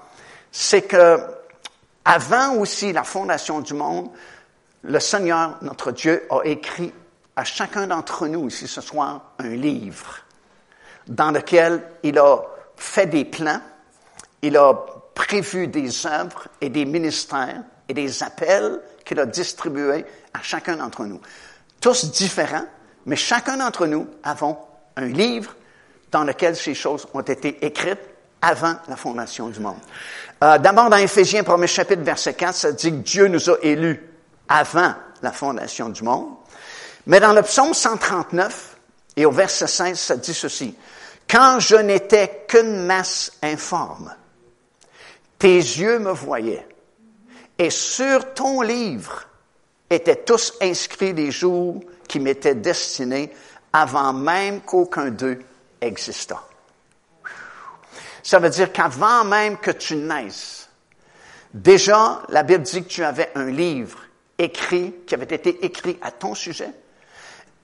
c'est 0.51 0.81
que 0.81 1.36
avant 2.07 2.55
aussi 2.55 2.93
la 2.93 3.03
fondation 3.03 3.59
du 3.59 3.73
monde, 3.73 4.09
le 4.83 4.99
Seigneur, 4.99 5.57
notre 5.61 5.91
Dieu, 5.91 6.25
a 6.29 6.41
écrit 6.45 6.93
à 7.35 7.43
chacun 7.43 7.85
d'entre 7.85 8.27
nous 8.27 8.47
ici 8.47 8.65
ce 8.65 8.79
soir 8.79 9.33
un 9.39 9.49
livre 9.49 10.19
dans 11.07 11.31
lequel 11.31 11.83
il 12.03 12.17
a 12.17 12.37
fait 12.77 13.07
des 13.07 13.25
plans, 13.25 13.59
il 14.41 14.55
a 14.55 14.73
prévu 15.15 15.67
des 15.67 16.07
œuvres 16.07 16.47
et 16.61 16.69
des 16.69 16.85
ministères 16.85 17.61
et 17.89 17.93
des 17.93 18.23
appels 18.23 18.79
qu'il 19.03 19.19
a 19.19 19.25
distribués 19.25 20.05
à 20.33 20.41
chacun 20.41 20.77
d'entre 20.77 21.03
nous. 21.03 21.19
Tous 21.81 22.09
différents, 22.11 22.65
mais 23.05 23.17
chacun 23.17 23.57
d'entre 23.57 23.85
nous 23.85 24.07
avons 24.23 24.57
un 24.95 25.07
livre 25.07 25.53
dans 26.11 26.23
lequel 26.23 26.55
ces 26.55 26.73
choses 26.73 27.05
ont 27.13 27.21
été 27.21 27.65
écrites 27.65 27.99
avant 28.41 28.75
la 28.87 28.95
fondation 28.95 29.47
du 29.49 29.59
monde. 29.59 29.79
Euh, 30.43 30.57
D'abord, 30.57 30.89
dans 30.89 30.97
Éphésiens, 30.97 31.43
premier 31.43 31.67
chapitre, 31.67 32.03
verset 32.03 32.33
4, 32.33 32.55
ça 32.55 32.71
dit 32.71 32.91
que 32.91 32.97
Dieu 32.97 33.27
nous 33.27 33.49
a 33.49 33.57
élus 33.61 34.01
avant 34.47 34.93
la 35.21 35.31
fondation 35.31 35.89
du 35.89 36.03
monde. 36.03 36.29
Mais 37.07 37.19
dans 37.19 37.33
le 37.33 37.41
psaume 37.41 37.73
139 37.73 38.77
et 39.15 39.25
au 39.25 39.31
verset 39.31 39.67
16, 39.67 39.99
ça 39.99 40.17
dit 40.17 40.33
ceci. 40.33 40.75
Quand 41.29 41.59
je 41.59 41.75
n'étais 41.75 42.45
qu'une 42.47 42.85
masse 42.85 43.31
informe, 43.41 44.13
tes 45.39 45.57
yeux 45.57 45.99
me 45.99 46.11
voyaient, 46.11 46.67
et 47.57 47.69
sur 47.69 48.33
ton 48.33 48.61
livre 48.61 49.23
étaient 49.89 50.23
tous 50.23 50.53
inscrits 50.61 51.13
les 51.13 51.31
jours 51.31 51.81
qui 52.07 52.19
m'étaient 52.19 52.55
destinés 52.55 53.33
avant 53.73 54.13
même 54.13 54.61
qu'aucun 54.61 55.09
d'eux 55.09 55.39
existât. 55.81 56.46
Ça 58.27 58.39
veut 58.39 58.49
dire 58.49 58.73
qu'avant 58.73 59.23
même 59.23 59.55
que 59.55 59.71
tu 59.71 59.95
naisses, 59.95 60.67
déjà, 61.53 62.23
la 62.27 62.43
Bible 62.43 62.63
dit 62.63 62.83
que 62.83 62.89
tu 62.89 63.01
avais 63.01 63.31
un 63.35 63.49
livre 63.49 63.99
écrit, 64.37 64.95
qui 65.07 65.15
avait 65.15 65.33
été 65.33 65.63
écrit 65.63 65.97
à 66.01 66.11
ton 66.11 66.35
sujet. 66.35 66.71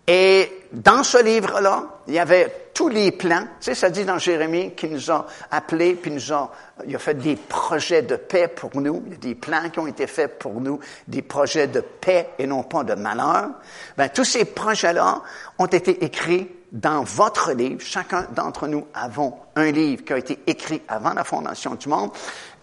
Et 0.07 0.49
dans 0.71 1.03
ce 1.03 1.21
livre-là, 1.21 1.99
il 2.07 2.13
y 2.13 2.19
avait 2.19 2.69
tous 2.73 2.87
les 2.87 3.11
plans. 3.11 3.41
Tu 3.59 3.65
sais, 3.65 3.75
ça 3.75 3.89
dit 3.89 4.05
dans 4.05 4.17
Jérémie 4.17 4.73
qu'il 4.73 4.93
nous 4.93 5.11
a 5.11 5.27
appelés, 5.51 5.95
puis 5.95 6.11
nous 6.11 6.31
a, 6.31 6.49
il 6.87 6.95
a 6.95 6.99
fait 6.99 7.15
des 7.15 7.35
projets 7.35 8.03
de 8.03 8.15
paix 8.15 8.47
pour 8.47 8.71
nous. 8.79 9.03
Il 9.07 9.11
y 9.11 9.15
a 9.15 9.19
des 9.19 9.35
plans 9.35 9.69
qui 9.69 9.79
ont 9.79 9.87
été 9.87 10.07
faits 10.07 10.39
pour 10.39 10.61
nous, 10.61 10.79
des 11.09 11.23
projets 11.23 11.67
de 11.67 11.81
paix 11.81 12.29
et 12.39 12.47
non 12.47 12.63
pas 12.63 12.85
de 12.85 12.93
malheur. 12.93 13.49
Ben, 13.97 14.07
tous 14.07 14.23
ces 14.23 14.45
projets-là 14.45 15.23
ont 15.59 15.65
été 15.65 16.05
écrits 16.05 16.49
dans 16.73 17.03
votre 17.03 17.53
livre, 17.53 17.79
chacun 17.81 18.27
d'entre 18.35 18.67
nous 18.67 18.87
avons 18.95 19.37
un 19.55 19.71
livre 19.71 20.03
qui 20.03 20.11
a 20.11 20.17
été 20.17 20.39
écrit 20.47 20.81
avant 20.87 21.13
la 21.13 21.23
fondation 21.23 21.75
du 21.75 21.87
monde. 21.87 22.09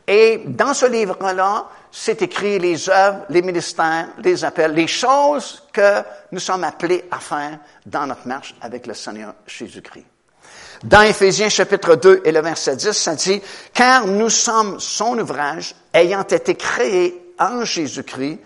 Et 0.07 0.43
dans 0.47 0.75
ce 0.75 0.87
livre-là, 0.87 1.69
c'est 1.93 2.21
écrit 2.21 2.59
les 2.59 2.91
œuvres, 2.91 3.21
les 3.29 3.43
ministères, 3.43 4.09
les 4.19 4.45
appels, 4.45 4.73
les 4.73 4.89
choses 4.89 5.63
que 5.73 6.03
nous 6.33 6.41
sommes 6.41 6.65
appelés 6.65 7.05
à 7.11 7.21
faire 7.21 7.61
dans 7.87 8.07
notre 8.07 8.27
marche 8.27 8.57
avec 8.61 8.89
le 8.89 8.95
Seigneur 8.95 9.35
Jésus-Christ. 9.47 10.07
Dans 10.83 11.03
Éphésiens 11.03 11.49
chapitre 11.49 11.95
2 11.95 12.23
et 12.25 12.33
le 12.33 12.41
verset 12.41 12.75
10, 12.75 12.93
ça 12.93 13.15
dit, 13.15 13.41
car 13.73 14.07
nous 14.07 14.31
sommes 14.31 14.81
son 14.81 15.17
ouvrage, 15.19 15.77
ayant 15.93 16.23
été 16.23 16.57
créés 16.57 17.35
en 17.39 17.65
Jésus-Christ 17.65 18.41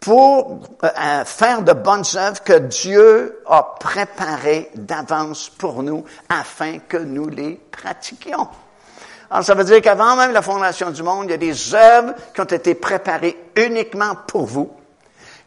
pour 0.00 0.60
euh, 0.84 1.24
faire 1.24 1.62
de 1.62 1.72
bonnes 1.72 2.04
œuvres 2.16 2.42
que 2.42 2.58
Dieu 2.58 3.42
a 3.46 3.76
préparées 3.80 4.70
d'avance 4.74 5.48
pour 5.48 5.82
nous 5.82 6.04
afin 6.28 6.78
que 6.80 6.98
nous 6.98 7.28
les 7.28 7.60
pratiquions. 7.70 8.48
Alors, 9.30 9.44
ça 9.44 9.54
veut 9.54 9.64
dire 9.64 9.82
qu'avant 9.82 10.16
même 10.16 10.32
la 10.32 10.42
fondation 10.42 10.90
du 10.90 11.02
monde, 11.02 11.24
il 11.24 11.30
y 11.30 11.34
a 11.34 11.38
des 11.38 11.74
œuvres 11.74 12.14
qui 12.32 12.40
ont 12.40 12.44
été 12.44 12.74
préparées 12.74 13.36
uniquement 13.56 14.14
pour 14.26 14.46
vous. 14.46 14.70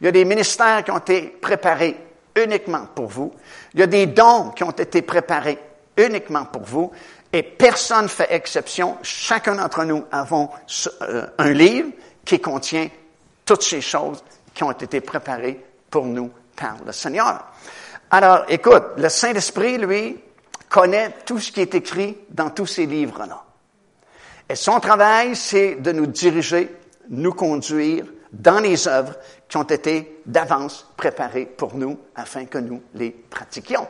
Il 0.02 0.06
y 0.06 0.08
a 0.08 0.12
des 0.12 0.26
ministères 0.26 0.84
qui 0.84 0.92
ont 0.92 0.98
été 0.98 1.22
préparés 1.22 1.98
uniquement 2.36 2.88
pour 2.94 3.08
vous. 3.08 3.34
Il 3.74 3.80
y 3.80 3.84
a 3.84 3.88
des 3.88 4.08
dons 4.08 4.52
qui 4.56 4.64
ont 4.64 4.72
été 4.72 5.02
préparés 5.02 5.60
uniquement 5.96 6.46
pour 6.46 6.64
vous. 6.64 6.92
Et 7.32 7.44
personne 7.44 8.04
ne 8.04 8.08
fait 8.08 8.28
exception. 8.32 8.98
Chacun 9.04 9.56
d'entre 9.56 9.84
nous 9.84 10.04
avons 10.12 10.50
euh, 11.04 11.28
un 11.38 11.52
livre 11.52 11.90
qui 12.26 12.40
contient 12.40 12.90
toutes 13.46 13.64
ces 13.64 13.82
choses 13.82 14.24
qui 14.60 14.64
ont 14.66 14.72
été 14.74 15.00
préparées 15.00 15.58
pour 15.90 16.06
nous 16.06 16.30
par 16.54 16.76
le 16.86 16.92
Seigneur. 16.92 17.46
Alors, 18.12 18.44
écoute, 18.50 18.84
le 18.98 19.08
Saint-Esprit, 19.08 19.78
lui, 19.78 20.20
connaît 20.68 21.16
tout 21.26 21.40
ce 21.40 21.54
qui 21.54 21.62
est 21.62 21.76
écrit 21.76 22.18
dans 22.30 22.50
tous 22.50 22.66
ces 22.66 22.86
livres-là. 22.86 23.42
Et 24.50 24.56
son 24.56 24.82
travail, 24.82 25.38
c'est 25.38 25.76
de 25.76 25.94
nous 25.94 26.08
diriger, 26.08 26.76
nous 27.08 27.32
conduire 27.32 28.04
dans 28.34 28.60
les 28.60 28.86
œuvres 28.90 29.16
qui 29.48 29.56
ont 29.56 29.64
été 29.64 30.22
d'avance 30.26 30.86
préparées 30.98 31.46
pour 31.46 31.76
nous 31.76 31.98
afin 32.14 32.44
que 32.44 32.58
nous 32.58 32.82
les 32.96 33.12
pratiquions. 33.12 33.88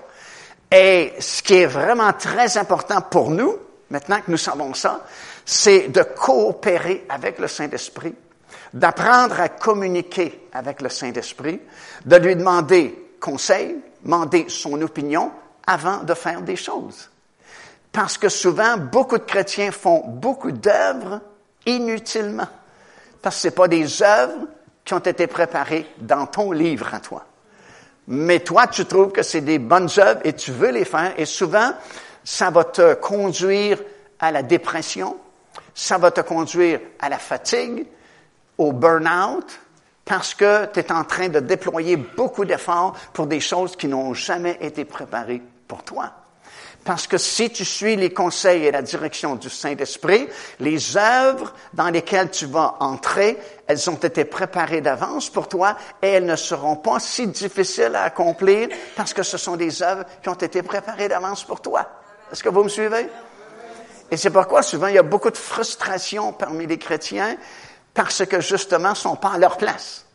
Et 0.72 1.14
ce 1.20 1.42
qui 1.42 1.56
est 1.56 1.66
vraiment 1.66 2.14
très 2.14 2.60
important 2.60 3.02
pour 3.02 3.32
nous, 3.32 3.58
maintenant 3.90 4.22
que 4.22 4.30
nous 4.30 4.38
savons 4.38 4.76
ça, 4.76 5.04
c'est 5.44 5.88
de 5.88 6.04
coopérer 6.04 7.08
avec 7.10 7.40
le 7.40 7.48
Saint-Esprit, 7.48 8.14
d'apprendre 8.74 9.40
à 9.40 9.50
communiquer 9.50 10.48
avec 10.54 10.82
le 10.82 10.90
Saint-Esprit, 10.90 11.60
de 12.06 12.16
lui 12.16 12.36
demander 12.36 13.16
conseil, 13.20 13.78
demander 14.04 14.46
son 14.48 14.82
opinion 14.82 15.32
avant 15.66 16.04
de 16.04 16.14
faire 16.14 16.42
des 16.42 16.56
choses. 16.56 17.10
Parce 17.92 18.18
que 18.18 18.30
souvent, 18.30 18.78
beaucoup 18.78 19.18
de 19.18 19.24
chrétiens 19.24 19.72
font 19.72 20.04
beaucoup 20.08 20.52
d'œuvres 20.52 21.22
inutilement. 21.66 22.48
Parce 23.22 23.36
que 23.38 23.42
ce 23.42 23.48
pas 23.50 23.68
des 23.68 24.02
œuvres 24.02 24.48
qui 24.86 24.94
ont 24.94 25.00
été 25.00 25.28
préparées 25.28 25.88
dans 25.98 26.26
ton 26.26 26.52
livre 26.52 26.94
à 26.94 27.00
toi. 27.00 27.26
Mais 28.08 28.40
toi, 28.40 28.68
tu 28.68 28.86
trouves 28.86 29.12
que 29.12 29.22
c'est 29.22 29.42
des 29.42 29.60
bonnes 29.60 29.90
œuvres 29.98 30.22
et 30.24 30.34
tu 30.34 30.52
veux 30.52 30.72
les 30.72 30.86
faire. 30.86 31.14
Et 31.18 31.26
souvent, 31.26 31.74
ça 32.24 32.50
va 32.50 32.64
te 32.64 32.96
conduire 32.96 33.80
à 34.20 34.32
la 34.32 34.44
dépression, 34.44 35.18
ça 35.74 35.98
va 35.98 36.12
te 36.12 36.22
conduire 36.22 36.80
à 37.00 37.10
la 37.10 37.18
fatigue, 37.18 37.86
au 38.60 38.74
burn-out, 38.74 39.60
parce 40.06 40.34
que 40.36 40.66
tu 40.68 40.80
es 40.80 40.92
en 40.92 41.04
train 41.04 41.30
de 41.30 41.40
déployer 41.40 41.96
beaucoup 41.96 42.46
d'efforts 42.46 42.94
pour 43.14 43.26
des 43.26 43.40
choses 43.40 43.76
qui 43.76 43.88
n'ont 43.88 44.14
jamais 44.14 44.58
été 44.62 44.86
préparées 44.86 45.42
pour 45.68 45.84
toi. 45.84 46.12
Parce 46.84 47.08
que 47.08 47.18
si 47.18 47.52
tu 47.52 47.64
suis 47.64 47.96
les 47.96 48.12
conseils 48.12 48.66
et 48.66 48.72
la 48.72 48.82
direction 48.82 49.36
du 49.36 49.50
Saint-Esprit, 49.50 50.28
les 50.60 50.98
œuvres 50.98 51.54
dans 51.74 51.90
lesquelles 51.90 52.32
tu 52.32 52.48
vas 52.48 52.78
entrer, 52.80 53.38
elles 53.68 53.90
ont 53.90 53.98
été 53.98 54.26
préparées 54.26 54.82
d'avance 54.82 55.30
pour 55.30 55.48
toi 55.48 55.76
et 56.02 56.08
elles 56.08 56.26
ne 56.26 56.36
seront 56.36 56.78
pas 56.78 57.00
si 57.00 57.28
difficiles 57.28 57.96
à 57.96 58.04
accomplir 58.04 58.70
parce 58.96 59.14
que 59.14 59.24
ce 59.24 59.38
sont 59.38 59.58
des 59.58 59.84
œuvres 59.84 60.06
qui 60.24 60.30
ont 60.30 60.34
été 60.34 60.64
préparées 60.64 61.10
d'avance 61.10 61.44
pour 61.44 61.62
toi. 61.62 61.88
Est-ce 62.32 62.44
que 62.44 62.50
vous 62.50 62.64
me 62.64 62.70
suivez? 62.70 63.08
Et 64.10 64.18
c'est 64.18 64.32
pourquoi 64.32 64.64
souvent 64.64 64.88
il 64.88 64.96
y 64.96 65.00
a 65.00 65.04
beaucoup 65.04 65.30
de 65.30 65.38
frustration 65.38 66.34
parmi 66.34 66.66
les 66.66 66.80
chrétiens 66.80 67.38
parce 67.94 68.26
que 68.26 68.42
justement, 68.42 68.92
ils 68.92 68.96
sont 68.96 69.16
pas 69.16 69.34
à 69.34 69.38
leur 69.38 69.58
place. 69.58 70.06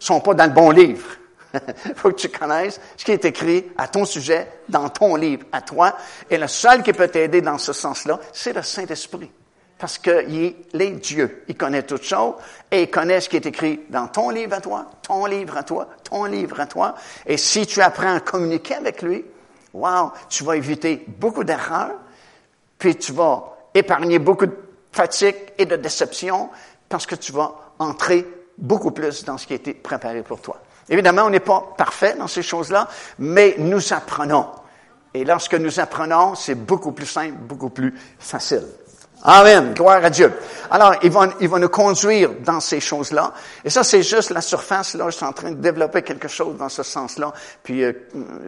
Ils 0.00 0.04
sont 0.04 0.20
pas 0.20 0.34
dans 0.34 0.46
le 0.46 0.52
bon 0.52 0.70
livre. 0.70 1.06
Il 1.54 1.94
faut 1.96 2.10
que 2.10 2.16
tu 2.16 2.28
connaisses 2.28 2.80
ce 2.96 3.04
qui 3.04 3.12
est 3.12 3.24
écrit 3.24 3.66
à 3.76 3.88
ton 3.88 4.04
sujet 4.04 4.48
dans 4.68 4.88
ton 4.88 5.16
livre, 5.16 5.46
à 5.52 5.62
toi. 5.62 5.96
Et 6.28 6.36
le 6.36 6.46
seul 6.46 6.82
qui 6.82 6.92
peut 6.92 7.08
t'aider 7.08 7.40
dans 7.40 7.58
ce 7.58 7.72
sens-là, 7.72 8.18
c'est 8.32 8.52
le 8.52 8.62
Saint-Esprit. 8.62 9.30
Parce 9.78 9.96
qu'il 9.96 10.56
est 10.74 10.90
Dieu. 10.90 11.44
Il 11.48 11.56
connaît 11.56 11.84
toutes 11.84 12.02
choses 12.02 12.34
et 12.70 12.82
il 12.82 12.90
connaît 12.90 13.20
ce 13.20 13.28
qui 13.28 13.36
est 13.36 13.46
écrit 13.46 13.80
dans 13.88 14.08
ton 14.08 14.30
livre 14.30 14.54
à 14.54 14.60
toi, 14.60 14.86
ton 15.02 15.24
livre 15.26 15.56
à 15.56 15.62
toi, 15.62 15.88
ton 16.02 16.24
livre 16.24 16.60
à 16.60 16.66
toi. 16.66 16.96
Et 17.24 17.36
si 17.36 17.64
tu 17.66 17.80
apprends 17.80 18.16
à 18.16 18.20
communiquer 18.20 18.74
avec 18.74 19.02
lui, 19.02 19.24
wow, 19.72 20.12
tu 20.28 20.42
vas 20.42 20.56
éviter 20.56 21.04
beaucoup 21.06 21.44
d'erreurs, 21.44 21.94
puis 22.76 22.96
tu 22.96 23.12
vas 23.12 23.56
épargner 23.72 24.18
beaucoup 24.18 24.46
de 24.46 24.56
fatigue 24.90 25.36
et 25.56 25.64
de 25.64 25.76
déception 25.76 26.50
parce 26.88 27.06
que 27.06 27.14
tu 27.14 27.32
vas 27.32 27.54
entrer 27.78 28.26
beaucoup 28.56 28.90
plus 28.90 29.24
dans 29.24 29.38
ce 29.38 29.46
qui 29.46 29.52
a 29.52 29.56
été 29.56 29.74
préparé 29.74 30.22
pour 30.22 30.40
toi. 30.40 30.60
Évidemment, 30.88 31.24
on 31.24 31.30
n'est 31.30 31.40
pas 31.40 31.74
parfait 31.76 32.14
dans 32.18 32.28
ces 32.28 32.42
choses-là, 32.42 32.88
mais 33.18 33.56
nous 33.58 33.92
apprenons. 33.92 34.46
Et 35.14 35.24
lorsque 35.24 35.54
nous 35.54 35.80
apprenons, 35.80 36.34
c'est 36.34 36.54
beaucoup 36.54 36.92
plus 36.92 37.06
simple, 37.06 37.36
beaucoup 37.38 37.70
plus 37.70 37.94
facile. 38.18 38.64
Amen. 39.22 39.74
Gloire 39.74 40.04
à 40.04 40.10
Dieu. 40.10 40.32
Alors, 40.70 40.94
il 41.02 41.10
va, 41.10 41.28
il 41.40 41.48
va 41.48 41.58
nous 41.58 41.68
conduire 41.68 42.30
dans 42.44 42.60
ces 42.60 42.78
choses-là. 42.78 43.34
Et 43.64 43.70
ça, 43.70 43.82
c'est 43.82 44.02
juste 44.02 44.30
la 44.30 44.40
surface. 44.40 44.94
Là, 44.94 45.06
je 45.10 45.16
suis 45.16 45.24
en 45.24 45.32
train 45.32 45.50
de 45.50 45.56
développer 45.56 46.02
quelque 46.02 46.28
chose 46.28 46.56
dans 46.56 46.68
ce 46.68 46.84
sens-là. 46.84 47.32
Puis, 47.64 47.82
euh, 47.82 47.92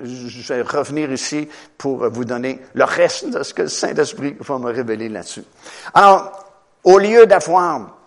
je 0.04 0.52
vais 0.52 0.62
revenir 0.62 1.10
ici 1.10 1.48
pour 1.76 2.08
vous 2.08 2.24
donner 2.24 2.60
le 2.74 2.84
reste 2.84 3.30
de 3.30 3.42
ce 3.42 3.52
que 3.52 3.62
le 3.62 3.68
Saint-Esprit 3.68 4.36
va 4.38 4.58
me 4.58 4.70
révéler 4.70 5.08
là-dessus. 5.08 5.44
Alors, 5.92 6.46
au 6.84 6.98
lieu 6.98 7.26
d'avoir 7.26 7.99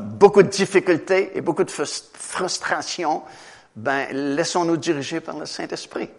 beaucoup 0.00 0.42
de 0.42 0.48
difficultés 0.48 1.32
et 1.34 1.40
beaucoup 1.40 1.64
de 1.64 1.70
frustration, 1.70 3.22
ben, 3.76 4.08
laissons-nous 4.12 4.76
diriger 4.76 5.20
par 5.20 5.38
le 5.38 5.46
Saint-Esprit. 5.46 6.10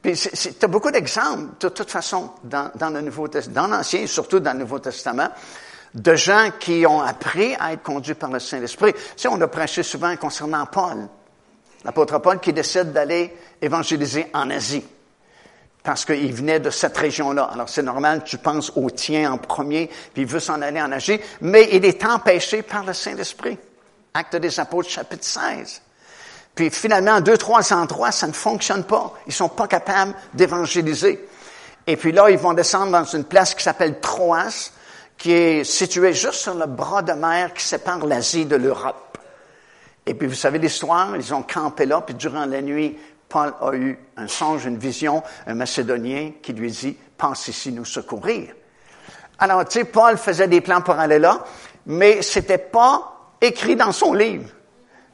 Puis, 0.00 0.14
tu 0.14 0.64
as 0.64 0.68
beaucoup 0.68 0.90
d'exemples, 0.90 1.54
de 1.60 1.68
toute 1.68 1.90
façon, 1.90 2.30
dans, 2.44 2.70
dans 2.74 2.90
le 2.90 3.00
Nouveau 3.00 3.28
dans 3.28 3.66
l'Ancien 3.66 4.06
surtout 4.06 4.40
dans 4.40 4.52
le 4.52 4.60
Nouveau 4.60 4.78
Testament, 4.78 5.28
de 5.94 6.14
gens 6.14 6.50
qui 6.58 6.86
ont 6.86 7.00
appris 7.00 7.54
à 7.58 7.72
être 7.72 7.82
conduits 7.82 8.14
par 8.14 8.30
le 8.30 8.40
Saint-Esprit. 8.40 8.94
Tu 8.94 9.00
sais, 9.16 9.28
on 9.28 9.40
a 9.40 9.48
prêché 9.48 9.82
souvent 9.82 10.16
concernant 10.16 10.66
Paul, 10.66 11.08
l'apôtre 11.84 12.18
Paul 12.18 12.40
qui 12.40 12.52
décide 12.52 12.92
d'aller 12.92 13.36
évangéliser 13.60 14.26
en 14.32 14.50
Asie 14.50 14.84
parce 15.82 16.04
qu'il 16.04 16.32
venait 16.32 16.60
de 16.60 16.70
cette 16.70 16.96
région-là. 16.96 17.50
Alors 17.52 17.68
c'est 17.68 17.82
normal, 17.82 18.22
tu 18.24 18.38
penses 18.38 18.72
au 18.76 18.90
tien 18.90 19.32
en 19.32 19.38
premier, 19.38 19.88
puis 20.12 20.22
il 20.22 20.26
veut 20.26 20.40
s'en 20.40 20.62
aller 20.62 20.80
en 20.80 20.92
Asie, 20.92 21.20
mais 21.40 21.68
il 21.72 21.84
est 21.84 22.04
empêché 22.04 22.62
par 22.62 22.84
le 22.84 22.92
Saint-Esprit. 22.92 23.58
Acte 24.14 24.36
des 24.36 24.60
Apôtres, 24.60 24.90
chapitre 24.90 25.24
16. 25.24 25.82
Puis 26.54 26.70
finalement, 26.70 27.20
deux, 27.20 27.38
trois 27.38 27.72
endroits, 27.72 28.12
ça 28.12 28.26
ne 28.26 28.32
fonctionne 28.32 28.84
pas. 28.84 29.14
Ils 29.26 29.32
sont 29.32 29.48
pas 29.48 29.66
capables 29.66 30.14
d'évangéliser. 30.34 31.26
Et 31.86 31.96
puis 31.96 32.12
là, 32.12 32.30
ils 32.30 32.38
vont 32.38 32.52
descendre 32.52 32.92
dans 32.92 33.04
une 33.04 33.24
place 33.24 33.54
qui 33.54 33.62
s'appelle 33.62 34.00
Troas, 34.00 34.70
qui 35.16 35.32
est 35.32 35.64
située 35.64 36.12
juste 36.12 36.34
sur 36.34 36.54
le 36.54 36.66
bras 36.66 37.02
de 37.02 37.12
mer 37.12 37.54
qui 37.54 37.64
sépare 37.64 38.06
l'Asie 38.06 38.44
de 38.44 38.56
l'Europe. 38.56 39.18
Et 40.04 40.14
puis 40.14 40.26
vous 40.26 40.34
savez 40.34 40.58
l'histoire, 40.58 41.16
ils 41.16 41.32
ont 41.32 41.42
campé 41.42 41.86
là, 41.86 42.00
puis 42.00 42.14
durant 42.14 42.44
la 42.44 42.60
nuit, 42.60 42.98
Paul 43.32 43.54
a 43.62 43.74
eu 43.74 43.98
un 44.18 44.28
songe, 44.28 44.66
une 44.66 44.76
vision, 44.76 45.22
un 45.46 45.54
Macédonien 45.54 46.32
qui 46.42 46.52
lui 46.52 46.70
dit, 46.70 46.96
pense 47.16 47.48
ici 47.48 47.72
nous 47.72 47.86
secourir. 47.86 48.54
Alors, 49.38 49.64
tu 49.64 49.78
sais, 49.78 49.84
Paul 49.84 50.18
faisait 50.18 50.48
des 50.48 50.60
plans 50.60 50.82
pour 50.82 50.98
aller 50.98 51.18
là, 51.18 51.42
mais 51.86 52.20
c'était 52.20 52.58
pas 52.58 53.32
écrit 53.40 53.74
dans 53.74 53.90
son 53.90 54.12
livre. 54.12 54.50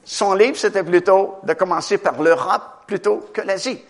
Son 0.03 0.35
livre, 0.35 0.57
c'était 0.57 0.83
plutôt 0.83 1.37
de 1.45 1.53
commencer 1.53 1.99
par 1.99 2.21
l'Europe 2.21 2.63
plutôt 2.89 3.29
que 3.33 3.41
l'Asie. 3.43 3.81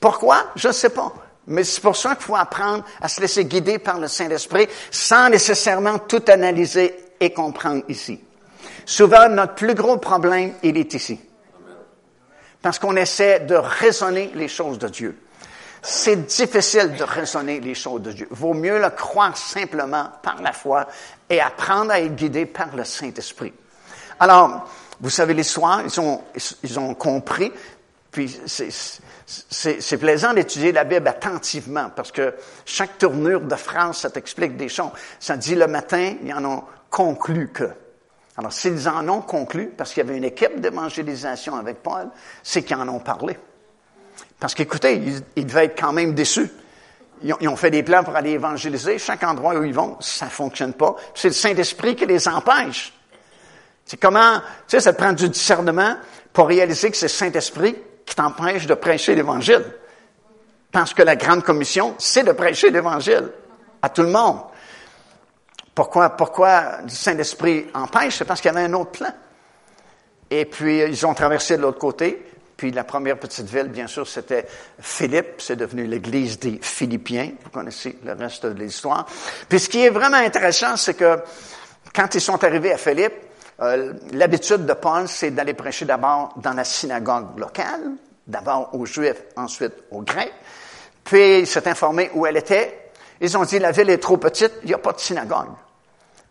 Pourquoi? 0.00 0.46
Je 0.56 0.68
ne 0.68 0.72
sais 0.72 0.90
pas. 0.90 1.12
Mais 1.46 1.62
c'est 1.62 1.80
pour 1.80 1.94
ça 1.94 2.16
qu'il 2.16 2.24
faut 2.24 2.34
apprendre 2.34 2.84
à 3.00 3.06
se 3.06 3.20
laisser 3.20 3.44
guider 3.44 3.78
par 3.78 4.00
le 4.00 4.08
Saint-Esprit 4.08 4.66
sans 4.90 5.30
nécessairement 5.30 5.98
tout 5.98 6.24
analyser 6.26 6.96
et 7.20 7.32
comprendre 7.32 7.84
ici. 7.88 8.20
Souvent, 8.84 9.28
notre 9.28 9.54
plus 9.54 9.74
gros 9.74 9.98
problème, 9.98 10.54
il 10.64 10.76
est 10.76 10.92
ici 10.94 11.20
parce 12.66 12.80
qu'on 12.80 12.96
essaie 12.96 13.38
de 13.38 13.54
raisonner 13.54 14.32
les 14.34 14.48
choses 14.48 14.80
de 14.80 14.88
Dieu. 14.88 15.16
C'est 15.82 16.26
difficile 16.26 16.96
de 16.96 17.04
raisonner 17.04 17.60
les 17.60 17.76
choses 17.76 18.02
de 18.02 18.10
Dieu. 18.10 18.26
Vaut 18.32 18.54
mieux 18.54 18.80
le 18.80 18.90
croire 18.90 19.36
simplement 19.36 20.10
par 20.20 20.42
la 20.42 20.52
foi 20.52 20.88
et 21.30 21.40
apprendre 21.40 21.92
à 21.92 22.00
être 22.00 22.16
guidé 22.16 22.44
par 22.44 22.74
le 22.74 22.82
Saint-Esprit. 22.82 23.52
Alors, 24.18 24.68
vous 25.00 25.10
savez 25.10 25.32
l'histoire, 25.32 25.80
ils 25.82 26.44
ils 26.64 26.78
ont 26.80 26.94
compris, 26.94 27.52
puis 28.10 28.36
c'est 28.46 29.98
plaisant 29.98 30.34
d'étudier 30.34 30.72
la 30.72 30.82
Bible 30.82 31.06
attentivement 31.06 31.92
parce 31.94 32.10
que 32.10 32.34
chaque 32.64 32.98
tournure 32.98 33.42
de 33.42 33.54
phrase, 33.54 33.98
ça 33.98 34.10
t'explique 34.10 34.56
des 34.56 34.68
choses. 34.68 34.90
Ça 35.20 35.36
dit 35.36 35.54
le 35.54 35.68
matin, 35.68 36.16
ils 36.20 36.34
en 36.34 36.44
ont 36.44 36.64
conclu 36.90 37.46
que. 37.52 37.70
Alors, 38.38 38.52
s'ils 38.52 38.88
en 38.88 39.08
ont 39.08 39.22
conclu, 39.22 39.68
parce 39.68 39.94
qu'il 39.94 40.04
y 40.04 40.06
avait 40.06 40.18
une 40.18 40.24
équipe 40.24 40.60
d'évangélisation 40.60 41.56
avec 41.56 41.82
Paul, 41.82 42.08
c'est 42.42 42.62
qu'ils 42.62 42.76
en 42.76 42.88
ont 42.88 43.00
parlé. 43.00 43.38
Parce 44.38 44.54
qu'écoutez, 44.54 45.02
ils, 45.36 45.46
devaient 45.46 45.66
être 45.66 45.80
quand 45.80 45.92
même 45.92 46.14
déçus. 46.14 46.50
Ils 47.22 47.48
ont, 47.48 47.56
fait 47.56 47.70
des 47.70 47.82
plans 47.82 48.04
pour 48.04 48.14
aller 48.14 48.32
évangéliser. 48.32 48.98
Chaque 48.98 49.22
endroit 49.22 49.54
où 49.54 49.64
ils 49.64 49.72
vont, 49.72 49.96
ça 50.00 50.26
ne 50.26 50.30
fonctionne 50.30 50.74
pas. 50.74 50.96
C'est 51.14 51.28
le 51.28 51.34
Saint-Esprit 51.34 51.96
qui 51.96 52.04
les 52.04 52.28
empêche. 52.28 52.92
C'est 53.86 53.96
comment, 53.96 54.36
tu 54.36 54.42
sais, 54.68 54.80
ça 54.80 54.92
prend 54.92 55.12
du 55.12 55.28
discernement 55.30 55.96
pour 56.32 56.48
réaliser 56.48 56.90
que 56.90 56.96
c'est 56.96 57.06
le 57.06 57.10
Saint-Esprit 57.10 57.74
qui 58.04 58.14
t'empêche 58.14 58.66
de 58.66 58.74
prêcher 58.74 59.14
l'Évangile. 59.14 59.64
Parce 60.70 60.92
que 60.92 61.02
la 61.02 61.16
grande 61.16 61.42
commission, 61.42 61.94
c'est 61.96 62.24
de 62.24 62.32
prêcher 62.32 62.70
l'Évangile 62.70 63.30
à 63.80 63.88
tout 63.88 64.02
le 64.02 64.10
monde. 64.10 64.40
Pourquoi, 65.76 66.08
pourquoi 66.08 66.78
le 66.84 66.88
Saint-Esprit 66.88 67.66
empêche? 67.74 68.16
C'est 68.16 68.24
parce 68.24 68.40
qu'il 68.40 68.50
y 68.50 68.56
avait 68.56 68.64
un 68.64 68.72
autre 68.72 68.92
plan. 68.92 69.12
Et 70.30 70.46
puis, 70.46 70.78
ils 70.78 71.06
ont 71.06 71.12
traversé 71.12 71.58
de 71.58 71.62
l'autre 71.62 71.78
côté. 71.78 72.26
Puis, 72.56 72.70
la 72.70 72.82
première 72.82 73.18
petite 73.18 73.46
ville, 73.46 73.68
bien 73.68 73.86
sûr, 73.86 74.08
c'était 74.08 74.46
Philippe. 74.80 75.34
C'est 75.36 75.56
devenu 75.56 75.86
l'église 75.86 76.38
des 76.38 76.58
Philippiens. 76.62 77.32
Vous 77.44 77.50
connaissez 77.50 77.98
le 78.02 78.14
reste 78.14 78.46
de 78.46 78.58
l'histoire. 78.58 79.04
Puis, 79.50 79.60
ce 79.60 79.68
qui 79.68 79.84
est 79.84 79.90
vraiment 79.90 80.16
intéressant, 80.16 80.78
c'est 80.78 80.94
que 80.94 81.18
quand 81.94 82.14
ils 82.14 82.22
sont 82.22 82.42
arrivés 82.42 82.72
à 82.72 82.78
Philippe, 82.78 83.12
euh, 83.60 83.92
l'habitude 84.12 84.64
de 84.64 84.72
Paul, 84.72 85.06
c'est 85.08 85.32
d'aller 85.32 85.52
prêcher 85.52 85.84
d'abord 85.84 86.32
dans 86.38 86.54
la 86.54 86.64
synagogue 86.64 87.38
locale, 87.38 87.82
d'abord 88.26 88.70
aux 88.72 88.86
Juifs, 88.86 89.24
ensuite 89.36 89.74
aux 89.90 90.00
Grecs. 90.00 90.32
Puis, 91.04 91.40
il 91.40 91.46
s'est 91.46 91.68
informé 91.68 92.10
où 92.14 92.24
elle 92.24 92.38
était. 92.38 92.92
Ils 93.20 93.36
ont 93.36 93.44
dit, 93.44 93.58
la 93.58 93.72
ville 93.72 93.90
est 93.90 94.02
trop 94.02 94.16
petite, 94.16 94.52
il 94.62 94.68
n'y 94.68 94.74
a 94.74 94.78
pas 94.78 94.94
de 94.94 95.00
synagogue. 95.00 95.48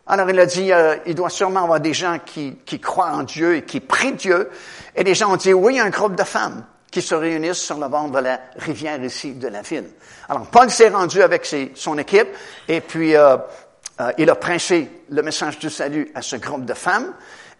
Alors 0.07 0.29
il 0.29 0.39
a 0.39 0.45
dit, 0.45 0.71
euh, 0.71 0.97
il 1.07 1.15
doit 1.15 1.29
sûrement 1.29 1.63
avoir 1.63 1.79
des 1.79 1.93
gens 1.93 2.19
qui, 2.23 2.55
croient 2.79 3.11
en 3.11 3.23
Dieu 3.23 3.57
et 3.57 3.61
qui 3.63 3.79
prient 3.79 4.13
Dieu. 4.13 4.49
Et 4.95 5.03
les 5.03 5.15
gens 5.15 5.33
ont 5.33 5.37
dit, 5.37 5.53
oui, 5.53 5.73
il 5.73 5.77
y 5.77 5.79
a 5.79 5.85
un 5.85 5.89
groupe 5.89 6.15
de 6.15 6.23
femmes 6.23 6.63
qui 6.91 7.01
se 7.01 7.15
réunissent 7.15 7.61
sur 7.61 7.79
le 7.79 7.87
bord 7.87 8.09
de 8.09 8.19
la 8.19 8.39
rivière 8.57 9.03
ici 9.03 9.33
de 9.33 9.47
la 9.47 9.61
ville. 9.61 9.89
Alors 10.29 10.45
Paul 10.47 10.69
s'est 10.69 10.89
rendu 10.89 11.21
avec 11.21 11.45
ses, 11.45 11.71
son 11.75 11.97
équipe 11.97 12.27
et 12.67 12.81
puis 12.81 13.15
euh, 13.15 13.35
euh, 13.99 14.11
il 14.17 14.29
a 14.29 14.35
prêché 14.35 14.89
le 15.09 15.21
message 15.23 15.57
du 15.59 15.69
salut 15.69 16.11
à 16.13 16.21
ce 16.21 16.35
groupe 16.35 16.65
de 16.65 16.73
femmes. 16.73 17.13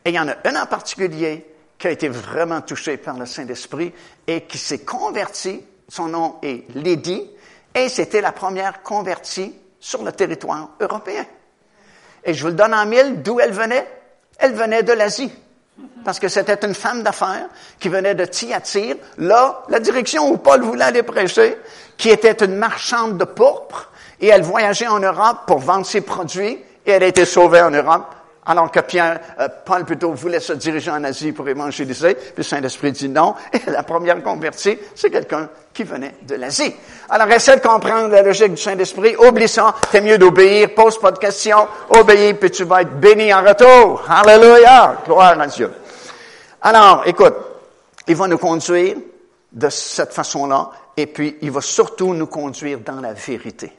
Et 0.05 0.09
il 0.09 0.15
y 0.15 0.19
en 0.19 0.27
a 0.27 0.35
une 0.47 0.57
en 0.57 0.67
particulier 0.67 1.45
qui 1.77 1.87
a 1.87 1.91
été 1.91 2.09
vraiment 2.09 2.61
touchée 2.61 2.97
par 2.97 3.17
le 3.17 3.25
Saint-Esprit 3.25 3.91
et 4.27 4.41
qui 4.41 4.59
s'est 4.59 4.85
convertie. 4.85 5.63
Son 5.89 6.07
nom 6.07 6.35
est 6.43 6.63
Lydie 6.75 7.29
et 7.73 7.89
c'était 7.89 8.21
la 8.21 8.31
première 8.31 8.83
convertie 8.83 9.53
sur 9.79 10.03
le 10.03 10.11
territoire 10.11 10.69
européen. 10.79 11.25
Et 12.25 12.33
je 12.33 12.41
vous 12.41 12.47
le 12.47 12.53
donne 12.53 12.73
en 12.73 12.85
mille, 12.85 13.21
d'où 13.21 13.39
elle 13.39 13.51
venait? 13.51 13.87
Elle 14.37 14.53
venait 14.53 14.83
de 14.83 14.93
l'Asie. 14.93 15.31
Parce 16.03 16.19
que 16.19 16.27
c'était 16.27 16.65
une 16.65 16.75
femme 16.75 17.03
d'affaires 17.03 17.47
qui 17.79 17.89
venait 17.89 18.15
de 18.15 18.25
Thyatire, 18.25 18.95
là, 19.17 19.63
la 19.69 19.79
direction 19.79 20.29
où 20.29 20.37
Paul 20.37 20.61
voulait 20.61 20.85
aller 20.85 21.03
prêcher, 21.03 21.57
qui 21.97 22.09
était 22.09 22.43
une 22.45 22.55
marchande 22.55 23.17
de 23.17 23.25
pourpre, 23.25 23.91
et 24.19 24.27
elle 24.27 24.43
voyageait 24.43 24.87
en 24.87 24.99
Europe 24.99 25.39
pour 25.47 25.59
vendre 25.59 25.85
ses 25.85 26.01
produits, 26.01 26.59
et 26.85 26.91
elle 26.91 27.03
a 27.03 27.07
été 27.07 27.25
sauvée 27.25 27.61
en 27.61 27.71
Europe 27.71 28.13
alors 28.45 28.71
que 28.71 28.79
Pierre, 28.81 29.19
euh, 29.39 29.47
Paul 29.65 29.85
plutôt 29.85 30.11
voulait 30.11 30.39
se 30.39 30.53
diriger 30.53 30.91
en 30.91 31.03
Asie 31.03 31.31
pour 31.31 31.47
évangéliser, 31.49 32.15
puis 32.35 32.43
Saint-Esprit 32.43 32.91
dit 32.91 33.09
non. 33.09 33.35
Et 33.53 33.69
la 33.71 33.83
première 33.83 34.21
convertie, 34.21 34.77
c'est 34.93 35.09
quelqu'un 35.09 35.49
qui 35.73 35.83
venait 35.83 36.15
de 36.21 36.35
l'Asie. 36.35 36.73
Alors 37.09 37.29
essaie 37.31 37.57
de 37.57 37.61
comprendre 37.61 38.09
la 38.09 38.21
logique 38.21 38.53
du 38.53 38.61
Saint-Esprit. 38.61 39.15
Oublie 39.17 39.47
ça, 39.47 39.75
t'es 39.91 40.01
mieux 40.01 40.17
d'obéir, 40.17 40.73
pose 40.75 40.99
pas 40.99 41.11
de 41.11 41.17
questions, 41.17 41.67
obéis, 41.89 42.35
puis 42.35 42.51
tu 42.51 42.63
vas 42.63 42.81
être 42.81 42.99
béni 42.99 43.33
en 43.33 43.43
retour. 43.43 44.03
Alléluia, 44.07 45.01
gloire 45.05 45.39
à 45.39 45.47
Dieu. 45.47 45.71
Alors, 46.61 47.03
écoute, 47.05 47.35
il 48.07 48.15
va 48.15 48.27
nous 48.27 48.37
conduire 48.37 48.95
de 49.51 49.69
cette 49.69 50.13
façon-là, 50.13 50.69
et 50.95 51.07
puis 51.07 51.37
il 51.41 51.51
va 51.51 51.61
surtout 51.61 52.13
nous 52.13 52.27
conduire 52.27 52.79
dans 52.79 53.01
la 53.01 53.13
vérité. 53.13 53.71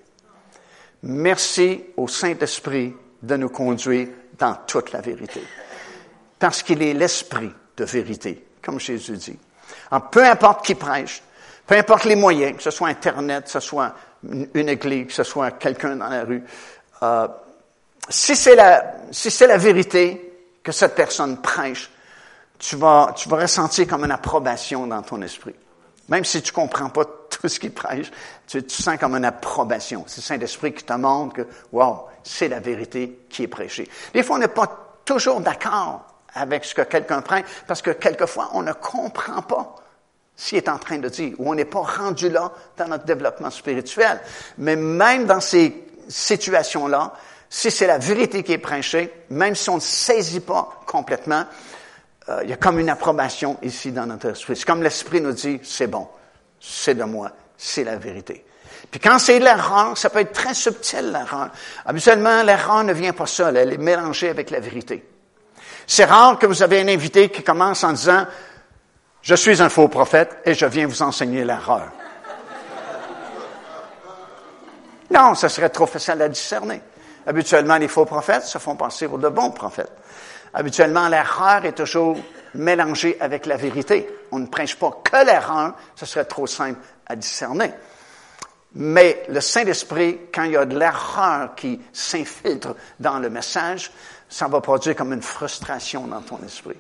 Merci 1.03 1.85
au 1.97 2.09
Saint-Esprit 2.09 2.95
de 3.23 3.37
nous 3.37 3.49
conduire 3.49 4.09
dans 4.39 4.55
toute 4.67 4.93
la 4.93 5.01
vérité. 5.01 5.43
Parce 6.39 6.63
qu'il 6.63 6.83
est 6.83 6.95
l'esprit 6.95 7.53
de 7.77 7.85
vérité, 7.85 8.47
comme 8.63 8.79
Jésus 8.79 9.17
dit. 9.17 9.39
Alors, 9.91 10.11
peu 10.11 10.25
importe 10.25 10.65
qui 10.65 10.75
prêche, 10.75 11.23
peu 11.67 11.77
importe 11.77 12.05
les 12.05 12.17
moyens, 12.17 12.57
que 12.57 12.63
ce 12.63 12.71
soit 12.71 12.89
Internet, 12.89 13.45
que 13.45 13.51
ce 13.51 13.61
soit 13.61 13.95
une 14.23 14.69
église, 14.69 15.09
que 15.09 15.13
ce 15.13 15.25
soit 15.25 15.53
quelqu'un 15.53 15.97
dans 15.97 16.09
la 16.09 16.25
rue, 16.25 16.43
euh, 17.03 17.29
si 18.09 18.37
c'est 18.37 18.55
la, 18.55 18.95
si 19.11 19.31
c'est 19.31 19.47
la 19.47 19.59
vérité 19.59 20.33
que 20.63 20.73
cette 20.73 20.95
personne 20.95 21.41
prêche, 21.41 21.91
tu 22.59 22.77
vas, 22.77 23.13
tu 23.17 23.29
vas 23.29 23.39
ressentir 23.39 23.87
comme 23.87 24.05
une 24.05 24.13
approbation 24.13 24.87
dans 24.87 25.03
ton 25.03 25.21
esprit. 25.23 25.55
Même 26.09 26.25
si 26.25 26.43
tu 26.43 26.53
comprends 26.53 26.91
pas 26.91 27.05
tout 27.31 27.49
ce 27.49 27.61
qu'il 27.61 27.73
prêche, 27.73 28.11
tu, 28.47 28.63
sens 28.69 28.99
comme 28.99 29.15
une 29.17 29.25
approbation. 29.25 30.05
C'est 30.07 30.19
le 30.19 30.23
Saint-Esprit 30.23 30.73
qui 30.73 30.85
te 30.85 30.93
montre 30.93 31.35
que, 31.35 31.47
wow, 31.73 32.07
c'est 32.23 32.49
la 32.49 32.61
vérité 32.61 33.21
qui 33.29 33.45
est 33.45 33.49
prêchée. 33.49 33.89
Des 34.13 34.23
fois, 34.23 34.37
on 34.37 34.41
n'est 34.41 34.49
pas 34.49 35.01
toujours 35.05 35.41
d'accord 35.41 36.05
avec 36.35 36.65
ce 36.65 36.75
que 36.75 36.83
quelqu'un 36.83 37.23
prêche, 37.23 37.45
parce 37.67 37.83
que 37.83 37.91
quelquefois, 37.91 38.51
on 38.53 38.63
ne 38.63 38.73
comprend 38.73 39.43
pas 39.43 39.77
ce 40.37 40.51
qu'il 40.51 40.59
est 40.59 40.69
en 40.69 40.79
train 40.79 40.99
de 40.99 41.09
dire, 41.09 41.35
ou 41.39 41.51
on 41.51 41.55
n'est 41.55 41.65
pas 41.65 41.81
rendu 41.81 42.29
là 42.29 42.53
dans 42.77 42.89
notre 42.89 43.05
développement 43.05 43.51
spirituel. 43.51 44.21
Mais 44.59 44.77
même 44.77 45.25
dans 45.25 45.41
ces 45.41 45.87
situations-là, 46.09 47.15
si 47.49 47.71
c'est 47.71 47.87
la 47.87 47.99
vérité 47.99 48.43
qui 48.43 48.53
est 48.53 48.59
prêchée, 48.59 49.13
même 49.31 49.55
si 49.55 49.71
on 49.71 49.77
ne 49.77 49.81
saisit 49.81 50.41
pas 50.41 50.83
complètement, 50.87 51.45
euh, 52.29 52.41
il 52.43 52.51
y 52.51 52.53
a 52.53 52.57
comme 52.57 52.79
une 52.79 52.89
approbation 52.89 53.59
ici 53.63 53.93
dans 53.93 54.07
notre 54.07 54.31
esprit. 54.31 54.57
C'est 54.57 54.65
comme 54.65 54.83
l'esprit 54.83 55.21
nous 55.21 55.33
dit, 55.33 55.61
c'est 55.63 55.87
bon, 55.87 56.09
c'est 56.61 56.95
de 56.95 57.05
moi, 57.05 57.31
c'est 57.57 57.85
la 57.85 57.97
vérité. 57.97 58.45
Puis 58.91 59.01
quand 59.01 59.19
c'est 59.19 59.39
l'erreur, 59.39 59.97
ça 59.97 60.11
peut 60.11 60.21
être 60.21 60.33
très 60.33 60.55
subtil, 60.55 61.13
l'erreur. 61.13 61.51
Habituellement, 61.85 62.43
l'erreur 62.43 62.85
ne 62.85 62.93
vient 62.93 63.13
pas 63.13 63.27
seule, 63.27 63.57
elle 63.57 63.73
est 63.73 63.79
mélangée 63.79 64.29
avec 64.29 64.51
la 64.51 64.61
vérité. 64.61 65.09
C'est 65.87 66.05
rare 66.05 66.39
que 66.39 66.47
vous 66.47 66.63
avez 66.63 66.81
un 66.81 66.89
invité 66.89 67.29
qui 67.29 67.43
commence 67.43 67.85
en 67.85 67.93
disant, 67.93 68.27
je 69.23 69.35
suis 69.35 69.63
un 69.63 69.69
faux 69.69 69.89
prophète 69.89 70.39
et 70.45 70.55
je 70.55 70.67
viens 70.67 70.87
vous 70.87 71.03
enseigner 71.03 71.45
l'erreur. 71.45 71.93
Non, 75.11 75.35
ce 75.35 75.49
serait 75.49 75.71
trop 75.71 75.87
facile 75.87 76.21
à 76.21 76.29
discerner. 76.29 76.83
Habituellement, 77.27 77.77
les 77.77 77.89
faux 77.89 78.05
prophètes 78.05 78.45
se 78.45 78.59
font 78.59 78.77
passer 78.77 79.09
pour 79.09 79.19
de 79.19 79.29
bons 79.29 79.51
prophètes. 79.51 79.93
Habituellement, 80.59 81.09
l'erreur 81.09 81.67
est 81.67 81.75
toujours 81.75 82.17
mélangée 82.55 83.19
avec 83.21 83.45
la 83.45 83.59
vérité. 83.59 84.09
On 84.33 84.39
ne 84.39 84.47
prêche 84.47 84.75
pas 84.77 84.91
que 85.05 85.23
l'erreur, 85.23 85.75
ce 85.95 86.07
serait 86.07 86.25
trop 86.25 86.47
simple 86.47 86.81
à 87.05 87.15
discerner. 87.15 87.71
Mais 88.75 89.23
le 89.29 89.43
Saint-Esprit, 89.43 90.19
quand 90.35 90.45
il 90.45 90.53
y 90.53 90.57
a 90.57 90.65
de 90.65 90.79
l'erreur 90.79 91.55
qui 91.55 91.79
s'infiltre 91.93 92.75
dans 92.99 93.19
le 93.19 93.29
message, 93.29 93.93
ça 94.31 94.49
va 94.49 94.63
produire 94.63 94.97
comme 94.97 95.13
une 95.13 95.21
frustration 95.21 96.07
dans 96.07 96.23
ton 96.23 96.39
esprit. 96.43 96.79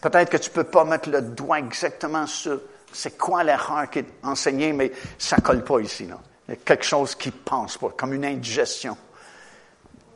Peut-être 0.00 0.30
que 0.30 0.36
tu 0.36 0.50
peux 0.50 0.62
pas 0.62 0.84
mettre 0.84 1.10
le 1.10 1.22
doigt 1.22 1.58
exactement 1.58 2.28
sur 2.28 2.60
c'est 2.92 3.18
quoi 3.18 3.42
l'erreur 3.42 3.90
qui 3.90 3.98
est 4.00 4.06
enseignée, 4.22 4.72
mais 4.72 4.92
ça 5.18 5.38
colle 5.38 5.64
pas 5.64 5.80
ici. 5.80 6.04
Il 6.04 6.50
y 6.50 6.52
a 6.52 6.56
quelque 6.56 6.84
chose 6.84 7.16
qui 7.16 7.32
pense 7.32 7.78
pas, 7.78 7.90
comme 7.96 8.12
une 8.12 8.24
indigestion. 8.24 8.96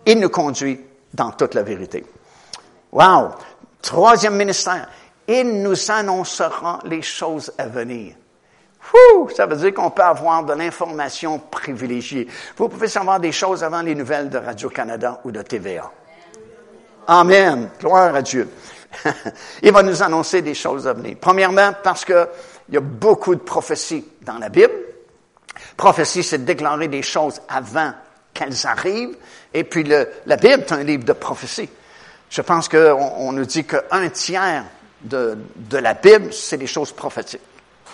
Il 0.04 0.20
nous 0.20 0.28
conduit 0.28 0.80
dans 1.12 1.32
toute 1.32 1.54
la 1.54 1.64
vérité. 1.64 2.04
Wow! 2.96 3.34
Troisième 3.82 4.36
ministère. 4.36 4.88
Il 5.28 5.62
nous 5.62 5.90
annoncera 5.90 6.80
les 6.84 7.02
choses 7.02 7.52
à 7.58 7.66
venir 7.66 8.14
ça 9.34 9.46
veut 9.46 9.56
dire 9.56 9.74
qu'on 9.74 9.90
peut 9.90 10.02
avoir 10.02 10.44
de 10.44 10.52
l'information 10.52 11.38
privilégiée. 11.38 12.26
Vous 12.56 12.68
pouvez 12.68 12.88
savoir 12.88 13.20
des 13.20 13.32
choses 13.32 13.62
avant 13.64 13.82
les 13.82 13.94
nouvelles 13.94 14.30
de 14.30 14.38
Radio-Canada 14.38 15.20
ou 15.24 15.30
de 15.30 15.42
TVA. 15.42 15.90
Amen. 17.06 17.70
Gloire 17.78 18.14
à 18.14 18.22
Dieu. 18.22 18.48
Il 19.62 19.72
va 19.72 19.82
nous 19.82 20.02
annoncer 20.02 20.42
des 20.42 20.54
choses 20.54 20.86
à 20.86 20.92
venir. 20.92 21.16
Premièrement, 21.20 21.72
parce 21.82 22.04
qu'il 22.04 22.26
y 22.70 22.76
a 22.76 22.80
beaucoup 22.80 23.34
de 23.34 23.40
prophéties 23.40 24.04
dans 24.22 24.38
la 24.38 24.48
Bible. 24.48 24.72
Prophétie, 25.76 26.22
c'est 26.22 26.38
de 26.38 26.44
déclarer 26.44 26.88
des 26.88 27.02
choses 27.02 27.40
avant 27.48 27.92
qu'elles 28.32 28.66
arrivent. 28.66 29.16
Et 29.52 29.64
puis 29.64 29.84
la 29.84 30.36
Bible 30.36 30.62
est 30.62 30.72
un 30.72 30.82
livre 30.82 31.04
de 31.04 31.12
prophétie. 31.12 31.68
Je 32.30 32.42
pense 32.42 32.68
qu'on 32.68 33.12
on 33.18 33.32
nous 33.32 33.44
dit 33.44 33.64
qu'un 33.64 34.08
tiers 34.10 34.64
de, 35.02 35.38
de 35.56 35.78
la 35.78 35.94
Bible, 35.94 36.32
c'est 36.32 36.58
des 36.58 36.66
choses 36.66 36.92
prophétiques 36.92 37.40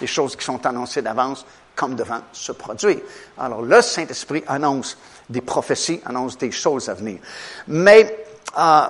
des 0.03 0.09
choses 0.09 0.35
qui 0.35 0.45
sont 0.45 0.67
annoncées 0.67 1.01
d'avance 1.01 1.47
comme 1.77 1.95
devant 1.95 2.21
se 2.33 2.51
produire. 2.51 2.99
Alors 3.39 3.63
le 3.63 3.81
Saint-Esprit 3.81 4.43
annonce 4.49 4.99
des 5.31 5.41
prophéties, 5.41 6.01
annonce 6.05 6.37
des 6.37 6.51
choses 6.51 6.89
à 6.89 6.95
venir. 6.95 7.21
Mais 7.69 8.25
euh, 8.59 8.83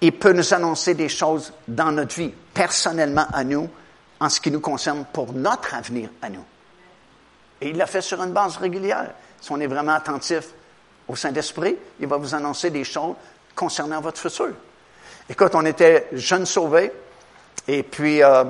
il 0.00 0.12
peut 0.12 0.32
nous 0.32 0.54
annoncer 0.54 0.94
des 0.94 1.08
choses 1.08 1.52
dans 1.66 1.90
notre 1.90 2.14
vie, 2.14 2.32
personnellement 2.54 3.26
à 3.32 3.42
nous, 3.42 3.68
en 4.20 4.28
ce 4.28 4.40
qui 4.40 4.52
nous 4.52 4.60
concerne 4.60 5.04
pour 5.12 5.32
notre 5.32 5.74
avenir 5.74 6.08
à 6.22 6.30
nous. 6.30 6.44
Et 7.60 7.70
il 7.70 7.76
l'a 7.76 7.86
fait 7.86 8.00
sur 8.00 8.22
une 8.22 8.32
base 8.32 8.56
régulière. 8.56 9.12
Si 9.40 9.50
on 9.50 9.58
est 9.58 9.66
vraiment 9.66 9.94
attentif 9.94 10.50
au 11.08 11.16
Saint-Esprit, 11.16 11.76
il 11.98 12.06
va 12.06 12.16
vous 12.16 12.32
annoncer 12.32 12.70
des 12.70 12.84
choses 12.84 13.16
concernant 13.56 14.00
votre 14.00 14.20
futur. 14.20 14.54
Écoute, 15.30 15.54
on 15.54 15.64
était 15.64 16.08
jeunes 16.12 16.44
sauvés, 16.44 16.92
et 17.66 17.82
puis 17.82 18.22
euh, 18.22 18.44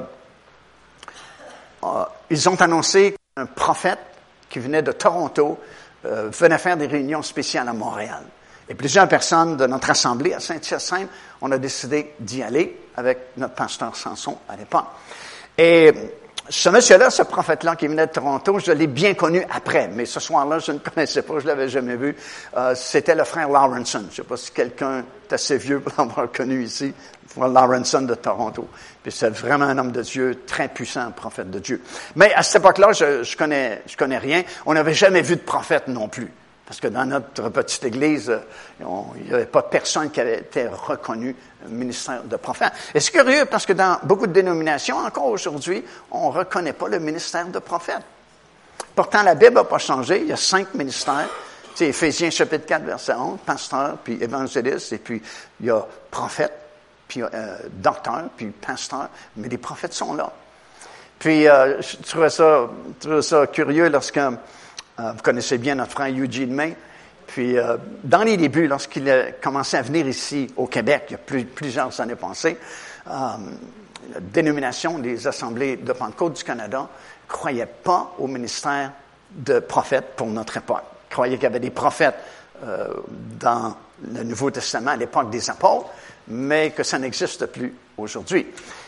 euh, 1.85 2.05
ils 2.31 2.49
ont 2.49 2.61
annoncé 2.61 3.14
qu'un 3.37 3.47
prophète 3.47 4.01
qui 4.49 4.59
venait 4.59 4.83
de 4.83 4.91
Toronto 4.91 5.61
euh, 6.05 6.31
venait 6.31 6.59
faire 6.59 6.77
des 6.77 6.89
réunions 6.89 7.22
spéciales 7.22 7.68
à 7.68 7.72
Montréal. 7.72 8.25
Et 8.68 8.75
plusieurs 8.75 9.07
personnes 9.07 9.57
de 9.57 9.66
notre 9.66 9.91
assemblée 9.91 10.35
à 10.35 10.41
Saint-Hyacinthe, 10.41 11.09
on 11.43 11.53
a 11.53 11.59
décidé 11.59 12.14
d'y 12.18 12.43
aller 12.43 12.81
avec 12.97 13.18
notre 13.37 13.55
pasteur 13.55 13.95
Samson 13.95 14.39
à 14.49 14.57
l'époque. 14.57 14.87
Et 15.57 15.93
ce 16.49 16.68
monsieur-là, 16.68 17.09
ce 17.09 17.22
prophète-là 17.22 17.74
qui 17.74 17.86
venait 17.86 18.07
de 18.07 18.12
Toronto, 18.12 18.59
je 18.59 18.72
l'ai 18.72 18.86
bien 18.86 19.14
connu 19.14 19.45
après, 19.51 19.88
mais 19.88 20.05
ce 20.05 20.20
soir-là, 20.20 20.59
je 20.59 20.72
ne 20.72 20.78
connaissais 20.95 21.22
pas, 21.22 21.38
je 21.38 21.47
l'avais 21.47 21.68
jamais 21.68 21.97
vu. 21.97 22.14
Euh, 22.57 22.74
c'était 22.74 23.14
le 23.14 23.24
frère 23.24 23.49
Lawrenson. 23.49 24.01
Je 24.01 24.07
ne 24.07 24.11
sais 24.11 24.22
pas 24.22 24.36
si 24.36 24.51
quelqu'un 24.51 25.05
est 25.28 25.32
assez 25.32 25.57
vieux 25.57 25.80
pour 25.80 25.92
l'avoir 25.99 26.30
connu 26.30 26.62
ici, 26.62 26.92
le 27.22 27.28
frère 27.28 27.49
Lawrenson 27.49 28.03
de 28.03 28.14
Toronto. 28.14 28.68
C'est 29.09 29.30
vraiment 29.30 29.64
un 29.64 29.78
homme 29.78 29.92
de 29.92 30.03
Dieu, 30.03 30.42
très 30.47 30.68
puissant, 30.68 31.11
prophète 31.12 31.51
de 31.51 31.59
Dieu. 31.59 31.82
Mais 32.16 32.32
à 32.34 32.42
cette 32.42 32.61
époque-là, 32.61 32.92
je, 32.92 33.22
je 33.22 33.36
connais, 33.36 33.82
je 33.86 33.97
connais 33.97 34.18
rien. 34.18 34.42
On 34.66 34.74
n'avait 34.74 34.95
jamais 34.95 35.22
vu 35.22 35.36
de 35.36 35.42
prophète 35.42 35.88
non 35.88 36.09
plus. 36.09 36.30
Parce 36.67 36.81
que 36.81 36.89
dans 36.89 37.05
notre 37.05 37.51
petite 37.51 37.85
église, 37.85 38.31
euh, 38.31 38.39
il 39.17 39.27
n'y 39.27 39.35
avait 39.35 39.47
pas 39.47 39.62
personne 39.62 40.11
qui 40.11 40.21
avait 40.21 40.39
été 40.39 40.67
reconnu 40.67 41.37
ministère 41.69 42.23
de 42.25 42.37
prophète. 42.37 42.73
Et 42.95 43.01
c'est 43.01 43.12
curieux 43.12 43.45
parce 43.45 43.67
que 43.67 43.75
dans 43.75 43.99
beaucoup 44.03 44.27
de 44.27 44.33
dénominations, 44.33 44.97
encore 44.97 45.27
aujourd'hui, 45.27 45.85
on 46.11 46.31
ne 46.31 46.39
reconnaît 46.39 46.73
pas 46.73 46.89
le 46.89 46.99
ministère 46.99 47.47
de 47.47 47.59
prophète. 47.59 48.03
Pourtant, 48.95 49.23
la 49.23 49.35
Bible 49.35 49.55
n'a 49.55 49.65
pas 49.65 49.79
changé. 49.79 50.21
Il 50.23 50.29
y 50.29 50.33
a 50.33 50.37
cinq 50.37 50.75
ministères. 50.75 51.29
C'est 51.75 51.89
Éphésiens 51.89 52.31
chapitre 52.31 52.67
4, 52.67 52.85
verset 52.85 53.15
11, 53.15 53.39
pasteur, 53.45 53.99
puis 54.05 54.23
évangéliste, 54.23 54.93
et 54.93 54.99
puis 54.99 55.21
il 55.59 55.67
y 55.67 55.71
a 55.71 55.85
prophète, 56.09 56.53
puis 57.09 57.21
euh, 57.21 57.57
docteur, 57.73 58.29
puis 58.37 58.47
pasteur. 58.47 59.09
Mais 59.37 59.49
les 59.49 59.59
prophètes 59.59 59.93
sont 59.93 60.15
là. 60.15 60.33
Puis, 61.19 61.49
euh, 61.49 61.81
je 61.81 61.97
trouvais 62.09 62.31
ça, 62.31 62.69
je 63.01 63.07
trouvais 63.07 63.23
ça 63.23 63.47
curieux 63.49 63.89
lorsque 63.89 64.21
euh, 65.01 65.12
vous 65.12 65.22
connaissez 65.22 65.59
bien 65.59 65.74
notre 65.74 65.92
frère 65.92 66.12
Eugene 66.14 66.53
May. 66.53 66.76
Puis, 67.26 67.59
euh, 67.59 67.76
dans 68.05 68.22
les 68.22 68.36
débuts, 68.36 68.68
lorsqu'il 68.68 69.11
a 69.11 69.32
commencé 69.32 69.76
à 69.76 69.82
venir 69.82 70.07
ici 70.07 70.53
au 70.57 70.66
Québec, 70.66 71.07
il 71.09 71.12
y 71.12 71.14
a 71.16 71.45
plusieurs 71.45 72.01
années 72.01 72.14
passées, 72.14 72.59
euh, 73.09 73.11
la 74.12 74.20
dénomination 74.20 74.99
des 74.99 75.26
assemblées 75.26 75.76
de 75.76 75.92
Pentecôte 75.92 76.34
du 76.34 76.45
Canada 76.45 76.82
ne 76.82 77.32
croyait 77.32 77.66
pas 77.66 78.14
au 78.18 78.26
ministère 78.28 78.92
de 79.30 79.59
prophète 79.59 80.14
pour 80.16 80.28
notre 80.28 80.59
époque. 80.59 80.84
Croyait 81.11 81.36
qu'il 81.36 81.45
y 81.45 81.47
avait 81.47 81.61
des 81.61 81.70
prophètes 81.70 82.16
dans 83.40 83.76
le 84.12 84.22
Nouveau 84.22 84.51
Testament 84.51 84.92
à 84.92 84.97
l'époque 84.97 85.30
des 85.30 85.51
apôtres, 85.51 85.90
mais 86.28 86.70
que 86.70 86.82
ça 86.82 86.99
n'existe 86.99 87.47
plus 87.47 87.74
aujourd'hui. 87.97 88.47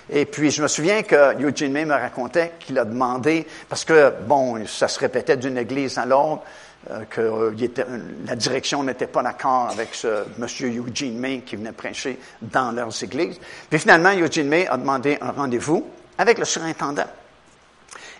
Et 0.08 0.24
puis, 0.24 0.50
je 0.50 0.62
me 0.62 0.68
souvian 0.68 1.02
que 1.02 1.42
Eugene 1.42 1.72
May 1.72 1.84
me 1.84 1.94
racontait 1.94 2.52
qu'il 2.60 2.78
a 2.78 2.84
demandé, 2.84 3.46
parce 3.68 3.84
que, 3.84 4.12
bon, 4.26 4.64
ça 4.66 4.86
se 4.86 5.00
répétait 5.00 5.36
d'une 5.36 5.58
église 5.58 5.98
à 5.98 6.06
l'autre, 6.06 6.42
euh, 6.90 7.04
que 7.10 7.20
euh, 7.20 7.98
la 8.26 8.36
direction 8.36 8.84
n'était 8.84 9.08
pas 9.08 9.22
d'accord 9.22 9.68
avec 9.72 9.92
ce 9.92 10.24
monsieur 10.38 10.68
Eugene 10.68 11.18
May 11.18 11.40
qui 11.40 11.56
venait 11.56 11.72
prêcher 11.72 12.16
dans 12.40 12.70
leurs 12.70 13.02
églises. 13.02 13.40
Puis 13.68 13.80
finalement, 13.80 14.14
Eugene 14.14 14.46
May 14.46 14.68
a 14.68 14.76
demandé 14.76 15.18
un 15.20 15.32
rendez-vous 15.32 15.84
avec 16.16 16.38
le 16.38 16.44
surintendant. 16.44 17.08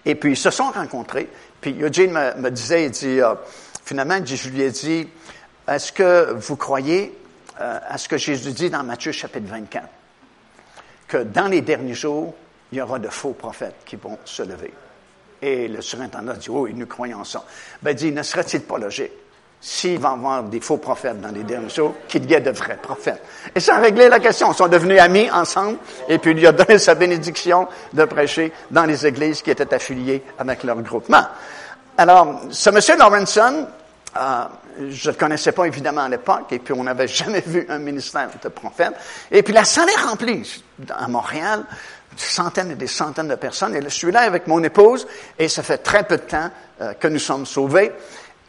Et 0.05 0.17
puis, 0.17 0.33
ils 0.33 0.37
se 0.37 0.51
sont 0.51 0.71
rencontrés. 0.73 1.29
Puis 1.61 1.77
Eugene 1.81 2.11
me, 2.37 2.51
disait, 2.51 2.87
il 2.87 2.91
dit, 2.91 3.21
euh, 3.21 3.35
finalement, 3.85 4.19
je 4.25 4.49
lui 4.49 4.63
ai 4.63 4.71
dit, 4.71 5.09
est-ce 5.69 5.93
que 5.93 6.33
vous 6.33 6.57
croyez 6.57 7.17
à 7.59 7.97
ce 7.97 8.07
que 8.09 8.19
Jésus 8.19 8.53
dit 8.53 8.69
dans 8.69 8.83
Matthieu 8.83 9.13
chapitre 9.13 9.49
24? 9.49 9.89
Que 11.09 11.19
dans 11.19 11.49
les 11.49 11.61
derniers 11.61 11.95
jours, 11.95 12.35
il 12.73 12.79
y 12.79 12.81
aura 12.81 12.99
de 12.99 13.09
faux 13.09 13.33
prophètes 13.33 13.77
qui 13.85 13.97
vont 13.97 14.19
se 14.25 14.43
lever. 14.43 14.73
Et 15.41 15.69
le 15.69 15.81
surintendant 15.81 16.35
dit, 16.35 16.49
oh, 16.51 16.67
nous 16.69 16.87
croyons 16.87 17.25
ça. 17.25 17.45
Ben, 17.83 17.95
dit, 17.95 18.11
ne 18.11 18.23
serait-il 18.23 18.63
pas 18.63 18.79
logique, 18.79 19.13
s'il 19.61 19.99
va 19.99 20.11
y 20.11 20.13
avoir 20.13 20.43
des 20.45 20.61
faux 20.61 20.79
prophètes 20.79 21.21
dans 21.21 21.31
les 21.31 21.45
derniers 21.45 21.69
jours, 21.69 21.95
qu'il 22.09 22.29
y 22.29 22.35
ait 22.35 22.41
de 22.41 22.51
vrais 22.51 22.79
prophètes? 22.79 23.23
Et 23.55 23.61
ça 23.61 23.77
a 23.77 23.79
réglé 23.79 24.09
la 24.09 24.19
question. 24.19 24.51
Ils 24.51 24.57
sont 24.57 24.69
devenus 24.69 24.99
amis 24.99 25.31
ensemble, 25.31 25.79
et 26.09 26.19
puis 26.19 26.33
il 26.33 26.39
lui 26.39 26.47
a 26.47 26.53
donné 26.53 26.79
sa 26.79 26.95
bénédiction 26.95 27.69
de 27.93 28.05
prêcher 28.05 28.53
dans 28.71 28.85
les 28.85 29.07
églises 29.07 29.43
qui 29.43 29.51
étaient 29.51 29.73
affiliées 29.75 30.23
avec 30.39 30.65
leur 30.65 30.81
groupement. 30.83 31.25
Alors, 31.99 32.41
ce 32.51 32.71
monsieur 32.71 32.97
Lawrenson, 32.97 33.67
euh, 34.21 34.89
je 34.91 35.11
ne 35.11 35.17
connaissais 35.17 35.53
pas 35.53 35.65
évidemment 35.67 36.03
à 36.03 36.09
l'époque, 36.09 36.53
et 36.53 36.59
puis 36.59 36.75
on 36.75 36.85
n'avait 36.85 37.09
jamais 37.09 37.43
vu 37.45 37.67
un 37.69 37.79
ministère 37.79 38.31
de 38.43 38.49
prophète. 38.49 38.95
Et 39.31 39.43
puis 39.43 39.53
la 39.53 39.65
salle 39.65 39.89
est 39.89 40.03
remplie 40.03 40.65
à 40.91 41.09
Montréal, 41.09 41.65
des 42.13 42.23
centaines 42.23 42.73
et 42.73 42.77
des 42.77 42.87
centaines 42.87 43.29
de 43.29 43.35
personnes. 43.35 43.75
Et 43.75 43.83
je 43.83 43.89
suis 43.89 44.13
là 44.13 44.21
avec 44.21 44.47
mon 44.47 44.63
épouse, 44.63 45.07
et 45.39 45.49
ça 45.49 45.63
fait 45.63 45.79
très 45.79 46.05
peu 46.05 46.17
de 46.17 46.23
temps 46.23 46.51
euh, 46.81 46.95
que 46.95 47.09
nous 47.09 47.19
sommes 47.19 47.47
sauvés. 47.47 47.93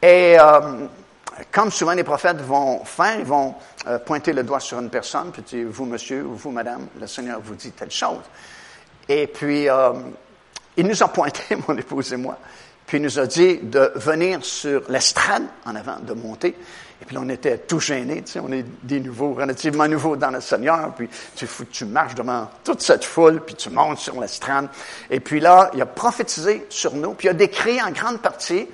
Et 0.02 0.38
euh, 0.40 0.88
comme 1.52 1.72
souvent 1.72 1.94
les 1.94 2.04
prophètes 2.04 2.42
vont 2.42 2.84
faire, 2.84 3.20
ils 3.20 3.26
vont 3.26 3.56
pointer 4.06 4.34
le 4.34 4.44
doigt 4.44 4.60
sur 4.60 4.80
une 4.80 4.90
personne, 4.90 5.32
puis 5.32 5.44
dire, 5.44 5.68
vous 5.70 5.86
monsieur, 5.86 6.24
ou 6.24 6.34
vous 6.34 6.50
madame, 6.52 6.88
le 7.00 7.08
Seigneur 7.08 7.40
vous 7.44 7.54
dit 7.56 7.72
telle 7.72 7.92
chose. 7.92 8.24
Et 9.08 9.28
puis, 9.28 9.68
il 10.78 10.88
nous 10.88 11.04
a 11.04 11.08
pointé, 11.08 11.56
mon 11.68 11.78
épouse 11.78 12.14
et 12.14 12.18
moi. 12.18 12.38
Puis 12.88 12.98
il 12.98 13.04
nous 13.04 13.20
a 13.20 13.28
dit 13.28 13.58
de 13.58 13.92
venir 13.96 14.44
sur 14.44 14.82
l'estrade 14.90 15.44
en 15.66 15.76
avant, 15.76 16.00
de 16.00 16.14
monter. 16.14 16.56
Et 17.02 17.06
puis 17.06 17.16
là, 17.16 17.22
on 17.24 17.30
était 17.30 17.60
tout 17.60 17.82
gênés, 17.82 18.24
tu 18.24 18.32
sais, 18.32 18.40
on 18.40 18.52
est 18.52 18.66
des 18.82 19.02
nouveaux, 19.02 19.34
relativement 19.34 19.88
nouveaux 19.88 20.16
dans 20.16 20.32
le 20.32 20.42
Seigneur. 20.42 20.96
Puis 20.96 21.10
tu, 21.72 21.86
marches 21.86 22.16
devant 22.16 22.50
toute 22.64 22.82
cette 22.82 23.04
foule, 23.04 23.42
puis 23.46 23.56
tu 23.56 23.70
montes 23.70 24.00
sur 24.00 24.20
l'estrade. 24.20 24.70
Et 25.10 25.20
puis 25.20 25.42
là, 25.42 25.70
il 25.74 25.82
a 25.82 25.86
prophétisé 25.86 26.66
sur 26.70 26.96
nous, 26.96 27.14
puis 27.14 27.28
il 27.28 27.32
a 27.32 27.34
décrit 27.34 27.82
en 27.82 27.92
grande 27.92 28.22
partie 28.22 28.68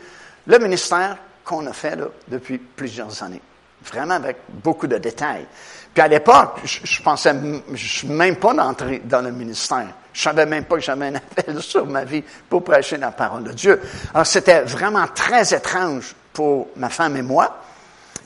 le 0.46 0.60
ministère 0.60 1.18
qu'on 1.44 1.66
a 1.66 1.74
fait 1.74 1.96
là, 1.96 2.06
depuis 2.28 2.60
plusieurs 2.60 3.24
années. 3.24 3.42
Vraiment 3.84 4.14
avec 4.14 4.38
beaucoup 4.48 4.88
de 4.88 4.98
détails. 4.98 5.46
Puis 5.94 6.02
à 6.02 6.08
l'époque, 6.08 6.60
je, 6.64 6.80
je 6.84 7.02
pensais 7.02 7.34
même 7.34 8.36
pas 8.38 8.54
d'entrer 8.54 9.02
dans 9.06 9.22
le 9.22 9.32
ministère. 9.32 9.88
Je 10.14 10.22
savais 10.22 10.46
même 10.46 10.66
pas 10.66 10.76
que 10.76 10.82
j'avais 10.82 11.08
un 11.08 11.16
appel 11.16 11.62
sur 11.62 11.86
ma 11.86 12.04
vie 12.06 12.24
pour 12.50 12.64
prêcher 12.64 12.98
la 12.98 13.12
parole 13.12 13.44
de 13.44 13.52
Dieu. 13.52 13.82
Alors 14.14 14.26
c'était 14.26 14.62
vraiment 14.62 15.08
très 15.08 15.54
étrange 15.54 16.16
pour 16.32 16.70
ma 16.76 16.90
femme 16.90 17.18
et 17.18 17.22
moi. 17.22 17.60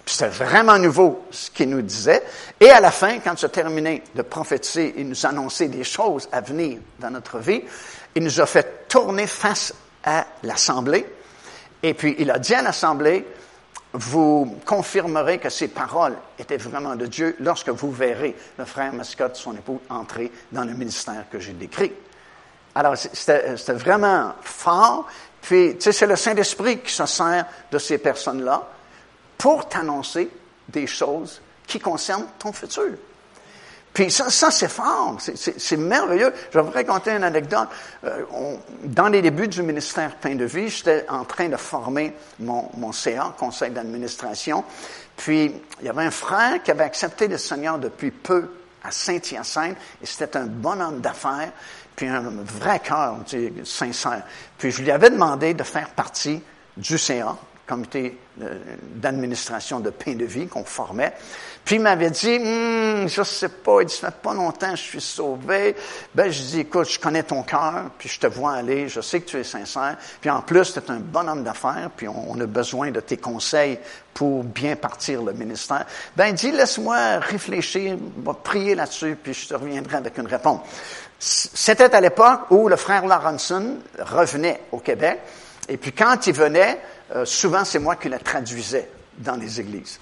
Puis 0.05 0.15
c'était 0.15 0.30
vraiment 0.30 0.78
nouveau 0.78 1.26
ce 1.32 1.49
qu'il 1.51 1.70
nous 1.70 1.82
disait. 1.82 2.24
Et 2.59 2.70
à 2.70 2.80
la 2.80 2.91
fin, 2.91 3.20
quand 3.20 3.41
il 3.41 3.45
a 3.45 3.49
terminé 3.49 4.03
de 4.15 4.22
prophétiser 4.22 4.99
et 4.99 5.03
nous 5.03 5.26
annoncer 5.26 5.68
des 5.68 5.84
choses 5.84 6.30
à 6.32 6.39
venir 6.41 6.80
dans 6.99 7.09
notre 7.09 7.39
vie, 7.39 7.61
il 8.15 8.24
nous 8.24 8.39
a 8.39 8.45
fait 8.45 8.88
tourner 8.88 9.28
face 9.28 9.74
à 10.03 10.26
l'Assemblée. 10.43 11.05
Et 11.84 11.93
puis 11.93 12.15
il 12.20 12.32
a 12.32 12.39
dit 12.39 12.55
à 12.55 12.61
l'Assemblée, 12.61 13.26
vous 13.93 14.57
confirmerez 14.65 15.39
que 15.39 15.49
ces 15.49 15.69
paroles 15.69 16.17
étaient 16.38 16.57
vraiment 16.57 16.95
de 16.95 17.05
Dieu 17.07 17.35
lorsque 17.39 17.69
vous 17.69 17.91
verrez 17.91 18.35
le 18.57 18.65
frère 18.65 18.93
Mascotte, 18.93 19.35
son 19.35 19.53
époux, 19.55 19.79
entrer 19.89 20.31
dans 20.51 20.65
le 20.65 20.73
ministère 20.73 21.25
que 21.31 21.39
j'ai 21.39 21.53
décrit. 21.53 21.93
Alors, 22.75 22.95
c'était 22.95 23.73
vraiment 23.73 24.33
fort. 24.41 25.07
Puis, 25.41 25.77
tu 25.79 25.91
c'est 25.91 26.05
le 26.05 26.15
Saint-Esprit 26.15 26.79
qui 26.79 26.91
se 26.91 27.05
sert 27.05 27.45
de 27.71 27.79
ces 27.79 27.97
personnes-là 27.97 28.67
pour 29.38 29.67
t'annoncer 29.67 30.29
des 30.67 30.85
choses 30.85 31.41
qui 31.65 31.79
concernent 31.79 32.27
ton 32.38 32.51
futur. 32.51 32.93
Puis 33.97 34.11
ça, 34.11 34.29
ça 34.29 34.51
c'est 34.51 34.67
fort, 34.67 35.17
c'est 35.17 35.77
merveilleux. 35.77 36.31
Je 36.51 36.59
vais 36.59 36.63
vous 36.63 36.69
raconter 36.69 37.09
une 37.13 37.23
anecdote. 37.23 37.67
Euh, 38.03 38.25
dans 38.83 39.07
les 39.07 39.23
débuts 39.23 39.47
du 39.47 39.63
ministère 39.63 40.17
Pain 40.17 40.35
de 40.35 40.45
Vie, 40.45 40.69
j'étais 40.69 41.03
en 41.09 41.25
train 41.25 41.49
de 41.49 41.57
former 41.57 42.13
mon, 42.39 42.69
mon 42.77 42.91
CA, 42.91 43.33
conseil 43.39 43.71
d'administration. 43.71 44.63
Puis, 45.15 45.51
il 45.79 45.85
y 45.87 45.89
avait 45.89 46.03
un 46.03 46.11
frère 46.11 46.61
qui 46.61 46.69
avait 46.69 46.83
accepté 46.83 47.27
le 47.27 47.39
Seigneur 47.39 47.79
depuis 47.79 48.11
peu 48.11 48.51
à 48.83 48.91
Saint-Hyacinthe, 48.91 49.77
et 49.99 50.05
c'était 50.05 50.37
un 50.37 50.45
bon 50.45 50.79
homme 50.79 51.01
d'affaires, 51.01 51.51
puis 51.95 52.05
un 52.05 52.21
vrai 52.43 52.79
cœur, 52.81 53.17
sincère. 53.63 54.21
Puis, 54.59 54.69
je 54.69 54.83
lui 54.83 54.91
avais 54.91 55.09
demandé 55.09 55.55
de 55.55 55.63
faire 55.63 55.89
partie 55.89 56.39
du 56.77 56.99
CA, 56.99 57.35
comité 57.68 58.18
d'administration 58.95 59.80
de 59.80 59.89
pain 59.89 60.13
de 60.13 60.26
vie 60.26 60.47
qu'on 60.47 60.63
formait. 60.63 61.13
Puis 61.65 61.76
il 61.76 61.82
m'avait 61.82 62.11
dit, 62.11 62.38
hum, 62.38 63.09
je 63.09 63.24
sais 63.24 63.49
pas, 63.49 63.82
il 63.82 63.88
dit, 63.88 63.93
ça 63.93 64.09
fait 64.09 64.22
pas 64.22 64.34
longtemps 64.34 64.72
que 64.72 64.78
je 64.78 64.84
suis 64.84 65.01
sauvé. 65.01 65.76
Ben, 66.15 66.32
je 66.32 66.41
dis, 66.41 66.59
écoute, 66.61 66.88
je 66.89 66.97
connais 66.97 67.24
ton 67.24 67.43
cœur, 67.43 67.89
puis 67.97 68.07
je 68.07 68.22
te 68.22 68.28
vois 68.28 68.53
aller, 68.53 68.88
je 68.88 69.01
sais 69.01 69.20
que 69.20 69.30
tu 69.30 69.38
es 69.38 69.43
sincère. 69.43 69.97
Puis 70.22 70.30
en 70.30 70.41
plus, 70.41 70.72
tu 70.72 70.80
es 70.80 70.91
un 70.91 70.99
bon 70.99 71.28
homme 71.28 71.43
d'affaires, 71.43 71.89
puis 71.95 72.07
on, 72.07 72.39
a 72.39 72.45
besoin 72.45 72.91
de 72.91 73.01
tes 73.01 73.18
conseils 73.18 73.80
pour 74.13 74.45
bien 74.45 74.78
partir 74.78 75.22
le 75.24 75.34
ministère. 75.34 75.86
Ben, 76.15 76.28
il 76.28 76.36
dit, 76.36 76.53
laisse-moi 76.53 77.20
réfléchir, 77.20 77.97
va 78.24 78.34
prier 78.34 78.74
là-dessus, 78.74 79.18
puis 79.22 79.34
je 79.34 79.49
te 79.49 79.55
reviendrai 79.55 79.97
avec 79.97 80.18
une 80.18 80.28
réponse. 80.28 80.61
C'était 81.20 81.93
à 81.93 81.99
l'époque 81.99 82.49
où 82.51 82.70
le 82.70 82.78
frère 82.78 83.05
Lawrenson 83.05 83.80
revenait 83.99 84.61
au 84.72 84.78
Québec, 84.78 85.20
et 85.68 85.76
puis 85.76 85.91
quand 85.91 86.26
il 86.28 86.34
venait, 86.34 86.80
euh, 87.16 87.26
souvent 87.26 87.64
c'est 87.64 87.80
moi 87.80 87.95
qui 87.95 88.10
le 88.10 88.20
traduisais 88.20 88.89
dans 89.18 89.36
les 89.36 89.60
églises. 89.60 89.99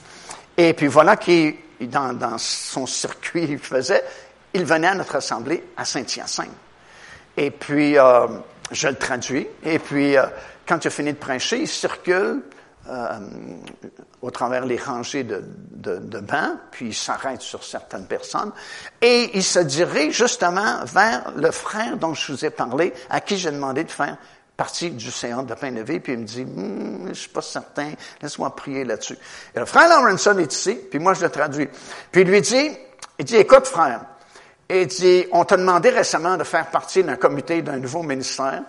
Et 0.57 0.73
puis 0.73 0.87
voilà 0.87 1.17
qui, 1.17 1.55
dans, 1.81 2.37
son 2.37 2.85
circuit, 2.85 3.45
il 3.49 3.59
faisait, 3.59 4.03
il 4.53 4.65
venait 4.65 4.87
à 4.87 4.95
notre 4.95 5.15
assemblée 5.15 5.63
à 5.77 5.85
Saint-Hyacinthe. 5.85 6.49
Et 7.37 7.51
puis, 7.51 7.97
euh, 7.97 8.27
je 8.71 8.87
le 8.87 8.95
traduis. 8.95 9.47
Et 9.63 9.79
puis, 9.79 10.17
euh, 10.17 10.25
quand 10.65 10.83
il 10.83 10.87
a 10.87 10.91
fini 10.91 11.11
de 11.11 11.17
prêcher, 11.17 11.59
il 11.59 11.67
circule 11.67 12.41
au 14.21 14.31
travers 14.31 14.65
les 14.65 14.77
rangées 14.77 15.23
de, 15.23 15.43
de, 15.71 15.97
de 15.97 16.21
puis 16.71 16.87
il 16.87 16.93
s'arrête 16.93 17.41
sur 17.41 17.63
certaines 17.63 18.05
personnes, 18.05 18.51
et 19.01 19.31
il 19.33 19.43
se 19.43 19.59
dirige 19.59 20.17
justement 20.17 20.83
vers 20.85 21.31
le 21.35 21.51
frère 21.51 21.97
dont 21.97 22.13
je 22.13 22.31
vous 22.31 22.45
ai 22.45 22.51
parlé, 22.51 22.93
à 23.09 23.21
qui 23.21 23.37
j'ai 23.37 23.51
demandé 23.51 23.83
de 23.83 23.91
faire 23.91 24.17
partie 24.57 24.91
du 24.91 25.11
séance 25.11 25.45
de 25.45 25.53
de 25.53 25.81
vie, 25.81 25.99
puis 25.99 26.13
il 26.13 26.19
me 26.19 26.25
dit, 26.25 26.41
hm, 26.43 27.09
je 27.09 27.13
suis 27.13 27.29
pas 27.29 27.41
certain, 27.41 27.91
laisse-moi 28.21 28.55
prier 28.55 28.83
là-dessus. 28.83 29.17
Et 29.55 29.59
le 29.59 29.65
frère 29.65 29.89
Lawrenson 29.89 30.37
est 30.39 30.53
ici, 30.53 30.79
puis 30.89 30.99
moi 30.99 31.13
je 31.13 31.23
le 31.23 31.29
traduis. 31.29 31.67
Puis 32.11 32.21
il 32.21 32.27
lui 32.27 32.41
dit, 32.41 32.71
il 33.19 33.25
dit, 33.25 33.35
écoute 33.35 33.67
frère, 33.67 34.01
il 34.69 34.87
dit, 34.87 35.25
on 35.31 35.43
t'a 35.43 35.57
demandé 35.57 35.89
récemment 35.89 36.37
de 36.37 36.43
faire 36.43 36.67
partie 36.67 37.03
d'un 37.03 37.17
comité 37.17 37.61
d'un 37.61 37.77
nouveau 37.77 38.01
ministère, 38.01 38.61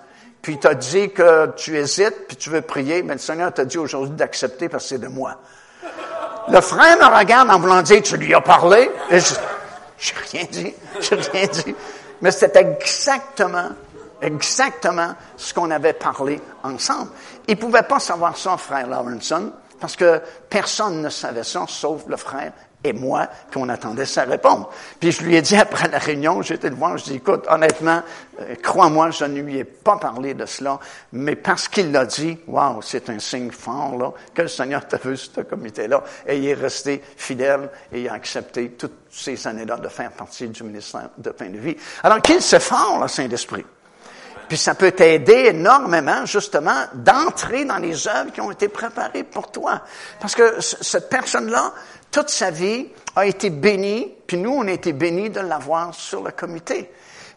puis 0.42 0.58
t'a 0.58 0.74
dit 0.74 1.10
que 1.10 1.52
tu 1.56 1.76
hésites, 1.76 2.26
puis 2.28 2.36
tu 2.36 2.50
veux 2.50 2.62
prier, 2.62 3.02
mais 3.02 3.14
le 3.14 3.20
Seigneur 3.20 3.52
t'a 3.52 3.64
dit 3.64 3.78
aujourd'hui 3.78 4.16
d'accepter 4.16 4.68
parce 4.68 4.84
que 4.84 4.88
c'est 4.90 4.98
de 4.98 5.08
moi. 5.08 5.40
Le 6.48 6.60
frère 6.60 6.96
me 6.98 7.16
regarde 7.16 7.50
en 7.50 7.58
voulant 7.58 7.82
dire, 7.82 8.02
tu 8.02 8.16
lui 8.16 8.32
as 8.34 8.40
parlé? 8.40 8.90
Et 9.10 9.18
je, 9.18 9.34
j'ai 9.98 10.14
rien 10.30 10.44
dit, 10.50 10.74
j'ai 11.00 11.16
rien 11.16 11.46
dit. 11.46 11.74
Mais 12.20 12.30
c'était 12.30 12.60
exactement, 12.60 13.70
exactement 14.20 15.14
ce 15.36 15.52
qu'on 15.52 15.70
avait 15.70 15.92
parlé 15.92 16.40
ensemble. 16.62 17.10
Il 17.48 17.56
pouvait 17.56 17.82
pas 17.82 18.00
savoir 18.00 18.36
ça, 18.36 18.56
frère 18.56 18.86
Lawrenson, 18.86 19.52
parce 19.80 19.96
que 19.96 20.20
personne 20.48 21.02
ne 21.02 21.08
savait 21.08 21.44
ça, 21.44 21.64
sauf 21.68 22.04
le 22.06 22.16
frère 22.16 22.52
et 22.84 22.92
moi, 22.92 23.28
qu'on 23.52 23.68
attendait 23.68 24.06
sa 24.06 24.24
réponse. 24.24 24.66
Puis 25.00 25.10
je 25.10 25.24
lui 25.24 25.34
ai 25.34 25.42
dit 25.42 25.56
après 25.56 25.88
la 25.88 25.98
réunion, 25.98 26.42
j'étais 26.42 26.68
le 26.68 26.76
voir, 26.76 26.96
je 26.98 27.04
dis, 27.04 27.14
écoute, 27.16 27.44
honnêtement, 27.48 28.00
euh, 28.40 28.54
crois-moi, 28.62 29.10
je 29.10 29.24
ne 29.24 29.40
lui 29.40 29.58
ai 29.58 29.64
pas 29.64 29.96
parlé 29.96 30.34
de 30.34 30.46
cela, 30.46 30.78
mais 31.12 31.34
parce 31.34 31.68
qu'il 31.68 31.90
l'a 31.90 32.06
dit, 32.06 32.38
waouh, 32.46 32.82
c'est 32.82 33.10
un 33.10 33.18
signe 33.18 33.50
fort, 33.50 33.96
là, 33.96 34.12
que 34.32 34.42
le 34.42 34.48
Seigneur 34.48 34.86
t'a 34.86 34.98
vu 34.98 35.16
ce 35.16 35.40
comité-là, 35.40 36.02
et 36.26 36.38
il 36.38 36.46
est 36.46 36.54
resté 36.54 37.02
fidèle, 37.16 37.70
et 37.92 38.02
il 38.02 38.08
a 38.08 38.12
accepté 38.12 38.70
toutes 38.72 39.06
ces 39.10 39.46
années-là 39.46 39.78
de 39.78 39.88
faire 39.88 40.12
partie 40.12 40.48
du 40.48 40.62
ministère 40.62 41.10
de 41.18 41.32
fin 41.36 41.48
de 41.48 41.58
vie. 41.58 41.76
Alors, 42.02 42.22
qu'il 42.22 42.40
se 42.40 42.58
fort, 42.58 43.00
le 43.00 43.08
Saint-Esprit. 43.08 43.64
Puis 44.48 44.58
ça 44.58 44.74
peut 44.74 44.92
t'aider 44.92 45.46
énormément, 45.50 46.24
justement, 46.24 46.84
d'entrer 46.94 47.64
dans 47.64 47.78
les 47.78 48.06
œuvres 48.06 48.32
qui 48.32 48.40
ont 48.40 48.50
été 48.50 48.68
préparées 48.68 49.24
pour 49.24 49.50
toi. 49.50 49.82
Parce 50.20 50.34
que 50.34 50.60
cette 50.60 51.08
personne-là, 51.08 51.72
toute 52.10 52.30
sa 52.30 52.50
vie, 52.50 52.88
a 53.16 53.26
été 53.26 53.50
bénie, 53.50 54.12
puis 54.26 54.36
nous, 54.36 54.50
on 54.50 54.68
a 54.68 54.72
été 54.72 54.92
bénis 54.92 55.30
de 55.30 55.40
l'avoir 55.40 55.94
sur 55.94 56.22
le 56.22 56.30
comité. 56.30 56.90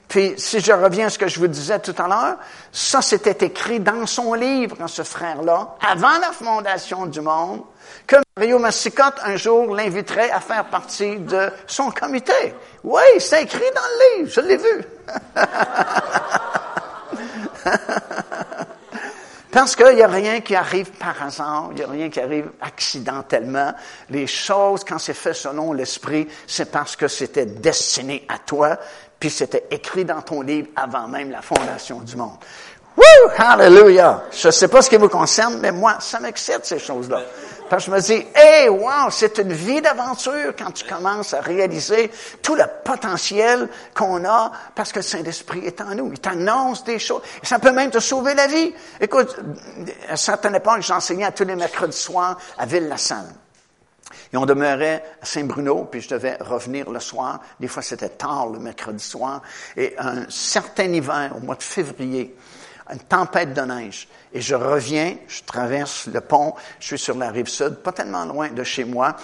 Puis, 0.10 0.34
si 0.38 0.60
je 0.60 0.72
reviens 0.72 1.05
à 1.05 1.10
ce 1.10 1.20
que 1.20 1.28
je 1.28 1.39
vous 1.39 1.47
disais 1.47 1.80
tout 1.80 1.93
à 1.97 2.07
l'heure, 2.07 2.38
ça, 2.72 2.99
c'était 3.01 3.45
écrit 3.45 3.80
dans 3.80 4.07
son 4.07 4.34
livre, 4.34 4.76
ce 4.88 5.03
frère-là, 5.03 5.76
avant 5.88 6.18
la 6.20 6.32
fondation 6.32 7.05
du 7.05 7.22
monde, 7.22 7.62
que 8.07 8.16
Mario 8.36 8.57
Massicotte, 8.57 9.20
un 9.24 9.36
jour, 9.36 9.76
l'inviterait 9.76 10.32
à 10.32 10.39
faire 10.39 10.66
partie 10.66 11.18
de 11.18 11.51
son 11.68 11.91
comité. 11.91 12.55
Oui, 12.84 13.01
c'est 13.20 13.43
écrit 13.43 13.60
dans 13.60 13.82
le 13.82 14.18
livre, 14.18 14.32
je 14.34 14.41
l'ai 14.41 14.57
vu. 14.57 14.84
Parce 19.51 19.76
qu'il 19.76 19.95
n'y 19.95 20.03
a 20.03 20.07
rien 20.07 20.41
qui 20.41 20.55
arrive 20.55 20.91
par 20.91 21.24
hasard, 21.24 21.70
il 21.72 21.78
n'y 21.78 21.84
a 21.84 21.88
rien 21.88 22.09
qui 22.09 22.20
arrive 22.20 22.51
accidentellement. 22.61 23.74
Les 24.11 24.28
choses, 24.28 24.84
quand 24.84 24.99
c'est 24.99 25.15
fait 25.15 25.34
selon 25.34 25.74
l'Esprit, 25.74 26.28
c'est 26.45 26.72
parce 26.72 26.95
que 26.95 27.07
c'était 27.07 27.47
destiné 27.47 28.28
à 28.30 28.38
toi, 28.38 28.78
puis 29.20 29.32
c'était 29.32 29.65
écrit 29.72 30.05
dans 30.05 30.22
ton 30.22 30.41
livre 30.41 30.67
avant 30.76 31.07
même 31.07 31.32
la 31.32 31.41
fondation 31.41 31.99
du 32.01 32.15
monde. 32.15 32.38
Woo! 32.95 33.32
Hallelujah! 33.38 34.24
Je 34.32 34.47
ne 34.47 34.51
sais 34.51 34.67
pas 34.67 34.84
ce 34.84 34.89
qui 34.89 34.97
vous 34.97 35.09
concerne, 35.09 35.57
mais 35.59 35.72
moi, 35.72 35.97
ça 35.99 36.20
m'excite 36.20 36.65
ces 36.65 36.80
choses-là. 36.80 37.22
Parce 37.70 37.86
que 37.86 37.91
je 37.91 37.95
me 37.95 38.01
dis, 38.01 38.26
hey, 38.34 38.67
wow, 38.67 39.09
c'est 39.11 39.38
une 39.38 39.53
vie 39.53 39.82
d'aventure 39.82 40.53
quand 40.57 40.72
tu 40.72 40.86
commences 40.86 41.34
à 41.34 41.41
réaliser 41.41 42.09
tout 42.41 42.55
le 42.55 42.63
potentiel 42.84 43.70
qu'on 43.93 44.26
a 44.26 44.51
parce 44.74 44.91
que 44.91 44.99
le 44.99 45.03
Saint-Esprit 45.03 45.65
est 45.65 45.80
en 45.82 45.93
nous. 45.95 46.11
Il 46.11 46.20
t'annonce 46.20 46.84
des 46.84 46.99
choses. 46.99 47.22
Ça 47.43 47.59
peut 47.59 47.72
même 47.72 47.91
te 47.91 47.99
sauver 47.99 48.34
la 48.34 48.47
vie. 48.47 48.74
Écoute, 48.99 49.38
à 50.09 50.17
certaines 50.17 50.55
époques, 50.55 50.82
j'enseignais 50.82 51.26
à 51.26 51.32
tous 51.32 51.43
les 51.43 51.55
mercredis 51.55 51.97
soirs 51.97 52.38
à 52.57 52.65
Ville-la-Salle. 52.65 53.34
Et 54.34 54.38
on 54.38 54.45
demeurait 54.45 55.03
à 55.22 55.26
Saint-Bruno, 55.26 55.88
puis 55.91 56.01
je 56.01 56.09
devais 56.09 56.38
revenir 56.39 56.89
le 56.89 56.99
soir. 56.99 57.39
Des 57.59 57.67
fois, 57.67 57.82
c'était 57.82 58.09
tard 58.09 58.47
le 58.47 58.59
mercredi 58.59 59.03
soir. 59.03 59.41
Et 59.76 59.95
un 59.97 60.30
certain 60.30 60.86
hiver, 60.86 61.34
au 61.36 61.39
mois 61.39 61.55
de 61.55 61.63
février, 61.63 62.36
une 62.91 62.99
tempête 62.99 63.53
de 63.53 63.61
neige. 63.61 64.07
Et 64.33 64.41
je 64.41 64.55
reviens, 64.55 65.15
je 65.27 65.43
traverse 65.43 66.07
le 66.07 66.21
pont, 66.21 66.53
je 66.79 66.87
suis 66.87 66.99
sur 66.99 67.17
la 67.17 67.29
rive 67.29 67.47
sud, 67.47 67.75
pas 67.75 67.91
tellement 67.91 68.25
loin 68.25 68.49
de 68.49 68.63
chez 68.63 68.83
moi. 68.83 69.15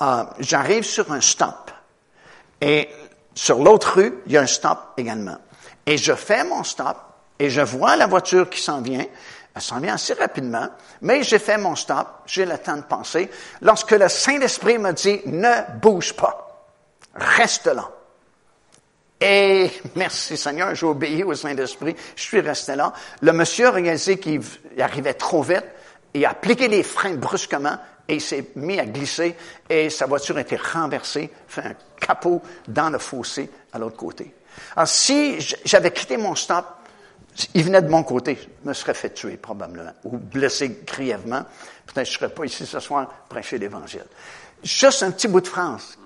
Euh, 0.00 0.24
J'arrive 0.40 0.84
sur 0.84 1.10
un 1.12 1.20
stop. 1.20 1.70
Et 2.60 2.88
sur 3.34 3.62
l'autre 3.62 3.96
rue, 3.96 4.22
il 4.26 4.32
y 4.32 4.36
a 4.36 4.42
un 4.42 4.46
stop 4.46 4.78
également. 4.96 5.36
Et 5.86 5.98
je 5.98 6.14
fais 6.14 6.44
mon 6.44 6.64
stop 6.64 6.96
et 7.38 7.50
je 7.50 7.60
vois 7.60 7.96
la 7.96 8.06
voiture 8.06 8.48
qui 8.48 8.60
s'en 8.60 8.80
vient. 8.80 9.04
Elle 9.54 9.62
s'en 9.62 9.78
vient 9.78 9.94
assez 9.94 10.14
rapidement, 10.14 10.68
mais 11.02 11.22
j'ai 11.22 11.38
fait 11.38 11.58
mon 11.58 11.76
stop, 11.76 12.08
j'ai 12.26 12.44
le 12.44 12.58
temps 12.58 12.76
de 12.76 12.82
penser. 12.82 13.30
Lorsque 13.60 13.92
le 13.92 14.08
Saint-Esprit 14.08 14.78
me 14.78 14.92
dit, 14.92 15.20
ne 15.26 15.78
bouge 15.80 16.14
pas, 16.14 16.66
reste 17.14 17.66
là. 17.66 17.88
Et 19.26 19.70
merci 19.96 20.36
Seigneur, 20.36 20.74
j'ai 20.74 20.84
obéi 20.84 21.22
au 21.24 21.34
Saint-Esprit, 21.34 21.96
je 22.14 22.22
suis 22.22 22.40
resté 22.40 22.76
là. 22.76 22.92
Le 23.22 23.32
monsieur 23.32 23.68
a 23.68 23.70
réalisé 23.70 24.18
qu'il 24.18 24.42
arrivait 24.78 25.14
trop 25.14 25.42
vite, 25.42 25.64
il 26.12 26.26
a 26.26 26.32
appliqué 26.32 26.68
les 26.68 26.82
freins 26.82 27.14
brusquement 27.14 27.78
et 28.06 28.16
il 28.16 28.20
s'est 28.20 28.50
mis 28.56 28.78
à 28.78 28.84
glisser 28.84 29.34
et 29.70 29.88
sa 29.88 30.04
voiture 30.04 30.36
a 30.36 30.42
été 30.42 30.56
renversée, 30.56 31.30
fait 31.48 31.62
un 31.62 31.74
capot 31.98 32.42
dans 32.68 32.90
le 32.90 32.98
fossé 32.98 33.48
à 33.72 33.78
l'autre 33.78 33.96
côté. 33.96 34.34
Alors 34.76 34.88
si 34.88 35.38
j'avais 35.64 35.90
quitté 35.90 36.18
mon 36.18 36.34
stop, 36.34 36.66
il 37.54 37.64
venait 37.64 37.80
de 37.80 37.88
mon 37.88 38.02
côté, 38.02 38.38
je 38.62 38.68
me 38.68 38.74
serais 38.74 38.92
fait 38.92 39.14
tuer 39.14 39.38
probablement 39.38 39.94
ou 40.04 40.18
blessé 40.18 40.82
grièvement. 40.84 41.44
Peut-être 41.86 42.10
je 42.10 42.18
serais 42.18 42.28
pas 42.28 42.44
ici 42.44 42.66
ce 42.66 42.78
soir 42.78 43.08
prêcher 43.30 43.56
l'Évangile. 43.56 44.04
Juste 44.62 45.02
un 45.02 45.12
petit 45.12 45.28
bout 45.28 45.40
de 45.40 45.48
France 45.48 45.96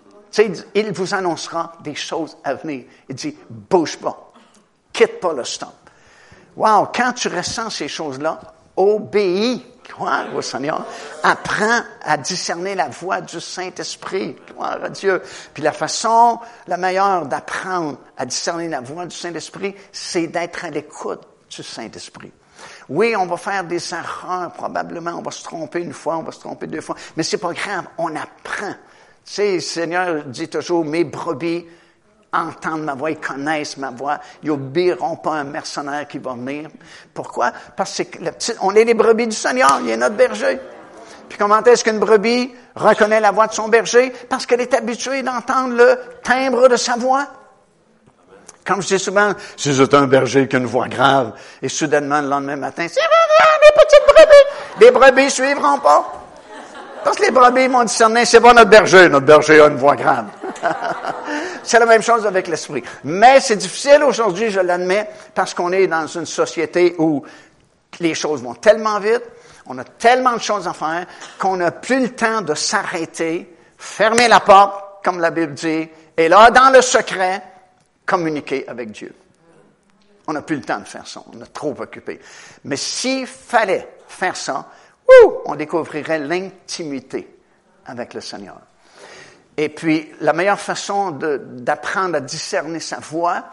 il 0.75 0.93
vous 0.93 1.15
annoncera 1.15 1.73
des 1.81 1.95
choses 1.95 2.37
à 2.45 2.55
venir. 2.55 2.85
Il 3.09 3.15
dit, 3.15 3.37
bouge 3.49 3.97
pas. 3.99 4.33
Quitte 4.93 5.21
pas 5.21 5.33
le 5.33 5.45
stop. 5.45 5.75
Wow, 6.57 6.89
quand 6.95 7.13
tu 7.13 7.29
ressens 7.29 7.71
ces 7.71 7.89
choses-là, 7.89 8.41
obéis. 8.77 9.65
Gloire 9.89 10.35
au 10.35 10.43
Seigneur. 10.43 10.85
Apprends 11.23 11.81
à 12.03 12.19
discerner 12.19 12.75
la 12.75 12.89
voix 12.89 13.23
du 13.23 13.41
Saint-Esprit. 13.41 14.37
Gloire 14.53 14.85
à 14.85 14.91
Dieu. 14.91 15.23
Puis 15.55 15.63
la 15.63 15.73
façon, 15.73 16.39
la 16.67 16.77
meilleure 16.77 17.25
d'apprendre 17.25 17.97
à 18.17 18.27
discerner 18.27 18.69
la 18.69 18.83
voix 18.83 19.07
du 19.07 19.17
Saint-Esprit, 19.17 19.75
c'est 19.91 20.27
d'être 20.27 20.67
à 20.67 20.71
l'écoute 20.71 21.23
du 21.49 21.63
Saint-Esprit. 21.63 22.33
Oui, 22.89 23.15
on 23.17 23.27
va 23.27 23.37
faire 23.37 23.65
des 23.65 23.95
erreurs, 23.95 24.53
probablement. 24.53 25.13
On 25.13 25.23
va 25.23 25.31
se 25.31 25.43
tromper 25.43 25.81
une 25.81 25.93
fois, 25.93 26.19
on 26.19 26.23
va 26.23 26.33
se 26.33 26.41
tromper 26.41 26.67
deux 26.67 26.81
fois. 26.81 26.97
Mais 27.17 27.23
c'est 27.23 27.39
pas 27.39 27.53
grave. 27.53 27.87
On 27.97 28.15
apprend 28.15 28.75
sais, 29.33 29.55
le 29.55 29.61
Seigneur 29.61 30.25
dit 30.25 30.49
toujours, 30.49 30.85
mes 30.85 31.05
brebis 31.05 31.67
entendent 32.33 32.85
ma 32.85 32.95
voix, 32.95 33.11
ils 33.11 33.19
connaissent 33.19 33.77
ma 33.77 33.91
voix, 33.91 34.19
ils 34.43 34.49
n'obéiront 34.49 35.17
pas 35.17 35.33
un 35.33 35.45
mercenaire 35.45 36.07
qui 36.07 36.19
va 36.19 36.33
venir. 36.35 36.69
Pourquoi? 37.15 37.53
Parce 37.77 38.03
que 38.05 38.19
on 38.61 38.75
est 38.75 38.85
les 38.85 38.95
brebis 38.95 39.27
du 39.27 39.37
Seigneur, 39.37 39.81
il 39.83 39.91
est 39.91 39.97
notre 39.97 40.17
berger. 40.17 40.59
Puis 41.29 41.39
comment 41.39 41.63
est-ce 41.63 41.85
qu'une 41.85 41.99
brebis 41.99 42.55
reconnaît 42.75 43.21
la 43.21 43.31
voix 43.31 43.47
de 43.47 43.53
son 43.53 43.69
berger? 43.69 44.13
Parce 44.29 44.47
qu'elle 44.47 44.61
est 44.61 44.75
habituée 44.75 45.23
d'entendre 45.23 45.75
le 45.75 45.99
timbre 46.23 46.69
de 46.69 46.77
sa 46.77 46.97
voix. 46.97 47.27
Comme 48.65 48.83
je 48.83 48.89
dis 48.89 48.99
souvent, 48.99 49.33
si 49.57 49.75
c'est 49.75 49.95
un 49.95 50.07
berger 50.07 50.47
qui 50.47 50.57
a 50.57 50.59
une 50.59 50.67
voix 50.67 50.89
grave, 50.89 51.33
et 51.63 51.69
soudainement, 51.69 52.21
le 52.21 52.29
lendemain 52.29 52.57
matin, 52.57 52.87
c'est 52.89 53.01
les 53.01 53.83
petites 53.83 54.05
brebis, 54.07 54.85
les 54.85 54.91
brebis 54.91 55.31
suivront 55.31 55.79
pas. 55.79 56.18
Parce 57.05 57.17
que 57.17 57.23
les 57.23 57.31
brebis 57.31 57.69
m'ont 57.69 57.85
discerné, 57.85 58.25
c'est 58.25 58.41
pas 58.41 58.53
notre 58.53 58.71
berger, 58.71 59.09
notre 59.09 59.27
berger 59.27 59.61
a 59.61 59.67
une 59.67 59.77
voix 59.77 59.97
grave. 59.97 60.27
c'est 61.63 61.79
la 61.79 61.87
même 61.87 62.03
chose 62.03 62.27
avec 62.27 62.49
l'esprit. 62.49 62.83
Mais 63.05 63.41
c'est 63.41 63.57
difficile 63.57 64.03
aujourd'hui, 64.03 64.51
je 64.51 64.61
l'admets, 64.61 65.09
parce 65.35 65.55
qu'on 65.55 65.73
est 65.73 65.87
dans 65.87 66.07
une 66.07 66.27
société 66.27 66.95
où 66.99 67.23
les 68.01 68.15
choses 68.15 68.43
vont 68.43 68.55
tellement 68.55 68.99
vite, 68.99 69.23
on 69.67 69.79
a 69.79 69.85
tellement 69.85 70.35
de 70.35 70.41
choses 70.41 70.67
à 70.67 70.73
faire, 70.73 71.07
qu'on 71.39 71.57
n'a 71.57 71.71
plus 71.71 72.01
le 72.01 72.09
temps 72.11 72.41
de 72.41 72.55
s'arrêter, 72.55 73.55
fermer 73.77 74.29
la 74.29 74.41
porte, 74.41 75.05
comme 75.05 75.21
la 75.21 75.31
Bible 75.31 75.55
dit, 75.55 75.89
et 76.17 76.29
là, 76.29 76.51
dans 76.51 76.71
le 76.71 76.81
secret, 76.81 77.43
communiquer 78.05 78.67
avec 78.67 78.91
Dieu. 78.91 79.15
On 80.27 80.33
n'a 80.33 80.43
plus 80.43 80.57
le 80.57 80.63
temps 80.63 80.81
de 80.81 80.85
faire 80.85 81.07
ça, 81.07 81.23
on 81.33 81.41
est 81.41 81.53
trop 81.53 81.75
occupé. 81.79 82.21
Mais 82.65 82.77
s'il 82.77 83.27
fallait 83.27 83.89
faire 84.09 84.37
ça, 84.37 84.67
on 85.47 85.55
découvrirait 85.55 86.19
l'intimité 86.19 87.35
avec 87.87 88.15
le 88.15 88.21
Seigneur. 88.21 88.61
Et 89.57 89.69
puis, 89.69 90.13
la 90.21 90.33
meilleure 90.33 90.61
façon 90.61 91.11
d'apprendre 91.11 92.17
à 92.17 92.21
discerner 92.21 92.81
sa 92.81 93.01
voix, 93.01 93.47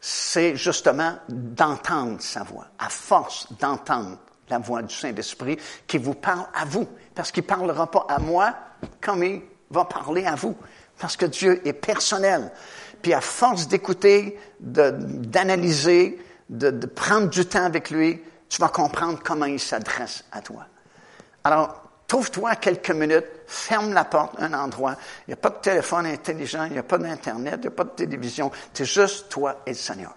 c'est 0.00 0.56
justement 0.56 1.16
d'entendre 1.28 2.20
sa 2.20 2.42
voix. 2.42 2.66
À 2.78 2.88
force 2.88 3.48
d'entendre 3.58 4.18
la 4.48 4.58
voix 4.58 4.82
du 4.82 4.94
Saint-Esprit 4.94 5.58
qui 5.86 5.98
vous 5.98 6.14
parle 6.14 6.46
à 6.54 6.64
vous, 6.64 6.88
parce 7.14 7.32
qu'il 7.32 7.42
ne 7.42 7.48
parlera 7.48 7.90
pas 7.90 8.06
à 8.08 8.18
moi 8.18 8.54
comme 9.00 9.24
il 9.24 9.42
va 9.70 9.84
parler 9.84 10.24
à 10.24 10.36
vous, 10.36 10.56
parce 10.98 11.16
que 11.16 11.26
Dieu 11.26 11.60
est 11.66 11.72
personnel. 11.72 12.52
Puis 13.02 13.12
à 13.12 13.20
force 13.20 13.68
d'écouter, 13.68 14.38
d'analyser, 14.60 16.18
de, 16.48 16.70
de, 16.70 16.86
prendre 16.86 17.28
du 17.28 17.44
temps 17.44 17.64
avec 17.64 17.90
lui, 17.90 18.22
tu 18.48 18.60
vas 18.60 18.68
comprendre 18.68 19.18
comment 19.22 19.46
il 19.46 19.60
s'adresse 19.60 20.24
à 20.32 20.40
toi. 20.40 20.66
Alors, 21.46 21.80
trouve-toi 22.08 22.56
quelques 22.56 22.90
minutes, 22.90 23.26
ferme 23.46 23.92
la 23.92 24.04
porte 24.04 24.34
un 24.40 24.52
endroit. 24.52 24.96
Il 25.20 25.30
n'y 25.30 25.34
a 25.34 25.36
pas 25.36 25.50
de 25.50 25.58
téléphone 25.62 26.06
intelligent, 26.06 26.64
il 26.64 26.72
n'y 26.72 26.78
a 26.78 26.82
pas 26.82 26.98
d'Internet, 26.98 27.54
il 27.58 27.60
n'y 27.60 27.66
a 27.68 27.70
pas 27.70 27.84
de 27.84 27.90
télévision. 27.90 28.50
C'est 28.74 28.84
juste 28.84 29.28
toi 29.28 29.60
et 29.64 29.70
le 29.70 29.76
Seigneur. 29.76 30.12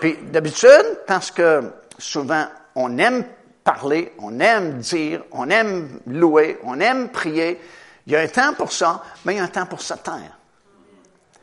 Puis 0.00 0.16
d'habitude, 0.30 1.00
parce 1.04 1.32
que 1.32 1.68
souvent 1.98 2.46
on 2.76 2.96
aime 2.96 3.24
parler, 3.64 4.12
on 4.20 4.38
aime 4.38 4.78
dire, 4.78 5.24
on 5.32 5.50
aime 5.50 5.98
louer, 6.06 6.60
on 6.62 6.78
aime 6.78 7.08
prier, 7.08 7.60
il 8.06 8.12
y 8.12 8.16
a 8.16 8.20
un 8.20 8.28
temps 8.28 8.54
pour 8.54 8.70
ça, 8.70 9.02
mais 9.24 9.34
il 9.34 9.38
y 9.38 9.40
a 9.40 9.44
un 9.44 9.48
temps 9.48 9.66
pour 9.66 9.80
se 9.80 9.94
taire. 9.94 10.38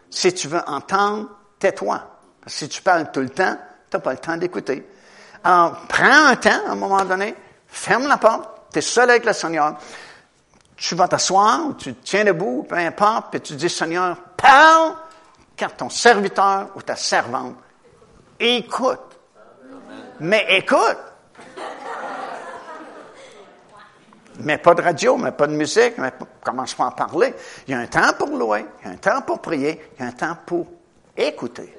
Si 0.09 0.33
tu 0.33 0.47
veux 0.47 0.61
entendre, 0.65 1.27
tais-toi. 1.59 2.19
Si 2.47 2.69
tu 2.69 2.81
parles 2.81 3.11
tout 3.11 3.19
le 3.19 3.31
temps, 3.31 3.57
tu 3.89 3.97
n'as 3.97 4.01
pas 4.01 4.13
le 4.13 4.19
temps 4.19 4.37
d'écouter. 4.37 4.89
Alors, 5.43 5.75
prends 5.89 6.27
un 6.27 6.37
temps 6.37 6.67
à 6.67 6.71
un 6.71 6.75
moment 6.75 7.03
donné, 7.03 7.35
ferme 7.71 8.07
la 8.07 8.17
porte, 8.17 8.50
tu 8.71 8.79
es 8.79 8.81
seul 8.81 9.09
avec 9.09 9.25
le 9.25 9.33
Seigneur. 9.33 9.75
Tu 10.75 10.95
vas 10.95 11.07
t'asseoir, 11.07 11.67
ou 11.67 11.73
tu 11.73 11.93
tiens 11.95 12.23
debout, 12.23 12.65
peu 12.67 12.75
importe, 12.75 13.31
puis 13.31 13.41
tu 13.41 13.53
dis, 13.53 13.69
Seigneur, 13.69 14.17
parle, 14.35 14.95
car 15.55 15.75
ton 15.75 15.89
serviteur 15.89 16.69
ou 16.75 16.81
ta 16.81 16.95
servante 16.95 17.55
écoute. 18.41 18.99
Mais 20.19 20.45
écoute. 20.49 20.97
Mais 24.39 24.57
pas 24.57 24.73
de 24.73 24.81
radio, 24.81 25.17
mais 25.17 25.31
pas 25.31 25.45
de 25.45 25.53
musique, 25.53 25.97
mais 25.97 26.11
commence 26.43 26.73
pas 26.73 26.87
à 26.87 26.91
parler. 26.91 27.33
Il 27.67 27.71
y 27.71 27.73
a 27.75 27.79
un 27.79 27.85
temps 27.85 28.13
pour 28.17 28.29
louer, 28.29 28.65
il 28.81 28.87
y 28.87 28.89
a 28.89 28.93
un 28.93 28.97
temps 28.97 29.21
pour 29.21 29.39
prier, 29.39 29.79
il 29.97 30.01
y 30.01 30.05
a 30.05 30.09
un 30.09 30.13
temps 30.13 30.37
pour 30.45 30.65
écouter. 31.15 31.75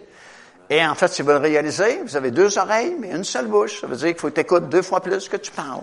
Et 0.70 0.84
en 0.86 0.94
fait, 0.94 1.08
si 1.08 1.22
vous 1.22 1.30
le 1.30 1.38
réalisez, 1.38 2.02
vous 2.02 2.16
avez 2.16 2.30
deux 2.30 2.56
oreilles, 2.58 2.96
mais 2.98 3.10
une 3.10 3.24
seule 3.24 3.46
bouche. 3.46 3.80
Ça 3.80 3.86
veut 3.86 3.96
dire 3.96 4.08
qu'il 4.08 4.18
faut 4.18 4.30
que 4.30 4.58
deux 4.60 4.82
fois 4.82 5.00
plus 5.00 5.28
que 5.28 5.36
tu 5.36 5.50
parles. 5.50 5.82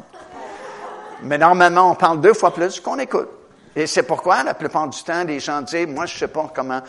Mais 1.24 1.38
normalement, 1.38 1.92
on 1.92 1.96
parle 1.96 2.22
deux 2.22 2.34
fois 2.34 2.54
plus 2.54 2.80
qu'on 2.80 3.00
écoute. 3.00 3.30
Et 3.76 3.88
c'est 3.88 4.04
pourquoi, 4.04 4.44
la 4.44 4.54
plupart 4.54 4.88
du 4.88 5.02
temps, 5.04 5.24
les 5.24 5.40
gens 5.40 5.62
disent, 5.62 5.88
moi, 5.88 6.06
je 6.06 6.16
ne 6.16 6.20
sais 6.20 6.28
pas 6.28 6.52
comment 6.54 6.82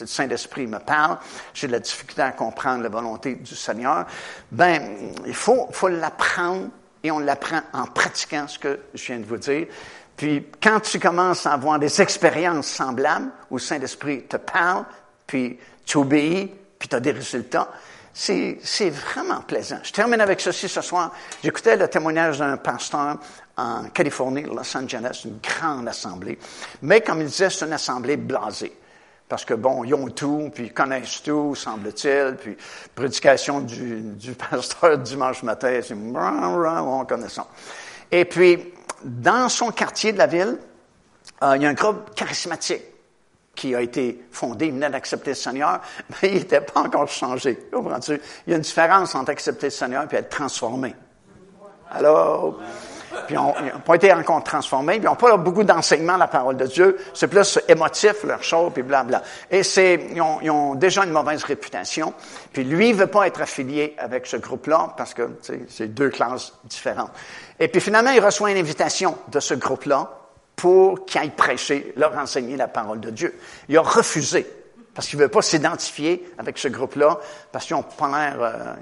le 0.00 0.06
Saint-Esprit 0.06 0.66
me 0.66 0.78
parle, 0.78 1.18
j'ai 1.54 1.68
de 1.68 1.72
la 1.72 1.78
difficulté 1.78 2.22
à 2.22 2.32
comprendre 2.32 2.82
la 2.82 2.88
volonté 2.88 3.36
du 3.36 3.54
Seigneur. 3.54 4.04
Ben, 4.50 4.82
il 5.26 5.34
faut, 5.34 5.68
faut 5.70 5.88
l'apprendre 5.88 6.68
et 7.02 7.10
on 7.10 7.20
l'apprend 7.20 7.60
en 7.72 7.86
pratiquant 7.86 8.48
ce 8.48 8.58
que 8.58 8.80
je 8.94 9.06
viens 9.06 9.18
de 9.18 9.26
vous 9.26 9.36
dire. 9.36 9.68
Puis, 10.16 10.46
quand 10.62 10.80
tu 10.80 10.98
commences 10.98 11.46
à 11.46 11.52
avoir 11.52 11.78
des 11.78 12.00
expériences 12.00 12.66
semblables 12.66 13.30
où 13.50 13.56
le 13.56 13.60
Saint-Esprit 13.60 14.24
te 14.24 14.36
parle, 14.36 14.84
puis 15.26 15.58
tu 15.84 15.98
obéis, 15.98 16.52
puis 16.78 16.88
tu 16.88 16.96
as 16.96 17.00
des 17.00 17.12
résultats, 17.12 17.68
c'est, 18.12 18.58
c'est 18.62 18.90
vraiment 18.90 19.40
plaisant. 19.40 19.78
Je 19.82 19.92
termine 19.92 20.20
avec 20.20 20.40
ceci 20.40 20.68
ce 20.68 20.80
soir. 20.80 21.12
J'écoutais 21.42 21.76
le 21.76 21.88
témoignage 21.88 22.38
d'un 22.38 22.56
pasteur 22.56 23.16
en 23.56 23.84
Californie, 23.90 24.42
Los 24.42 24.76
Angeles, 24.76 25.22
une 25.24 25.38
grande 25.38 25.88
assemblée. 25.88 26.38
Mais 26.82 27.00
comme 27.00 27.20
il 27.20 27.26
disait, 27.26 27.50
c'est 27.50 27.64
une 27.64 27.72
assemblée 27.72 28.16
blasée. 28.16 28.76
Parce 29.28 29.44
que, 29.44 29.54
bon, 29.54 29.84
ils 29.84 29.94
ont 29.94 30.08
tout, 30.08 30.50
puis 30.54 30.64
ils 30.64 30.72
connaissent 30.72 31.22
tout, 31.22 31.54
semble-t-il, 31.54 32.36
puis 32.36 32.56
prédication 32.94 33.60
du, 33.60 34.00
du 34.00 34.32
pasteur 34.50 34.98
dimanche 34.98 35.42
matin, 35.42 35.80
c'est 35.82 35.94
on 35.94 37.04
connaît 37.04 37.28
ça. 37.28 37.46
Et 38.10 38.26
puis, 38.26 38.72
dans 39.02 39.48
son 39.48 39.70
quartier 39.70 40.12
de 40.12 40.18
la 40.18 40.26
ville, 40.26 40.58
euh, 41.42 41.56
il 41.56 41.62
y 41.62 41.66
a 41.66 41.68
un 41.68 41.74
groupe 41.74 42.14
charismatique 42.14 42.82
qui 43.54 43.74
a 43.74 43.80
été 43.80 44.24
fondé, 44.30 44.66
il 44.66 44.72
venait 44.72 44.90
d'accepter 44.90 45.30
le 45.30 45.36
Seigneur, 45.36 45.80
mais 46.22 46.28
il 46.28 46.34
n'était 46.34 46.60
pas 46.60 46.80
encore 46.80 47.08
changé. 47.08 47.58
Il 47.72 48.20
y 48.48 48.52
a 48.52 48.56
une 48.56 48.62
différence 48.62 49.14
entre 49.14 49.30
accepter 49.30 49.66
le 49.66 49.70
Seigneur 49.70 50.06
et 50.12 50.16
être 50.16 50.28
transformé. 50.28 50.94
Alors, 51.90 52.58
puis 53.26 53.36
ils 53.36 53.38
n'ont 53.38 53.80
pas 53.84 53.94
été 53.94 54.12
encore 54.12 54.42
transformés, 54.42 54.94
puis 54.94 55.02
ils 55.02 55.06
n'ont 55.06 55.16
pas 55.16 55.36
beaucoup 55.36 55.64
d'enseignement 55.64 56.16
la 56.16 56.28
parole 56.28 56.56
de 56.56 56.66
Dieu. 56.66 56.96
C'est 57.12 57.28
plus 57.28 57.58
émotif, 57.68 58.24
leur 58.24 58.42
chose, 58.42 58.72
puis 58.72 58.82
blabla. 58.82 59.22
Et 59.50 59.62
c'est, 59.62 60.08
ils 60.12 60.20
ont, 60.20 60.38
ils 60.42 60.50
ont, 60.50 60.74
déjà 60.74 61.04
une 61.04 61.10
mauvaise 61.10 61.44
réputation. 61.44 62.14
Puis 62.52 62.64
lui, 62.64 62.90
il 62.90 62.94
veut 62.94 63.06
pas 63.06 63.26
être 63.26 63.40
affilié 63.40 63.94
avec 63.98 64.26
ce 64.26 64.36
groupe-là, 64.36 64.94
parce 64.96 65.14
que 65.14 65.30
c'est 65.68 65.94
deux 65.94 66.10
classes 66.10 66.52
différentes. 66.64 67.10
Et 67.58 67.68
puis 67.68 67.80
finalement, 67.80 68.10
il 68.10 68.24
reçoit 68.24 68.50
une 68.50 68.58
invitation 68.58 69.16
de 69.28 69.40
ce 69.40 69.54
groupe-là 69.54 70.10
pour 70.56 71.04
qu'il 71.04 71.20
aille 71.20 71.30
prêcher, 71.30 71.92
leur 71.96 72.16
enseigner 72.16 72.56
la 72.56 72.68
parole 72.68 73.00
de 73.00 73.10
Dieu. 73.10 73.38
Il 73.68 73.76
a 73.76 73.82
refusé, 73.82 74.46
parce 74.94 75.08
qu'il 75.08 75.18
ne 75.18 75.24
veut 75.24 75.30
pas 75.30 75.42
s'identifier 75.42 76.28
avec 76.38 76.58
ce 76.58 76.68
groupe-là, 76.68 77.18
parce 77.50 77.66
qu'ils 77.66 77.76
n'ont 77.76 77.82
pas 77.82 78.08
l'air 78.08 78.36
euh. 78.40 78.74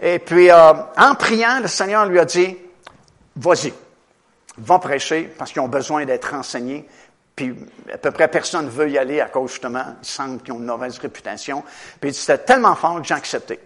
Et 0.00 0.18
puis, 0.18 0.50
euh, 0.50 0.72
en 0.96 1.14
priant, 1.14 1.60
le 1.60 1.68
Seigneur 1.68 2.06
lui 2.06 2.18
a 2.18 2.24
dit, 2.24 2.56
vas-y, 3.36 3.72
va 4.58 4.78
prêcher 4.78 5.32
parce 5.38 5.52
qu'ils 5.52 5.62
ont 5.62 5.68
besoin 5.68 6.04
d'être 6.04 6.34
enseignés. 6.34 6.86
Puis 7.34 7.54
à 7.92 7.98
peu 7.98 8.12
près 8.12 8.28
personne 8.28 8.66
ne 8.66 8.70
veut 8.70 8.90
y 8.90 8.98
aller 8.98 9.20
à 9.20 9.26
cause 9.26 9.50
justement, 9.50 9.96
ils 10.00 10.06
semble 10.06 10.40
qu'ils 10.42 10.52
ont 10.52 10.58
une 10.58 10.66
mauvaise 10.66 10.98
réputation. 10.98 11.64
Puis 12.00 12.14
c'était 12.14 12.38
tellement 12.38 12.74
fort 12.76 13.00
que 13.00 13.06
j'ai 13.06 13.14
accepté. 13.14 13.58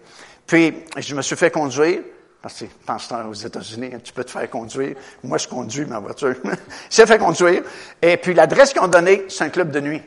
Puis 0.47 0.73
je 0.97 1.15
me 1.15 1.21
suis 1.21 1.35
fait 1.35 1.51
conduire, 1.51 2.01
parce 2.41 2.59
que 2.61 2.65
pasteur 2.85 3.27
aux 3.27 3.33
États-Unis, 3.33 3.91
tu 4.03 4.13
peux 4.13 4.23
te 4.23 4.31
faire 4.31 4.49
conduire. 4.49 4.95
Moi, 5.23 5.37
je 5.37 5.47
conduis 5.47 5.85
ma 5.85 5.99
voiture. 5.99 6.35
Il 6.45 6.57
s'est 6.89 7.05
fait 7.05 7.19
conduire. 7.19 7.63
Et 8.01 8.17
puis 8.17 8.33
l'adresse 8.33 8.71
qu'ils 8.71 8.81
ont 8.81 8.87
donnée, 8.87 9.25
c'est 9.27 9.43
un 9.43 9.49
club 9.49 9.71
de 9.71 9.81
nuit. 9.81 10.01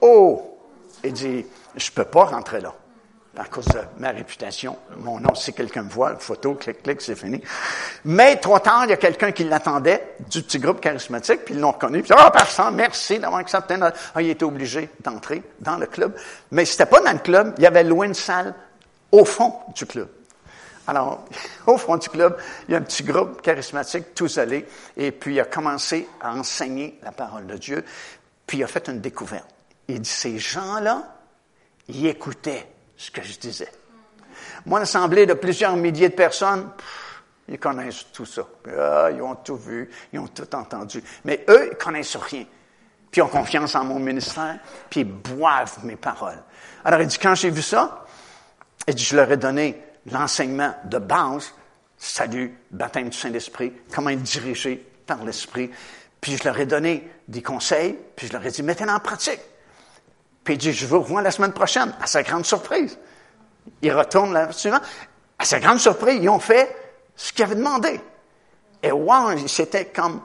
Oh! 0.00 0.58
Il 1.04 1.12
dit, 1.12 1.46
je 1.76 1.90
peux 1.90 2.04
pas 2.04 2.24
rentrer 2.24 2.60
là 2.60 2.74
à 3.40 3.44
cause 3.44 3.64
de 3.66 3.80
ma 3.98 4.10
réputation. 4.10 4.76
Mon 4.98 5.18
nom, 5.18 5.34
si 5.34 5.54
quelqu'un 5.54 5.84
me 5.84 5.88
voit, 5.88 6.16
photo, 6.16 6.54
clic, 6.54 6.82
clic, 6.82 7.00
c'est 7.00 7.14
fini. 7.14 7.42
Mais 8.04 8.36
trop 8.36 8.58
tard, 8.58 8.84
il 8.84 8.90
y 8.90 8.92
a 8.92 8.98
quelqu'un 8.98 9.32
qui 9.32 9.44
l'attendait 9.44 10.16
du 10.28 10.42
petit 10.42 10.58
groupe 10.58 10.80
charismatique, 10.80 11.46
puis 11.46 11.54
ils 11.54 11.60
l'ont 11.60 11.72
reconnu. 11.72 12.02
Puis, 12.02 12.12
ah, 12.14 12.30
personne, 12.30 12.74
merci 12.74 13.18
d'avoir 13.18 13.40
accepté. 13.40 13.76
Ah, 13.80 14.20
il 14.20 14.28
était 14.28 14.44
obligé 14.44 14.90
d'entrer 15.00 15.42
dans 15.58 15.78
le 15.78 15.86
club. 15.86 16.14
Mais 16.50 16.66
c'était 16.66 16.84
pas 16.84 17.00
dans 17.00 17.12
le 17.12 17.18
club, 17.18 17.54
il 17.56 17.64
y 17.64 17.66
avait 17.66 17.82
loué 17.82 18.08
une 18.08 18.14
salle 18.14 18.54
au 19.10 19.24
fond 19.24 19.54
du 19.74 19.86
club. 19.86 20.08
Alors, 20.86 21.24
au 21.66 21.78
fond 21.78 21.96
du 21.96 22.10
club, 22.10 22.36
il 22.68 22.72
y 22.72 22.74
a 22.74 22.78
un 22.78 22.82
petit 22.82 23.04
groupe 23.04 23.40
charismatique, 23.40 24.14
tous 24.14 24.36
allés, 24.36 24.66
et 24.98 25.12
puis 25.12 25.36
il 25.36 25.40
a 25.40 25.44
commencé 25.44 26.06
à 26.20 26.34
enseigner 26.34 26.98
la 27.02 27.12
parole 27.12 27.46
de 27.46 27.56
Dieu, 27.56 27.86
puis 28.46 28.58
il 28.58 28.64
a 28.64 28.66
fait 28.66 28.88
une 28.88 29.00
découverte. 29.00 29.48
Il 29.88 30.00
dit, 30.00 30.10
ces 30.10 30.38
gens-là, 30.38 31.16
ils 31.88 32.06
écoutaient 32.06 32.66
ce 33.00 33.10
que 33.10 33.22
je 33.22 33.38
disais. 33.38 33.72
Moi, 34.66 34.78
une 34.78 34.82
assemblée 34.82 35.24
de 35.24 35.32
plusieurs 35.32 35.74
milliers 35.74 36.10
de 36.10 36.14
personnes, 36.14 36.70
ils 37.48 37.58
connaissent 37.58 38.06
tout 38.12 38.26
ça. 38.26 38.46
Ah, 38.78 39.08
ils 39.10 39.22
ont 39.22 39.36
tout 39.36 39.56
vu, 39.56 39.90
ils 40.12 40.18
ont 40.18 40.28
tout 40.28 40.54
entendu. 40.54 41.02
Mais 41.24 41.44
eux, 41.48 41.70
ils 41.72 41.78
connaissent 41.78 42.16
rien. 42.16 42.44
Puis 43.10 43.20
ils 43.20 43.22
ont 43.22 43.28
confiance 43.28 43.74
en 43.74 43.84
mon 43.84 43.98
ministère, 43.98 44.58
puis 44.90 45.00
ils 45.00 45.10
boivent 45.10 45.78
mes 45.82 45.96
paroles. 45.96 46.42
Alors 46.84 47.00
il 47.00 47.06
dit, 47.06 47.18
quand 47.18 47.34
j'ai 47.34 47.48
vu 47.48 47.62
ça, 47.62 48.04
il 48.86 48.94
dit, 48.94 49.02
je 49.02 49.16
leur 49.16 49.32
ai 49.32 49.38
donné 49.38 49.82
l'enseignement 50.12 50.74
de 50.84 50.98
base, 50.98 51.54
salut, 51.96 52.54
baptême 52.70 53.08
du 53.08 53.16
Saint-Esprit, 53.16 53.72
comment 53.94 54.10
être 54.10 54.22
dirigé 54.22 54.76
par 55.06 55.24
l'Esprit. 55.24 55.70
Puis 56.20 56.36
je 56.36 56.44
leur 56.44 56.60
ai 56.60 56.66
donné 56.66 57.10
des 57.26 57.42
conseils, 57.42 57.98
puis 58.14 58.26
je 58.26 58.34
leur 58.34 58.44
ai 58.44 58.50
dit, 58.50 58.62
mettez-le 58.62 58.90
en 58.90 59.00
pratique. 59.00 59.40
Puis 60.44 60.54
il 60.54 60.58
dit, 60.58 60.72
je 60.72 60.86
vous 60.86 61.00
revois 61.00 61.22
la 61.22 61.30
semaine 61.30 61.52
prochaine, 61.52 61.94
à 62.00 62.06
sa 62.06 62.22
grande 62.22 62.46
surprise. 62.46 62.98
Il 63.82 63.92
retourne 63.92 64.32
la 64.32 64.52
suivante. 64.52 64.82
À 65.38 65.44
sa 65.44 65.60
grande 65.60 65.78
surprise, 65.78 66.18
ils 66.20 66.28
ont 66.28 66.40
fait 66.40 66.74
ce 67.16 67.32
qu'ils 67.32 67.44
avaient 67.44 67.54
demandé. 67.54 68.00
Et 68.82 68.92
wow, 68.92 69.36
c'était 69.46 69.86
comme 69.86 70.20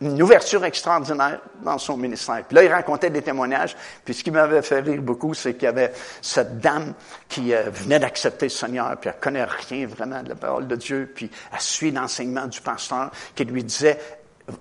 une 0.00 0.22
ouverture 0.22 0.64
extraordinaire 0.64 1.40
dans 1.62 1.76
son 1.76 1.96
ministère. 1.96 2.42
Puis 2.46 2.54
là, 2.54 2.64
il 2.64 2.72
racontait 2.72 3.10
des 3.10 3.20
témoignages. 3.20 3.76
Puis 4.04 4.14
ce 4.14 4.24
qui 4.24 4.30
m'avait 4.30 4.62
fait 4.62 4.80
rire 4.80 5.02
beaucoup, 5.02 5.34
c'est 5.34 5.54
qu'il 5.54 5.64
y 5.64 5.66
avait 5.66 5.92
cette 6.22 6.58
dame 6.58 6.94
qui 7.28 7.54
euh, 7.54 7.68
venait 7.70 7.98
d'accepter 7.98 8.46
le 8.46 8.50
Seigneur, 8.50 8.96
puis 8.98 9.10
elle 9.10 9.20
connaît 9.20 9.44
rien 9.44 9.86
vraiment 9.86 10.22
de 10.22 10.30
la 10.30 10.34
parole 10.36 10.66
de 10.66 10.76
Dieu, 10.76 11.10
puis 11.14 11.30
elle 11.52 11.60
suit 11.60 11.90
l'enseignement 11.90 12.46
du 12.46 12.60
pasteur 12.62 13.10
qui 13.34 13.44
lui 13.44 13.62
disait, 13.62 13.98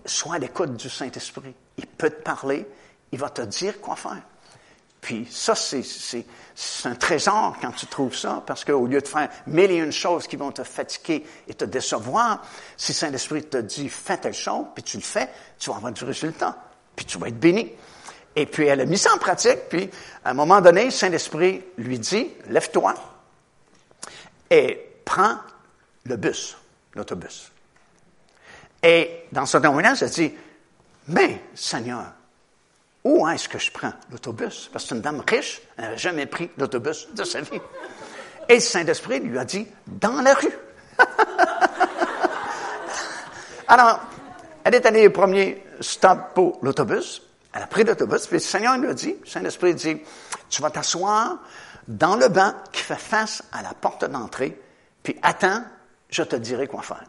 sois 0.05 0.35
à 0.35 0.39
l'écoute 0.39 0.75
du 0.75 0.89
Saint-Esprit. 0.89 1.55
Il 1.77 1.87
peut 1.87 2.09
te 2.09 2.21
parler, 2.21 2.67
il 3.11 3.19
va 3.19 3.29
te 3.29 3.41
dire 3.41 3.79
quoi 3.79 3.95
faire. 3.95 4.21
Puis 5.01 5.27
ça, 5.31 5.55
c'est 5.55 6.25
un 6.83 6.95
trésor 6.95 7.55
quand 7.61 7.71
tu 7.71 7.85
trouves 7.87 8.15
ça, 8.15 8.43
parce 8.45 8.65
qu'au 8.65 8.85
lieu 8.85 9.01
de 9.01 9.07
faire 9.07 9.29
mille 9.47 9.71
et 9.71 9.77
une 9.77 9.93
choses 9.93 10.27
qui 10.27 10.35
vont 10.35 10.51
te 10.51 10.63
fatiguer 10.63 11.25
et 11.47 11.53
te 11.53 11.63
décevoir, 11.63 12.45
si 12.75 12.93
Saint-Esprit 12.93 13.45
te 13.45 13.57
dit 13.57 13.87
fais 13.87 14.17
telle 14.17 14.33
chose, 14.33 14.65
puis 14.75 14.83
tu 14.83 14.97
le 14.97 15.03
fais, 15.03 15.29
tu 15.57 15.69
vas 15.69 15.77
avoir 15.77 15.93
du 15.93 16.03
résultat, 16.03 16.57
puis 16.95 17.05
tu 17.05 17.17
vas 17.17 17.29
être 17.29 17.39
béni. 17.39 17.71
Et 18.35 18.45
puis 18.45 18.67
elle 18.67 18.81
a 18.81 18.85
mis 18.85 18.97
ça 18.97 19.13
en 19.13 19.17
pratique, 19.17 19.69
puis 19.69 19.89
à 20.23 20.31
un 20.31 20.33
moment 20.33 20.59
donné, 20.59 20.91
Saint-Esprit 20.91 21.63
lui 21.77 21.97
dit, 21.97 22.27
lève-toi 22.49 22.93
et 24.49 25.01
prends 25.05 25.37
le 26.03 26.17
bus, 26.17 26.57
l'autobus. 26.93 27.51
Et 28.83 29.25
dans 29.31 29.45
ce 29.45 29.57
témoignage, 29.57 30.03
elle 30.03 30.09
dit, 30.09 30.33
mais 31.07 31.41
Seigneur, 31.55 32.13
où 33.09 33.27
est-ce 33.27 33.49
que 33.49 33.57
je 33.57 33.71
prends 33.71 33.93
l'autobus? 34.11 34.69
Parce 34.71 34.85
que 34.85 34.93
une 34.93 35.01
dame 35.01 35.23
riche, 35.27 35.61
elle 35.77 35.85
n'avait 35.85 35.97
jamais 35.97 36.27
pris 36.27 36.51
l'autobus 36.57 37.07
de 37.15 37.23
sa 37.23 37.41
vie. 37.41 37.59
Et 38.47 38.55
le 38.55 38.59
Saint-Esprit 38.59 39.19
lui 39.19 39.37
a 39.39 39.45
dit, 39.45 39.67
dans 39.87 40.21
la 40.21 40.35
rue. 40.35 40.53
Alors, 43.67 44.01
elle 44.63 44.75
est 44.75 44.85
allée 44.85 45.07
au 45.07 45.11
premier 45.11 45.63
stop 45.79 46.19
pour 46.35 46.59
l'autobus. 46.61 47.23
Elle 47.51 47.63
a 47.63 47.67
pris 47.67 47.83
l'autobus, 47.83 48.27
puis 48.27 48.35
le 48.35 48.41
Seigneur 48.41 48.77
lui 48.77 48.89
a 48.89 48.93
dit, 48.93 49.15
le 49.19 49.27
Saint-Esprit 49.27 49.73
dit, 49.73 49.97
tu 50.49 50.61
vas 50.61 50.69
t'asseoir 50.69 51.39
dans 51.87 52.15
le 52.15 52.27
banc 52.27 52.53
qui 52.71 52.83
fait 52.83 52.95
face 52.95 53.43
à 53.51 53.63
la 53.63 53.73
porte 53.73 54.05
d'entrée, 54.05 54.59
puis 55.01 55.17
attends, 55.23 55.63
je 56.11 56.21
te 56.21 56.35
dirai 56.35 56.67
quoi 56.67 56.83
faire. 56.83 57.05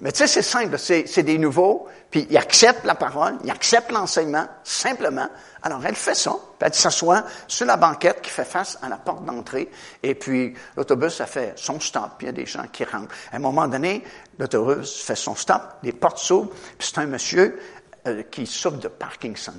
Mais 0.00 0.12
tu 0.12 0.18
sais, 0.18 0.26
c'est 0.26 0.42
simple, 0.42 0.76
c'est 0.78 1.22
des 1.22 1.38
nouveaux, 1.38 1.88
puis 2.10 2.26
ils 2.28 2.36
acceptent 2.36 2.84
la 2.84 2.94
parole, 2.94 3.36
ils 3.44 3.50
acceptent 3.50 3.90
l'enseignement, 3.90 4.46
simplement. 4.62 5.28
Alors, 5.62 5.80
elle 5.86 5.94
fait 5.94 6.14
ça, 6.14 6.32
puis 6.32 6.66
elle 6.66 6.74
s'assoit 6.74 7.24
sur 7.48 7.66
la 7.66 7.78
banquette 7.78 8.20
qui 8.20 8.30
fait 8.30 8.44
face 8.44 8.78
à 8.82 8.90
la 8.90 8.98
porte 8.98 9.24
d'entrée, 9.24 9.70
et 10.02 10.14
puis 10.14 10.52
l'autobus 10.76 11.20
a 11.22 11.26
fait 11.26 11.54
son 11.56 11.80
stop, 11.80 12.10
puis 12.18 12.26
il 12.26 12.28
y 12.28 12.28
a 12.28 12.32
des 12.32 12.44
gens 12.44 12.66
qui 12.70 12.84
rentrent. 12.84 13.14
À 13.32 13.36
un 13.36 13.38
moment 13.38 13.66
donné, 13.68 14.04
l'autobus 14.38 15.02
fait 15.02 15.16
son 15.16 15.34
stop, 15.34 15.62
les 15.82 15.92
portes 15.92 16.18
s'ouvrent, 16.18 16.50
puis 16.50 16.88
c'est 16.92 16.98
un 16.98 17.06
monsieur 17.06 17.58
euh, 18.06 18.22
qui 18.24 18.46
souffre 18.46 18.76
de 18.76 18.88
Parkinson. 18.88 19.54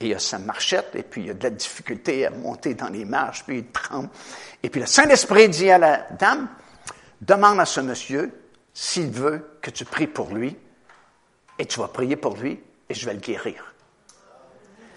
Et 0.00 0.08
il 0.08 0.14
a 0.14 0.18
sa 0.18 0.40
marchette, 0.40 0.90
et 0.94 1.04
puis 1.04 1.24
il 1.24 1.30
a 1.30 1.34
de 1.34 1.44
la 1.44 1.50
difficulté 1.50 2.26
à 2.26 2.30
monter 2.30 2.74
dans 2.74 2.88
les 2.88 3.04
marches, 3.04 3.44
puis 3.46 3.58
il 3.58 3.66
tremble. 3.66 4.08
Et 4.64 4.68
puis 4.68 4.80
le 4.80 4.86
Saint-Esprit 4.86 5.48
dit 5.48 5.70
à 5.70 5.78
la 5.78 6.08
dame, 6.18 6.48
demande 7.20 7.60
à 7.60 7.66
ce 7.66 7.80
monsieur 7.80 8.32
s'il 8.74 9.10
veut 9.10 9.58
que 9.60 9.70
tu 9.70 9.84
pries 9.84 10.06
pour 10.06 10.34
lui, 10.34 10.56
et 11.58 11.66
tu 11.66 11.80
vas 11.80 11.88
prier 11.88 12.16
pour 12.16 12.36
lui, 12.36 12.60
et 12.88 12.94
je 12.94 13.06
vais 13.06 13.14
le 13.14 13.20
guérir. 13.20 13.74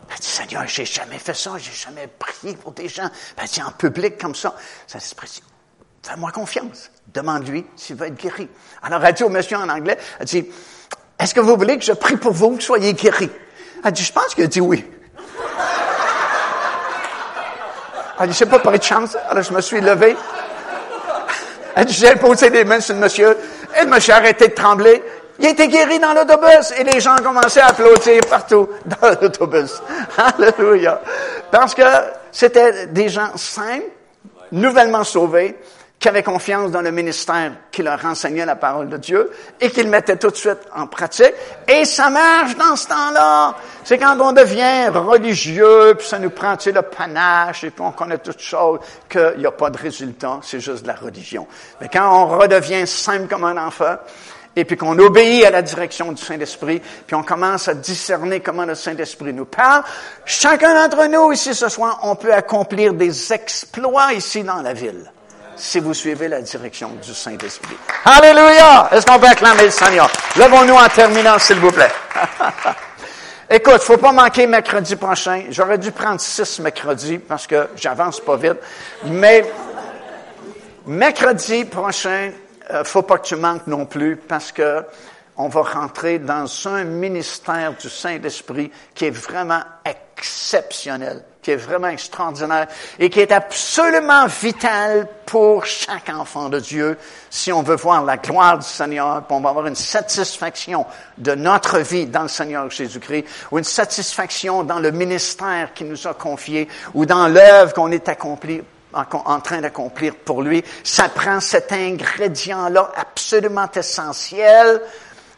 Elle 0.09 0.19
dit, 0.19 0.27
Seigneur, 0.27 0.67
j'ai 0.67 0.85
jamais 0.85 1.17
fait 1.17 1.33
ça, 1.33 1.51
j'ai 1.57 1.71
jamais 1.71 2.07
prié 2.07 2.55
pour 2.55 2.71
des 2.71 2.87
gens. 2.87 3.09
Elle 3.37 3.47
dit, 3.47 3.61
en 3.61 3.71
public 3.71 4.17
comme 4.17 4.35
ça. 4.35 4.55
Ça 4.87 4.99
dit, 4.99 5.41
fais-moi 6.03 6.31
confiance. 6.31 6.91
Demande-lui 7.13 7.65
s'il 7.75 7.95
veut 7.95 8.07
être 8.07 8.21
guéri. 8.21 8.49
Alors, 8.81 9.03
elle 9.03 9.13
dit 9.13 9.23
au 9.23 9.29
monsieur 9.29 9.57
en 9.57 9.69
anglais, 9.69 9.97
elle 10.19 10.25
dit, 10.25 10.45
est-ce 11.19 11.33
que 11.33 11.39
vous 11.39 11.55
voulez 11.55 11.77
que 11.77 11.85
je 11.85 11.93
prie 11.93 12.17
pour 12.17 12.33
vous, 12.33 12.49
que 12.49 12.55
vous 12.55 12.61
soyez 12.61 12.93
guéri? 12.93 13.29
Elle 13.83 13.91
dit, 13.91 14.03
je 14.03 14.13
pense 14.13 14.35
qu'il 14.35 14.43
a 14.43 14.47
dit 14.47 14.61
oui. 14.61 14.85
Elle 18.19 18.27
dit, 18.27 18.33
je 18.33 18.37
sais 18.37 18.45
pas, 18.45 18.59
par 18.59 18.73
de 18.73 18.81
chance. 18.81 19.17
Alors, 19.29 19.43
je 19.43 19.53
me 19.53 19.61
suis 19.61 19.81
levé. 19.81 20.15
Elle 21.75 21.85
dit, 21.85 21.93
j'ai 21.93 22.15
posé 22.15 22.49
les 22.49 22.63
mains 22.63 22.79
sur 22.79 22.95
le 22.95 23.01
monsieur. 23.01 23.37
Le 23.83 23.89
monsieur 23.89 24.13
a 24.13 24.17
arrêté 24.17 24.47
de 24.47 24.53
trembler. 24.53 25.03
Il 25.39 25.45
était 25.47 25.67
guéri 25.67 25.99
dans 25.99 26.13
l'autobus 26.13 26.71
et 26.77 26.83
les 26.83 27.01
gens 27.01 27.15
commencé 27.17 27.59
à 27.59 27.67
applaudir 27.67 28.21
partout 28.29 28.69
dans 28.85 29.09
l'autobus. 29.21 29.81
Alléluia. 30.17 31.01
Parce 31.51 31.75
que 31.75 31.83
c'était 32.31 32.87
des 32.87 33.09
gens 33.09 33.35
simples, 33.35 33.83
nouvellement 34.51 35.03
sauvés, 35.03 35.57
qui 36.03 36.09
avaient 36.09 36.21
confiance 36.21 36.69
dans 36.69 36.81
le 36.81 36.91
ministère 36.91 37.53
qui 37.71 37.81
leur 37.81 38.03
enseignait 38.03 38.45
la 38.45 38.57
parole 38.57 38.89
de 38.89 38.97
Dieu 38.97 39.31
et 39.61 39.69
qu'ils 39.69 39.87
mettaient 39.87 40.17
tout 40.17 40.31
de 40.31 40.35
suite 40.35 40.59
en 40.75 40.85
pratique. 40.85 41.33
Et 41.65 41.85
ça 41.85 42.09
marche 42.09 42.57
dans 42.57 42.75
ce 42.75 42.89
temps-là. 42.89 43.55
C'est 43.85 43.97
quand 43.97 44.19
on 44.19 44.33
devient 44.33 44.89
religieux, 44.89 45.95
puis 45.97 46.05
ça 46.05 46.19
nous 46.19 46.31
prend, 46.31 46.57
tu 46.57 46.63
sais, 46.63 46.71
le 46.73 46.81
panache, 46.81 47.63
et 47.63 47.69
puis 47.69 47.81
on 47.81 47.93
connaît 47.93 48.17
toutes 48.17 48.41
choses, 48.41 48.79
qu'il 49.07 49.35
n'y 49.37 49.45
a 49.45 49.51
pas 49.51 49.69
de 49.69 49.77
résultat, 49.77 50.41
c'est 50.41 50.59
juste 50.59 50.83
de 50.83 50.89
la 50.89 50.95
religion. 50.95 51.47
Mais 51.79 51.87
quand 51.87 52.11
on 52.13 52.37
redevient 52.37 52.85
simple 52.85 53.29
comme 53.29 53.45
un 53.45 53.65
enfant, 53.65 53.95
et 54.57 54.65
puis 54.65 54.75
qu'on 54.75 54.99
obéit 54.99 55.45
à 55.45 55.51
la 55.51 55.61
direction 55.61 56.11
du 56.11 56.21
Saint-Esprit, 56.21 56.81
puis 57.07 57.15
on 57.15 57.23
commence 57.23 57.69
à 57.69 57.75
discerner 57.75 58.41
comment 58.41 58.65
le 58.65 58.75
Saint-Esprit 58.75 59.31
nous 59.31 59.45
parle, 59.45 59.83
chacun 60.25 60.73
d'entre 60.73 61.07
nous 61.07 61.31
ici 61.31 61.55
ce 61.55 61.69
soir, 61.69 62.01
on 62.03 62.17
peut 62.17 62.33
accomplir 62.33 62.93
des 62.93 63.31
exploits 63.31 64.11
ici 64.11 64.43
dans 64.43 64.61
la 64.61 64.73
ville 64.73 65.09
si 65.55 65.79
vous 65.79 65.93
suivez 65.93 66.27
la 66.27 66.41
direction 66.41 66.91
du 67.01 67.13
Saint-Esprit. 67.13 67.77
Alléluia! 68.05 68.89
Est-ce 68.91 69.05
qu'on 69.05 69.19
peut 69.19 69.27
acclamer 69.27 69.65
le 69.65 69.71
Seigneur? 69.71 70.09
Levons-nous 70.35 70.75
en 70.75 70.89
terminant, 70.89 71.37
s'il 71.39 71.57
vous 71.57 71.71
plaît. 71.71 71.91
Écoute, 73.49 73.81
faut 73.81 73.97
pas 73.97 74.11
manquer 74.11 74.47
mercredi 74.47 74.95
prochain. 74.95 75.43
J'aurais 75.49 75.77
dû 75.77 75.91
prendre 75.91 76.19
six 76.19 76.59
mercredis 76.59 77.19
parce 77.19 77.45
que 77.45 77.69
j'avance 77.75 78.19
pas 78.19 78.35
vite. 78.35 78.57
Mais 79.05 79.45
mercredi 80.85 81.65
prochain, 81.65 82.31
euh, 82.71 82.83
faut 82.83 83.03
pas 83.03 83.17
que 83.17 83.27
tu 83.27 83.35
manques 83.35 83.67
non 83.67 83.85
plus 83.85 84.15
parce 84.15 84.51
que 84.51 84.83
on 85.35 85.49
va 85.49 85.61
rentrer 85.61 86.19
dans 86.19 86.45
un 86.67 86.83
ministère 86.83 87.73
du 87.73 87.89
Saint-Esprit 87.89 88.71
qui 88.93 89.05
est 89.05 89.11
vraiment 89.11 89.61
exceptionnel 89.85 91.23
qui 91.43 91.51
est 91.51 91.57
vraiment 91.57 91.89
extraordinaire 91.89 92.67
et 92.97 93.09
qui 93.09 93.19
est 93.19 93.31
absolument 93.31 94.25
vital 94.25 95.07
pour 95.25 95.65
chaque 95.65 96.09
enfant 96.09 96.49
de 96.49 96.59
Dieu 96.59 96.97
si 97.29 97.51
on 97.51 97.61
veut 97.61 97.75
voir 97.75 98.03
la 98.03 98.17
gloire 98.17 98.57
du 98.57 98.65
Seigneur, 98.65 99.23
on 99.29 99.39
va 99.41 99.49
avoir 99.49 99.67
une 99.67 99.75
satisfaction 99.75 100.85
de 101.17 101.35
notre 101.35 101.79
vie 101.79 102.05
dans 102.05 102.23
le 102.23 102.27
Seigneur 102.27 102.69
Jésus-Christ 102.71 103.25
ou 103.51 103.57
une 103.57 103.63
satisfaction 103.63 104.63
dans 104.63 104.79
le 104.79 104.91
ministère 104.91 105.73
qu'il 105.73 105.87
nous 105.87 106.07
a 106.07 106.13
confié 106.13 106.67
ou 106.93 107.05
dans 107.05 107.27
l'œuvre 107.27 107.73
qu'on 107.73 107.91
est 107.91 108.07
accompli 108.07 108.61
en, 108.93 109.39
train 109.39 109.61
d'accomplir 109.61 110.15
pour 110.15 110.41
lui. 110.41 110.63
Ça 110.83 111.09
prend 111.09 111.39
cet 111.39 111.71
ingrédient-là 111.71 112.91
absolument 112.95 113.69
essentiel 113.75 114.81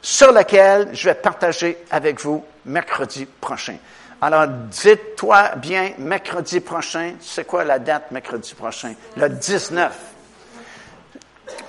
sur 0.01 0.31
lequel 0.31 0.89
je 0.93 1.09
vais 1.09 1.15
partager 1.15 1.77
avec 1.89 2.19
vous 2.19 2.43
mercredi 2.65 3.25
prochain. 3.25 3.77
Alors, 4.25 4.47
dites-toi 4.47 5.51
bien, 5.57 5.91
mercredi 5.99 6.59
prochain, 6.59 7.13
c'est 7.21 7.45
quoi 7.45 7.63
la 7.63 7.77
date 7.77 8.09
mercredi 8.09 8.55
prochain? 8.55 8.95
Le 9.17 9.29
19. 9.29 9.95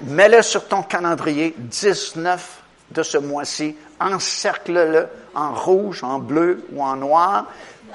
Mets-le 0.01 0.41
sur 0.41 0.67
ton 0.67 0.83
calendrier, 0.83 1.55
19 1.59 2.63
de 2.93 3.03
ce 3.03 3.19
mois-ci. 3.19 3.77
Encercle-le 4.01 5.07
en 5.35 5.53
rouge, 5.53 6.03
en 6.03 6.19
bleu 6.19 6.65
ou 6.73 6.83
en 6.83 6.97
noir 6.97 7.45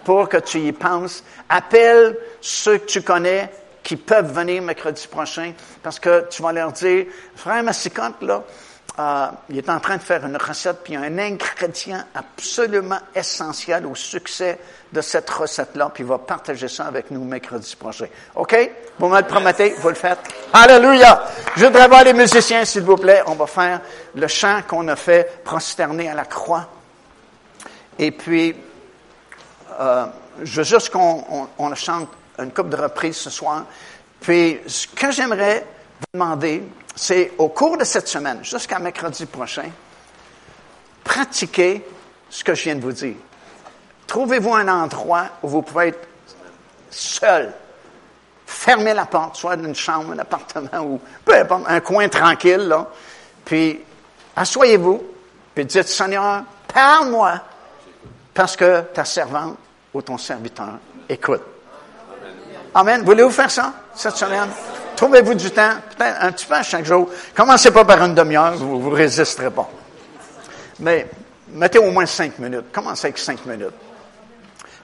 pour 0.04 0.30
que 0.30 0.38
tu 0.38 0.60
y 0.60 0.72
penses. 0.74 1.24
Appelle 1.50 2.16
ceux 2.40 2.78
que 2.78 2.86
tu 2.86 3.02
connais 3.02 3.50
qui 3.82 3.96
peuvent 3.96 4.32
venir 4.32 4.62
mercredi 4.62 5.08
prochain 5.08 5.54
parce 5.82 6.00
que 6.00 6.28
tu 6.30 6.44
vas 6.44 6.52
leur 6.52 6.72
dire, 6.72 7.08
frère 7.36 7.64
Massicotte, 7.64 8.22
là, 8.22 8.44
euh, 9.00 9.28
il 9.50 9.58
est 9.58 9.70
en 9.70 9.80
train 9.80 9.96
de 9.96 10.02
faire 10.02 10.26
une 10.26 10.36
recette, 10.36 10.84
puis 10.84 10.96
un 10.96 11.18
ingrédient 11.18 12.04
absolument 12.14 13.00
essentiel 13.16 13.86
au 13.86 13.96
succès 13.96 14.60
de 14.92 15.00
cette 15.00 15.30
recette-là, 15.30 15.92
puis 15.94 16.04
il 16.04 16.08
va 16.08 16.18
partager 16.18 16.68
ça 16.68 16.88
avec 16.88 17.10
nous 17.10 17.24
mercredi 17.24 17.74
prochain. 17.78 18.08
OK? 18.36 18.72
Vous 19.00 19.08
me 19.08 19.18
le 19.18 19.26
promettez, 19.26 19.76
vous 19.80 19.90
le 19.90 19.96
faites. 19.96 20.20
Alléluia! 20.52 21.24
Je 21.56 21.66
voudrais 21.66 21.88
voir 21.88 22.04
les 22.04 22.14
musiciens, 22.14 22.66
s'il 22.66 22.84
vous 22.84 22.98
plaît. 22.98 23.24
On 23.28 23.36
va 23.36 23.48
faire 23.48 23.80
le 24.14 24.28
chant 24.28 24.62
qu'on 24.68 24.88
a 24.90 24.98
fait, 24.98 25.42
prosterné 25.44 26.10
à 26.10 26.14
la 26.14 26.26
croix. 26.26 26.68
Et 27.98 28.12
puis, 28.12 28.54
euh, 29.80 30.06
je 30.44 30.58
veux 30.58 30.64
juste 30.66 30.90
qu'on 30.90 31.48
on, 31.58 31.76
chante 31.76 32.10
une 32.40 32.52
coupe 32.52 32.70
de 32.70 32.76
reprises 32.76 33.18
ce 33.18 33.30
soir. 33.30 33.66
Puis, 34.20 34.60
ce 34.68 34.86
que 34.88 35.12
j'aimerais 35.12 35.66
vous 36.00 36.20
demander, 36.20 36.64
c'est 36.96 37.34
au 37.38 37.50
cours 37.50 37.78
de 37.78 37.84
cette 37.84 38.08
semaine, 38.08 38.44
jusqu'à 38.44 38.80
mercredi 38.80 39.26
prochain, 39.26 39.70
pratiquez 41.04 41.86
ce 42.30 42.44
que 42.44 42.54
je 42.54 42.64
viens 42.64 42.76
de 42.76 42.82
vous 42.82 42.92
dire. 42.92 43.16
Trouvez-vous 44.08 44.54
un 44.54 44.68
endroit 44.68 45.26
où 45.42 45.48
vous 45.48 45.62
pouvez 45.62 45.88
être 45.90 46.08
seul? 46.90 47.54
Fermez 48.46 48.94
la 48.94 49.06
porte, 49.06 49.38
soit 49.38 49.56
d'une 49.56 49.76
chambre, 49.76 50.12
un 50.12 50.20
appartement 50.20 50.82
ou 50.82 51.00
peu 51.24 51.34
importe, 51.34 51.64
un 51.68 51.80
coin 51.80 52.10
tranquille. 52.10 52.76
Puis, 53.46 53.80
asseyez-vous, 54.36 55.02
puis 55.56 55.66
dites, 55.66 55.88
Seigneur, 55.88 56.44
parle-moi, 56.74 57.40
parce 58.34 58.56
que 58.56 58.82
ta 58.94 59.06
servante 59.06 59.58
ou 59.94 60.02
ton 60.02 60.18
serviteur 60.18 60.74
écoute. 61.08 61.44
Amen. 62.74 63.04
Voulez-vous 63.04 63.32
faire 63.32 63.52
ça 63.52 63.74
cette 63.94 64.16
semaine? 64.16 64.50
Trouvez-vous 65.02 65.34
du 65.34 65.50
temps, 65.50 65.72
peut-être 65.98 66.18
un 66.22 66.32
petit 66.32 66.46
peu 66.46 66.54
à 66.54 66.62
chaque 66.62 66.86
jour. 66.86 67.10
Commencez 67.34 67.72
pas 67.72 67.84
par 67.84 68.04
une 68.04 68.14
demi-heure, 68.14 68.54
vous 68.54 68.88
ne 68.92 68.96
résisterez 68.96 69.50
pas. 69.50 69.68
Mais 70.80 71.08
mettez 71.54 71.80
au 71.80 71.90
moins 71.90 72.06
cinq 72.06 72.38
minutes. 72.38 72.72
Commencez 72.72 73.08
avec 73.08 73.18
cinq 73.18 73.44
minutes. 73.48 73.74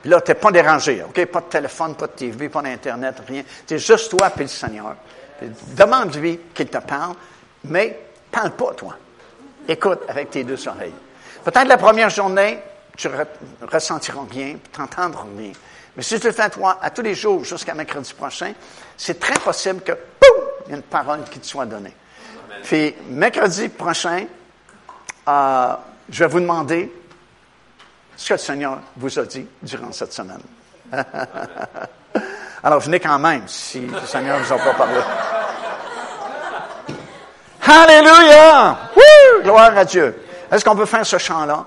Puis 0.02 0.10
là, 0.10 0.20
tu 0.22 0.32
n'es 0.32 0.36
pas 0.36 0.52
dérangé, 0.52 1.04
OK? 1.08 1.24
Pas 1.28 1.42
de 1.42 1.46
téléphone, 1.46 1.94
pas 1.94 2.08
de 2.08 2.14
TV, 2.14 2.50
pas 2.50 2.64
d'Internet, 2.64 3.22
rien. 3.28 3.44
C'est 3.68 3.78
juste 3.78 4.10
toi 4.10 4.32
et 4.36 4.42
le 4.42 4.48
Seigneur. 4.48 4.96
Demande-lui 5.76 6.40
qu'il 6.52 6.66
te 6.68 6.80
parle, 6.80 7.14
mais 7.66 8.00
parle 8.32 8.54
pas, 8.54 8.74
toi. 8.74 8.98
Écoute 9.68 10.00
avec 10.08 10.32
tes 10.32 10.44
deux 10.44 10.68
oreilles. 10.68 10.96
Peut-être 11.44 11.68
la 11.68 11.78
première 11.78 12.10
journée, 12.10 12.58
tu 12.98 13.08
ne 13.08 13.68
ressentiras 13.72 14.26
rien, 14.32 14.56
tu 14.74 14.82
n'entendras 14.82 15.28
rien. 15.38 15.52
Mais 15.96 16.02
si 16.02 16.20
tu 16.20 16.26
le 16.26 16.34
fais 16.34 16.50
toi 16.50 16.80
à 16.82 16.90
tous 16.90 17.04
les 17.04 17.14
jours 17.14 17.44
jusqu'à 17.44 17.76
mercredi 17.76 18.14
prochain, 18.14 18.54
c'est 18.98 19.20
très 19.20 19.40
possible 19.40 19.82
que, 19.82 19.92
boum, 19.92 20.44
il 20.66 20.72
y 20.72 20.74
a 20.74 20.78
une 20.78 20.84
parole 20.84 21.24
qui 21.26 21.40
te 21.40 21.46
soit 21.46 21.66
donnée. 21.66 21.94
Puis, 22.64 22.96
mercredi 23.10 23.70
prochain, 23.70 24.26
euh, 25.28 25.74
je 26.10 26.24
vais 26.24 26.30
vous 26.30 26.40
demander 26.40 26.92
ce 28.16 28.30
que 28.30 28.34
le 28.34 28.40
Seigneur 28.40 28.80
vous 28.98 29.20
a 29.20 29.26
dit 29.26 29.48
durant 29.62 29.92
cette 29.92 30.14
semaine. 30.14 30.42
Alors, 32.64 32.80
venez 32.80 33.00
quand 33.00 33.20
même 33.20 33.44
si 33.48 33.82
le 33.82 34.06
Seigneur 34.06 34.40
ne 34.40 34.44
vous 34.44 34.54
a 34.54 34.58
pas 34.58 34.74
parlé. 34.74 35.00
Alléluia! 37.62 38.78
Gloire 39.44 39.78
à 39.78 39.86
Dieu. 39.86 40.24
Est-ce 40.52 40.66
qu'on 40.66 40.76
peut 40.76 40.86
faire 40.86 41.06
ce 41.06 41.18
chant-là? 41.18 41.66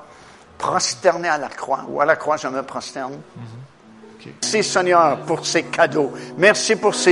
Prosterner 0.58 1.28
à 1.28 1.38
la 1.38 1.48
croix, 1.48 1.84
ou 1.88 2.00
à 2.00 2.04
la 2.04 2.16
croix, 2.16 2.36
je 2.36 2.48
me 2.48 2.62
prosterne. 2.62 3.20
Merci 4.24 4.62
Seigneur 4.62 5.18
pour 5.20 5.46
ces 5.46 5.62
cadeaux. 5.64 6.12
Merci 6.36 6.76
pour 6.76 6.94
ces 6.94 7.08